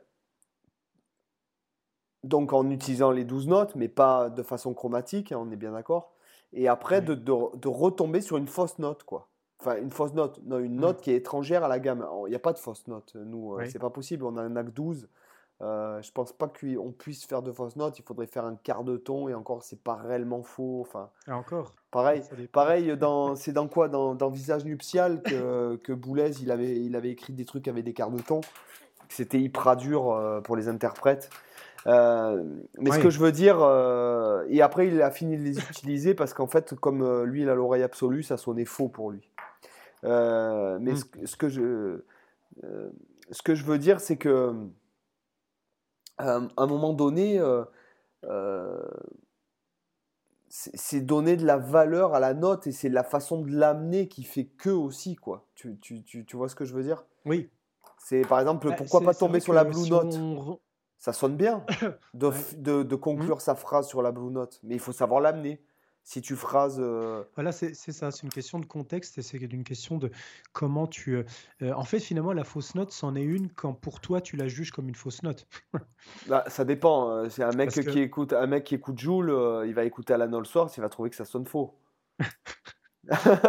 [2.24, 5.74] donc en utilisant les 12 notes, mais pas de façon chromatique, hein, on est bien
[5.74, 6.14] d'accord.
[6.54, 9.28] Et après, de, de, retomber sur une fausse note, quoi.
[9.60, 10.80] Enfin, une fausse note, non, une mmh.
[10.80, 12.08] note qui est étrangère à la gamme.
[12.28, 14.24] Il n'y a pas de fausse note, nous, euh, c'est pas possible.
[14.24, 15.10] On a un acte 12.
[15.62, 17.98] Euh, je pense pas qu'on puisse faire de fausses notes.
[18.00, 20.82] Il faudrait faire un quart de ton et encore, c'est pas réellement faux.
[20.82, 21.74] Enfin, encore?
[21.92, 23.88] Pareil, pareil dans, c'est dans quoi?
[23.88, 27.84] Dans, dans, Visage nuptial que, que Boulez il avait, il avait écrit des trucs avec
[27.86, 28.42] des quarts de ton.
[29.10, 31.30] C'était hyper dur euh, pour les interprètes.
[31.86, 32.44] Euh,
[32.80, 36.14] mais ce que je veux dire, euh, et après il a fini de les utiliser
[36.14, 39.30] parce qu'en fait, comme lui il a l'oreille absolue, ça sonnait faux pour lui.
[40.02, 40.96] mais hmm.
[40.96, 42.00] ce, ce, que je,
[43.32, 44.54] ce que je veux dire, c'est que
[46.18, 47.64] à un moment donné, euh,
[48.26, 48.86] euh,
[50.50, 54.24] c'est donner de la valeur à la note et c'est la façon de l'amener qui
[54.24, 55.48] fait que aussi, quoi.
[55.56, 57.06] Tu, tu, tu, tu, vois ce que je veux dire?
[57.26, 57.50] Oui.
[57.98, 60.16] C'est par exemple, bah, pourquoi pas tomber sur la blue note?
[61.00, 61.66] Ça sonne bien
[62.14, 63.42] de, de, de conclure mmh.
[63.42, 65.62] sa phrase sur la blue note, mais il faut savoir l'amener
[66.04, 66.78] si tu phrases.
[66.80, 70.12] Euh, voilà, c'est ça, c'est une question de contexte et c'est une question de
[70.52, 71.16] comment tu.
[71.16, 74.48] Euh, en fait, finalement, la fausse note, c'en est une quand pour toi tu la
[74.48, 75.48] juges comme une fausse note.
[76.28, 77.30] bah, ça dépend.
[77.30, 79.30] C'est un mec qui écoute, un mec qui écoute Joule,
[79.66, 81.74] il va écouter Alan Allsworth, il va trouver que ça sonne faux.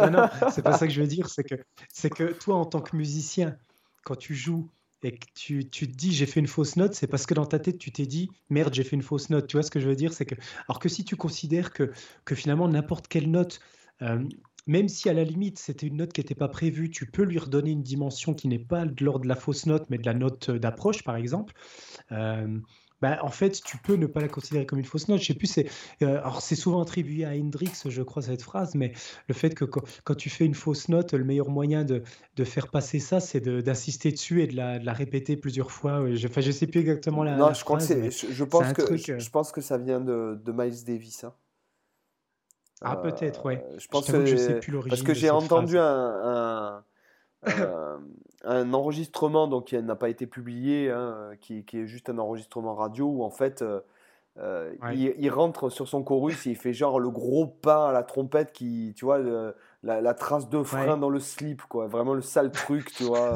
[0.01, 1.29] non, non, c'est pas ça que je veux dire.
[1.29, 1.55] C'est que,
[1.89, 3.57] c'est que toi, en tant que musicien,
[4.03, 4.69] quand tu joues
[5.05, 7.45] et que tu, tu, te dis j'ai fait une fausse note, c'est parce que dans
[7.45, 9.47] ta tête tu t'es dit merde j'ai fait une fausse note.
[9.47, 10.13] Tu vois ce que je veux dire?
[10.13, 10.35] C'est que
[10.67, 11.91] alors que si tu considères que,
[12.25, 13.59] que finalement n'importe quelle note,
[14.01, 14.23] euh,
[14.65, 17.37] même si à la limite c'était une note qui n'était pas prévue, tu peux lui
[17.37, 20.15] redonner une dimension qui n'est pas de l'ordre de la fausse note, mais de la
[20.15, 21.53] note d'approche par exemple.
[22.11, 22.59] Euh,
[23.05, 25.19] bah, en fait, tu peux ne pas la considérer comme une fausse note.
[25.19, 25.69] Je sais plus, c'est
[26.01, 28.93] euh, alors c'est souvent attribué à Hendrix, je crois, cette phrase, mais
[29.27, 32.01] le fait que quand, tu fais une fausse note, le meilleur moyen de,
[32.35, 36.15] de faire passer ça, c'est d'insister dessus et de la, de la, répéter plusieurs fois.
[36.15, 37.35] Je, enfin, je sais plus exactement la.
[37.35, 38.09] Non, je crois que c'est.
[38.09, 41.25] Je, pense que euh je, pense que ça vient de, de Miles Davis.
[41.25, 41.33] Hein.
[42.81, 43.63] Ah, peut-être, ouais.
[43.77, 44.89] Je pense que, je sais plus l'origine.
[44.89, 46.83] Parce que j'ai entendu un, un,
[47.45, 47.99] un
[48.45, 53.07] enregistrement donc qui n'a pas été publié, hein, qui, qui, est juste un enregistrement radio
[53.07, 53.63] où en fait
[54.37, 58.03] euh, il, rentre sur son chorus et il fait genre le gros pas à la
[58.03, 59.19] trompette qui, tu vois,
[59.83, 61.87] la, trace de frein dans le slip, quoi.
[61.87, 63.33] Vraiment le sale truc, tu vois.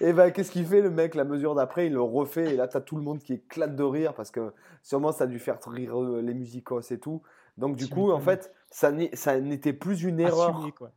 [0.00, 2.66] et ben, qu'est-ce qu'il fait le mec La mesure d'après, il le refait et là,
[2.66, 4.52] t'as tout le monde qui éclate de rire parce que
[4.82, 7.22] sûrement ça a dû faire rire euh, les musicos et tout.
[7.58, 10.68] Donc, du coup, en fait, ça n'était plus une erreur.
[10.76, 10.90] quoi.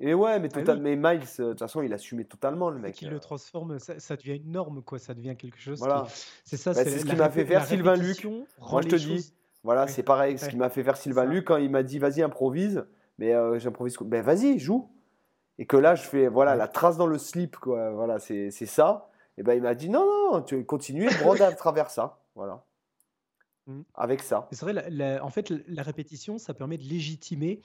[0.00, 2.94] Et ouais, mais, ah mais Miles, euh, de toute façon, il assumait totalement le mec.
[2.96, 3.20] Qui le euh.
[3.20, 4.98] transforme, ça, devient une norme, quoi.
[4.98, 5.78] Ça devient quelque chose.
[5.78, 6.06] Voilà.
[6.44, 6.72] C'est ça.
[6.72, 8.24] Bah, c'est ce qui m'a fait faire Sylvain Luc.
[8.24, 9.32] Moi, je te dis,
[9.62, 10.38] voilà, c'est pareil.
[10.38, 12.84] Ce qui m'a fait faire Sylvain Luc quand il m'a dit, vas-y, improvise.
[13.18, 13.96] Mais euh, j'improvise.
[14.00, 14.90] Ben vas-y, joue.
[15.58, 17.92] Et que là, je fais, voilà, la trace dans le slip, quoi.
[17.92, 19.08] Voilà, c'est ça.
[19.38, 22.18] Et ben il m'a dit, non, non, tu continues, brode à travers ça.
[22.34, 22.64] Voilà.
[23.66, 23.80] Mmh.
[23.94, 24.46] Avec ça.
[24.52, 27.62] C'est vrai, en fait, la répétition, ça permet de légitimer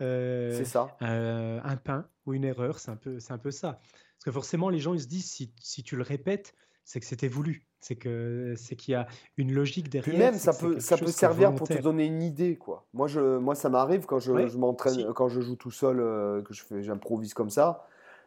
[0.00, 0.96] euh, ça.
[1.02, 2.78] Euh, un pain ou une erreur.
[2.78, 3.72] C'est un, peu, un peu ça.
[3.72, 6.54] Parce que forcément, les gens ils se disent si, si tu le répètes,
[6.84, 7.66] c'est que c'était voulu.
[7.80, 9.06] C'est qu'il y a
[9.36, 10.18] une logique derrière.
[10.18, 12.56] même, ça peut, ça peut servir pour te donner une idée.
[12.56, 12.86] quoi.
[12.94, 16.42] Moi, je, moi ça m'arrive quand je, je m'entraîne, quand je joue tout seul, euh,
[16.42, 17.84] que je fais, j'improvise comme ça.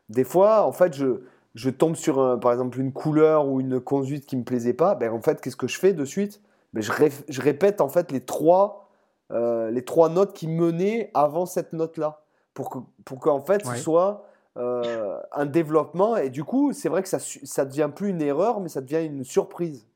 [0.10, 1.22] Des fois, en fait, je,
[1.56, 4.94] je tombe sur, un, par exemple, une couleur ou une conduite qui me plaisait pas.
[4.94, 6.42] Ben, en fait, qu'est-ce que je fais de suite?
[6.76, 6.92] Mais je,
[7.30, 8.90] je, répète en fait les trois,
[9.32, 12.22] euh, les trois notes qui menaient avant cette note-là,
[12.54, 14.28] pour qu'en pour qu'en fait ce soit
[14.58, 16.18] euh, un développement.
[16.18, 19.06] Et du coup, c'est vrai que ça ça devient plus une erreur, mais ça devient
[19.06, 19.88] une surprise.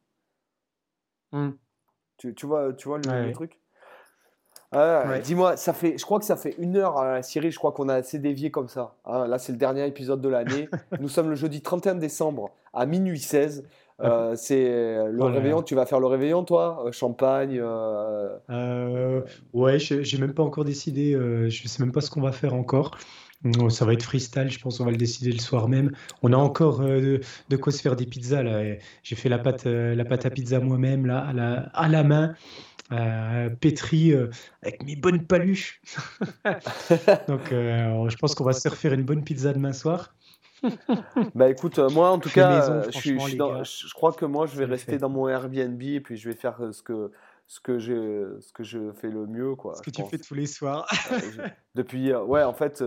[1.33, 1.49] Mmh.
[2.17, 3.59] Tu, tu, vois, tu vois le, truc?
[5.23, 7.87] Dis-moi, ça fait, je crois que ça fait une heure, à Cyril, je crois qu'on
[7.87, 8.95] a assez dévié comme ça.
[9.05, 9.27] Hein.
[9.27, 10.69] là, c'est le dernier épisode de l'année.
[10.99, 13.63] Nous sommes le jeudi 31 décembre à minuit 16.
[14.01, 15.61] Euh, c'est euh, le réveillon.
[15.61, 16.83] Tu vas faire le réveillon, toi?
[16.85, 17.61] Euh, Champagne
[19.53, 21.13] Ouais, j'ai même pas encore décidé.
[21.13, 22.97] je sais même pas ce qu'on va faire encore.
[23.69, 24.79] Ça va être freestyle, je pense.
[24.79, 25.91] On va le décider le soir même.
[26.23, 27.21] On a encore de,
[27.57, 28.75] quoi se faire des pizzas là.
[29.03, 32.35] J'ai fait la pâte, la pâte à pizza moi-même là, à la, à la main.
[33.61, 34.13] pétri
[34.61, 35.81] avec mes bonnes paluches.
[37.27, 40.13] Donc, je pense qu'on va se refaire une bonne pizza demain soir.
[41.35, 44.65] bah écoute, euh, moi en tout cas, je, suis, je, crois que moi je vais
[44.65, 47.11] rester dans mon Airbnb et puis je vais faire euh, ce que
[47.47, 49.75] ce que je ce que je fais le mieux quoi.
[49.75, 50.87] Ce que tu fais tous les soirs.
[51.75, 52.83] depuis ouais en fait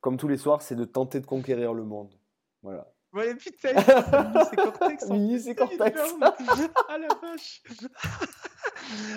[0.00, 2.12] comme tous les soirs c'est de tenter de conquérir le monde.
[2.62, 2.86] Voilà.
[3.14, 3.74] Ouais, putain,
[4.50, 5.08] c'est Cortex.
[5.08, 6.00] Mini, c'est Cortex.
[6.20, 7.62] ah la vache.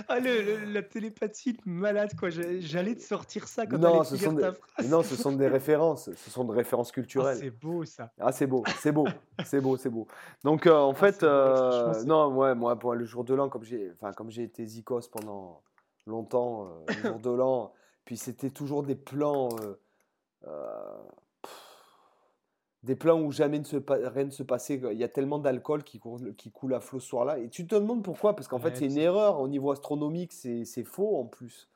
[0.07, 2.29] Ah, le, la télépathie malade, quoi.
[2.29, 4.49] J'allais te sortir ça quand non, ce sont des...
[4.87, 6.09] Non, ce sont des références.
[6.15, 7.37] Ce sont des références culturelles.
[7.37, 8.11] Ah, c'est beau, ça.
[8.19, 9.07] Ah, c'est beau, c'est beau,
[9.43, 10.07] c'est beau, c'est beau.
[10.43, 13.63] Donc, euh, en ah, fait, euh, non, ouais, moi, pour le jour de l'an, comme
[13.63, 15.61] j'ai enfin, comme j'ai été zikos pendant
[16.05, 17.73] longtemps, euh, le jour de l'an,
[18.05, 19.49] puis c'était toujours des plans
[22.87, 24.79] des plans où jamais ne se rien ne se passait.
[24.91, 25.99] Il y a tellement d'alcool qui,
[26.37, 27.37] qui coule à flot ce soir-là.
[27.37, 30.83] Et tu te demandes pourquoi Parce qu'en fait, c'est une erreur au niveau astronomique, c'est
[30.83, 31.69] faux en plus.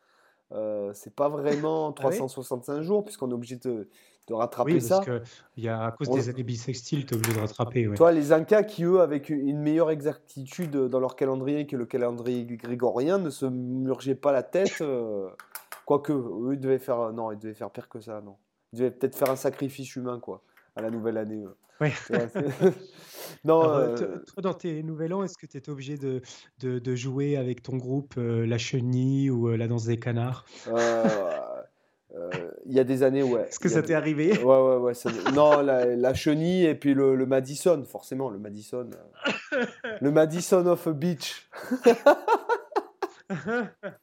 [0.53, 3.87] Euh, c'est pas vraiment 365 ah jours, puisqu'on est obligé de,
[4.27, 5.21] de rattraper oui, parce Que
[5.55, 7.89] y a, à cause des années bissextiles, tu es obligé de rattraper.
[7.95, 12.45] Toi, les Incas qui, eux, avec une meilleure exactitude dans leur calendrier que le calendrier
[12.45, 14.81] grégorien, ne se murgeaient pas la tête.
[14.81, 15.29] Euh,
[15.85, 17.13] quoique, eux, ils devaient faire.
[17.13, 18.35] Non, ils devaient faire pire que ça, non.
[18.73, 20.41] Ils devaient peut-être faire un sacrifice humain, quoi
[20.75, 21.45] à la nouvelle année.
[21.79, 21.89] Oui.
[23.43, 26.21] non, euh, toi, dans tes nouvel an, est-ce que tu étais obligé de,
[26.59, 30.45] de, de, jouer avec ton groupe euh, La Chenille ou euh, La Danse des Canards?
[32.65, 33.47] Il y a des années, ouais.
[33.47, 34.37] Est-ce que ça t'est arrivé?
[34.37, 34.93] Ouais, ouais, ouais.
[35.33, 38.89] non, la, la, Chenille et puis le, le, Madison, forcément, le Madison.
[40.01, 41.49] le Madison of a Beach.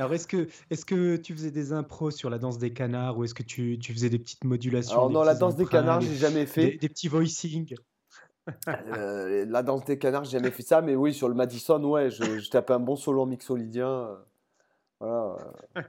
[0.00, 3.24] Alors, est-ce que, est que tu faisais des impros sur la danse des canards ou
[3.24, 6.14] est-ce que tu, tu, faisais des petites modulations Alors, non, la danse des canards, j'ai
[6.14, 6.78] jamais fait.
[6.78, 7.74] Des, petits voicing?
[8.66, 12.10] Euh, la danse des canards, j'ai jamais fait ça, mais oui, sur le Madison, ouais,
[12.10, 13.90] je, je tapais un bon solo en mixolydien.
[13.90, 14.16] Euh,
[15.00, 15.36] voilà.
[15.76, 15.82] Euh.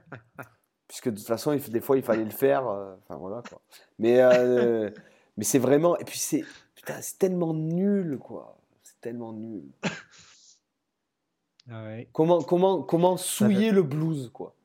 [0.88, 2.66] puisque de toute façon, il, des fois, il fallait le faire.
[2.66, 3.62] Enfin, voilà, quoi.
[3.98, 4.20] Mais,
[5.38, 5.96] mais c'est vraiment.
[5.96, 6.44] Et puis, c'est
[7.18, 8.58] tellement nul, quoi.
[8.82, 9.64] C'est tellement nul.
[11.70, 14.56] Ah comment, comment, comment souiller le blues, quoi.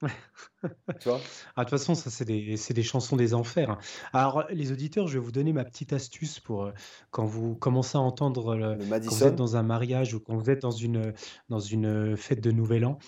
[1.00, 1.20] tu vois
[1.56, 3.70] ah, De toute façon, ça, c'est des, des, chansons des enfers.
[3.70, 3.78] Hein.
[4.12, 6.72] Alors, les auditeurs, je vais vous donner ma petite astuce pour euh,
[7.10, 10.50] quand vous commencez à entendre le, quand vous êtes dans un mariage ou quand vous
[10.50, 11.12] êtes dans une,
[11.48, 12.98] dans une fête de Nouvel An,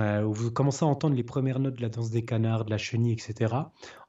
[0.00, 2.70] euh, où vous commencez à entendre les premières notes de la danse des canards, de
[2.70, 3.54] la chenille, etc.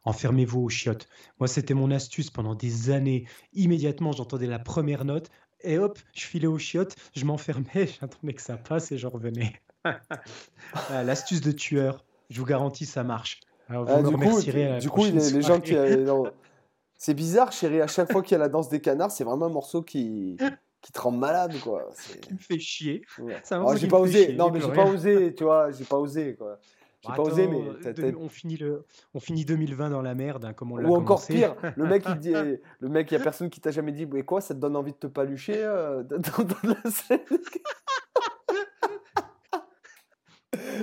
[0.05, 1.09] Enfermez-vous aux chiottes.
[1.39, 3.27] Moi, c'était mon astuce pendant des années.
[3.53, 5.29] Immédiatement, j'entendais la première note
[5.63, 9.53] et hop, je filais aux chiottes, je m'enfermais, j'attendais que ça passe et je revenais.
[10.89, 12.05] L'astuce de tueur.
[12.29, 13.41] Je vous garantis, ça marche.
[13.69, 15.75] vous ah, du, coup, du coup, les, gens qui.
[16.97, 19.47] C'est bizarre, chérie, à chaque fois qu'il y a la danse des canards, c'est vraiment
[19.47, 20.37] un morceau qui,
[20.81, 21.89] qui te rend malade, quoi.
[22.21, 23.01] Qui me fait chier.
[23.19, 24.33] Oh, j'ai pas osé.
[24.33, 26.59] non, mais j'ai pas osé, tu vois, j'ai pas osé, quoi.
[27.05, 28.15] J'ai pas osé, mais.
[28.15, 31.25] on, finit le, on finit 2020 dans la merde, hein, comme on l'a Ou encore
[31.25, 32.33] pire, le mec, il dit,
[32.79, 34.75] le mec, il y a personne qui t'a jamais dit, mais quoi, ça te donne
[34.77, 36.19] envie de te palucher euh, dans,
[36.63, 37.19] la scène?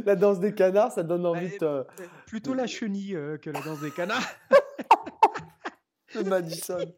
[0.05, 1.87] La danse des canards, ça donne envie de
[2.27, 4.23] Plutôt la chenille euh, que la danse des canards.
[6.15, 6.93] le Madison.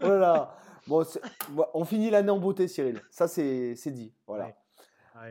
[0.00, 0.56] Voilà.
[0.86, 1.04] Bon,
[1.74, 3.00] on finit l'année en beauté, Cyril.
[3.10, 4.12] Ça, c'est dit.
[4.26, 4.54] Voilà.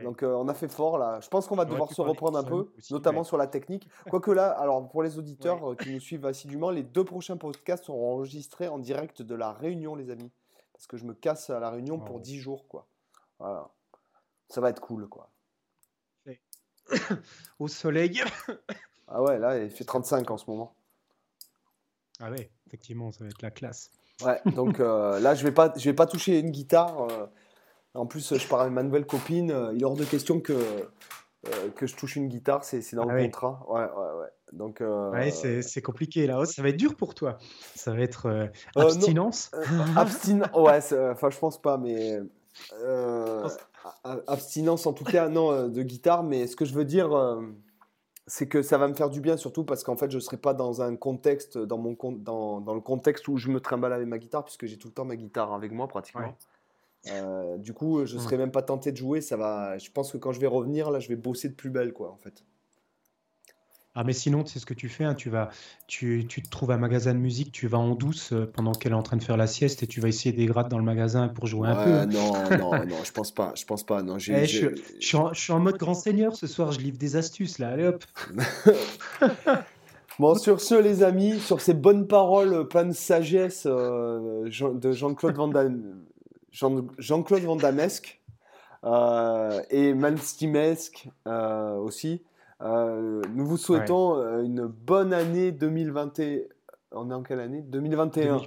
[0.02, 1.20] Donc euh, on a fait fort là.
[1.20, 3.88] Je pense qu'on va devoir se reprendre un peu, notamment sur la technique.
[4.08, 7.84] Quoique là, alors pour les auditeurs euh, qui nous suivent assidûment, les deux prochains podcasts
[7.84, 10.32] seront enregistrés en direct de la Réunion, les amis.
[10.72, 12.86] Parce que je me casse à la Réunion pour 10 jours, quoi.
[13.38, 13.70] Voilà.
[14.48, 15.30] Ça va être cool, quoi.
[17.58, 18.22] Au soleil.
[19.08, 20.74] ah ouais, là, il fait 35 en ce moment.
[22.20, 23.90] Ah ouais, effectivement, ça va être la classe.
[24.24, 27.08] Ouais, donc euh, là, je vais pas, je vais pas toucher une guitare.
[27.94, 29.52] En plus, je parle avec ma nouvelle copine.
[29.52, 32.64] Euh, il est hors de question que, euh, que je touche une guitare.
[32.64, 33.64] C'est dans le ah contrat.
[33.68, 34.28] Ouais, ouais, ouais.
[34.52, 36.44] Donc, euh, ouais, c'est compliqué là.
[36.44, 37.38] Ça va être dur pour toi.
[37.74, 39.50] Ça va être abstinence.
[39.96, 40.50] abstinence.
[40.54, 42.18] ouais, enfin, je pense pas, mais.
[44.26, 46.24] abstinence en tout cas, non, de guitare.
[46.24, 47.10] Mais ce que je veux dire,
[48.26, 50.36] c'est que ça va me faire du bien, surtout parce qu'en fait, je ne serai
[50.36, 54.06] pas dans un contexte, dans, mon, dans, dans le contexte où je me trimballe avec
[54.08, 56.36] ma guitare, puisque j'ai tout le temps ma guitare avec moi pratiquement.
[57.10, 59.20] Euh, du coup, je serais même pas tenté de jouer.
[59.20, 59.78] Ça va.
[59.78, 62.10] Je pense que quand je vais revenir, là, je vais bosser de plus belle, quoi,
[62.10, 62.44] en fait.
[63.96, 65.04] Ah, mais sinon, c'est ce que tu fais.
[65.04, 65.14] Hein.
[65.14, 65.50] Tu vas,
[65.86, 68.90] tu, tu, te trouves un magasin de musique, tu vas en douce euh, pendant qu'elle
[68.90, 70.84] est en train de faire la sieste et tu vas essayer des grattes dans le
[70.84, 72.12] magasin pour jouer un peu.
[72.12, 73.52] Non, non, non, je pense pas.
[73.54, 74.02] Je pense pas.
[74.02, 76.72] Non, eh, je, suis en, je, suis en, mode grand seigneur ce soir.
[76.72, 77.68] Je livre des astuces là.
[77.68, 78.04] Allez hop.
[80.20, 85.34] Bon, sur ce, les amis, sur ces bonnes paroles pleines de sagesse euh, de Jean-Claude
[85.34, 86.03] Van Damme,
[86.54, 88.20] Jean-Claude Van Damesque
[88.84, 92.22] euh, et Malstimesque euh, aussi.
[92.60, 96.42] Euh, nous vous souhaitons une bonne année 2021.
[96.92, 97.60] On est en quelle année?
[97.62, 98.40] 2021.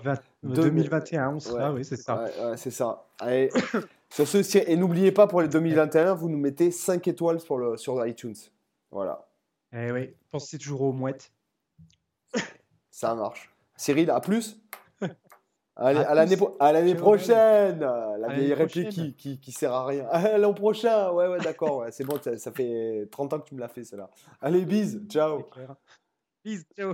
[0.44, 2.26] 2021, on sera, oui, c'est ça.
[2.56, 3.06] c'est ça.
[3.20, 3.50] Allez,
[4.10, 7.76] sur ce, et n'oubliez pas pour les 2021, vous nous mettez 5 étoiles sur, le,
[7.76, 8.36] sur iTunes.
[8.90, 9.28] Voilà.
[9.74, 11.34] Eh oui, pensez toujours aux mouettes.
[12.90, 13.54] Ça marche.
[13.76, 14.58] Cyril, à plus
[15.80, 16.16] Allez, à,
[16.74, 20.08] l'année prochaine La vieille réplique qui, qui, qui, sert à rien.
[20.38, 21.78] L'an prochain Ouais, ouais, d'accord.
[21.80, 24.10] Ouais, c'est bon, ça, fait 30 ans que tu me l'as fait, celle-là.
[24.42, 25.04] Allez, bise.
[25.08, 25.48] Ciao.
[26.44, 26.66] Bise.
[26.76, 26.94] Ciao.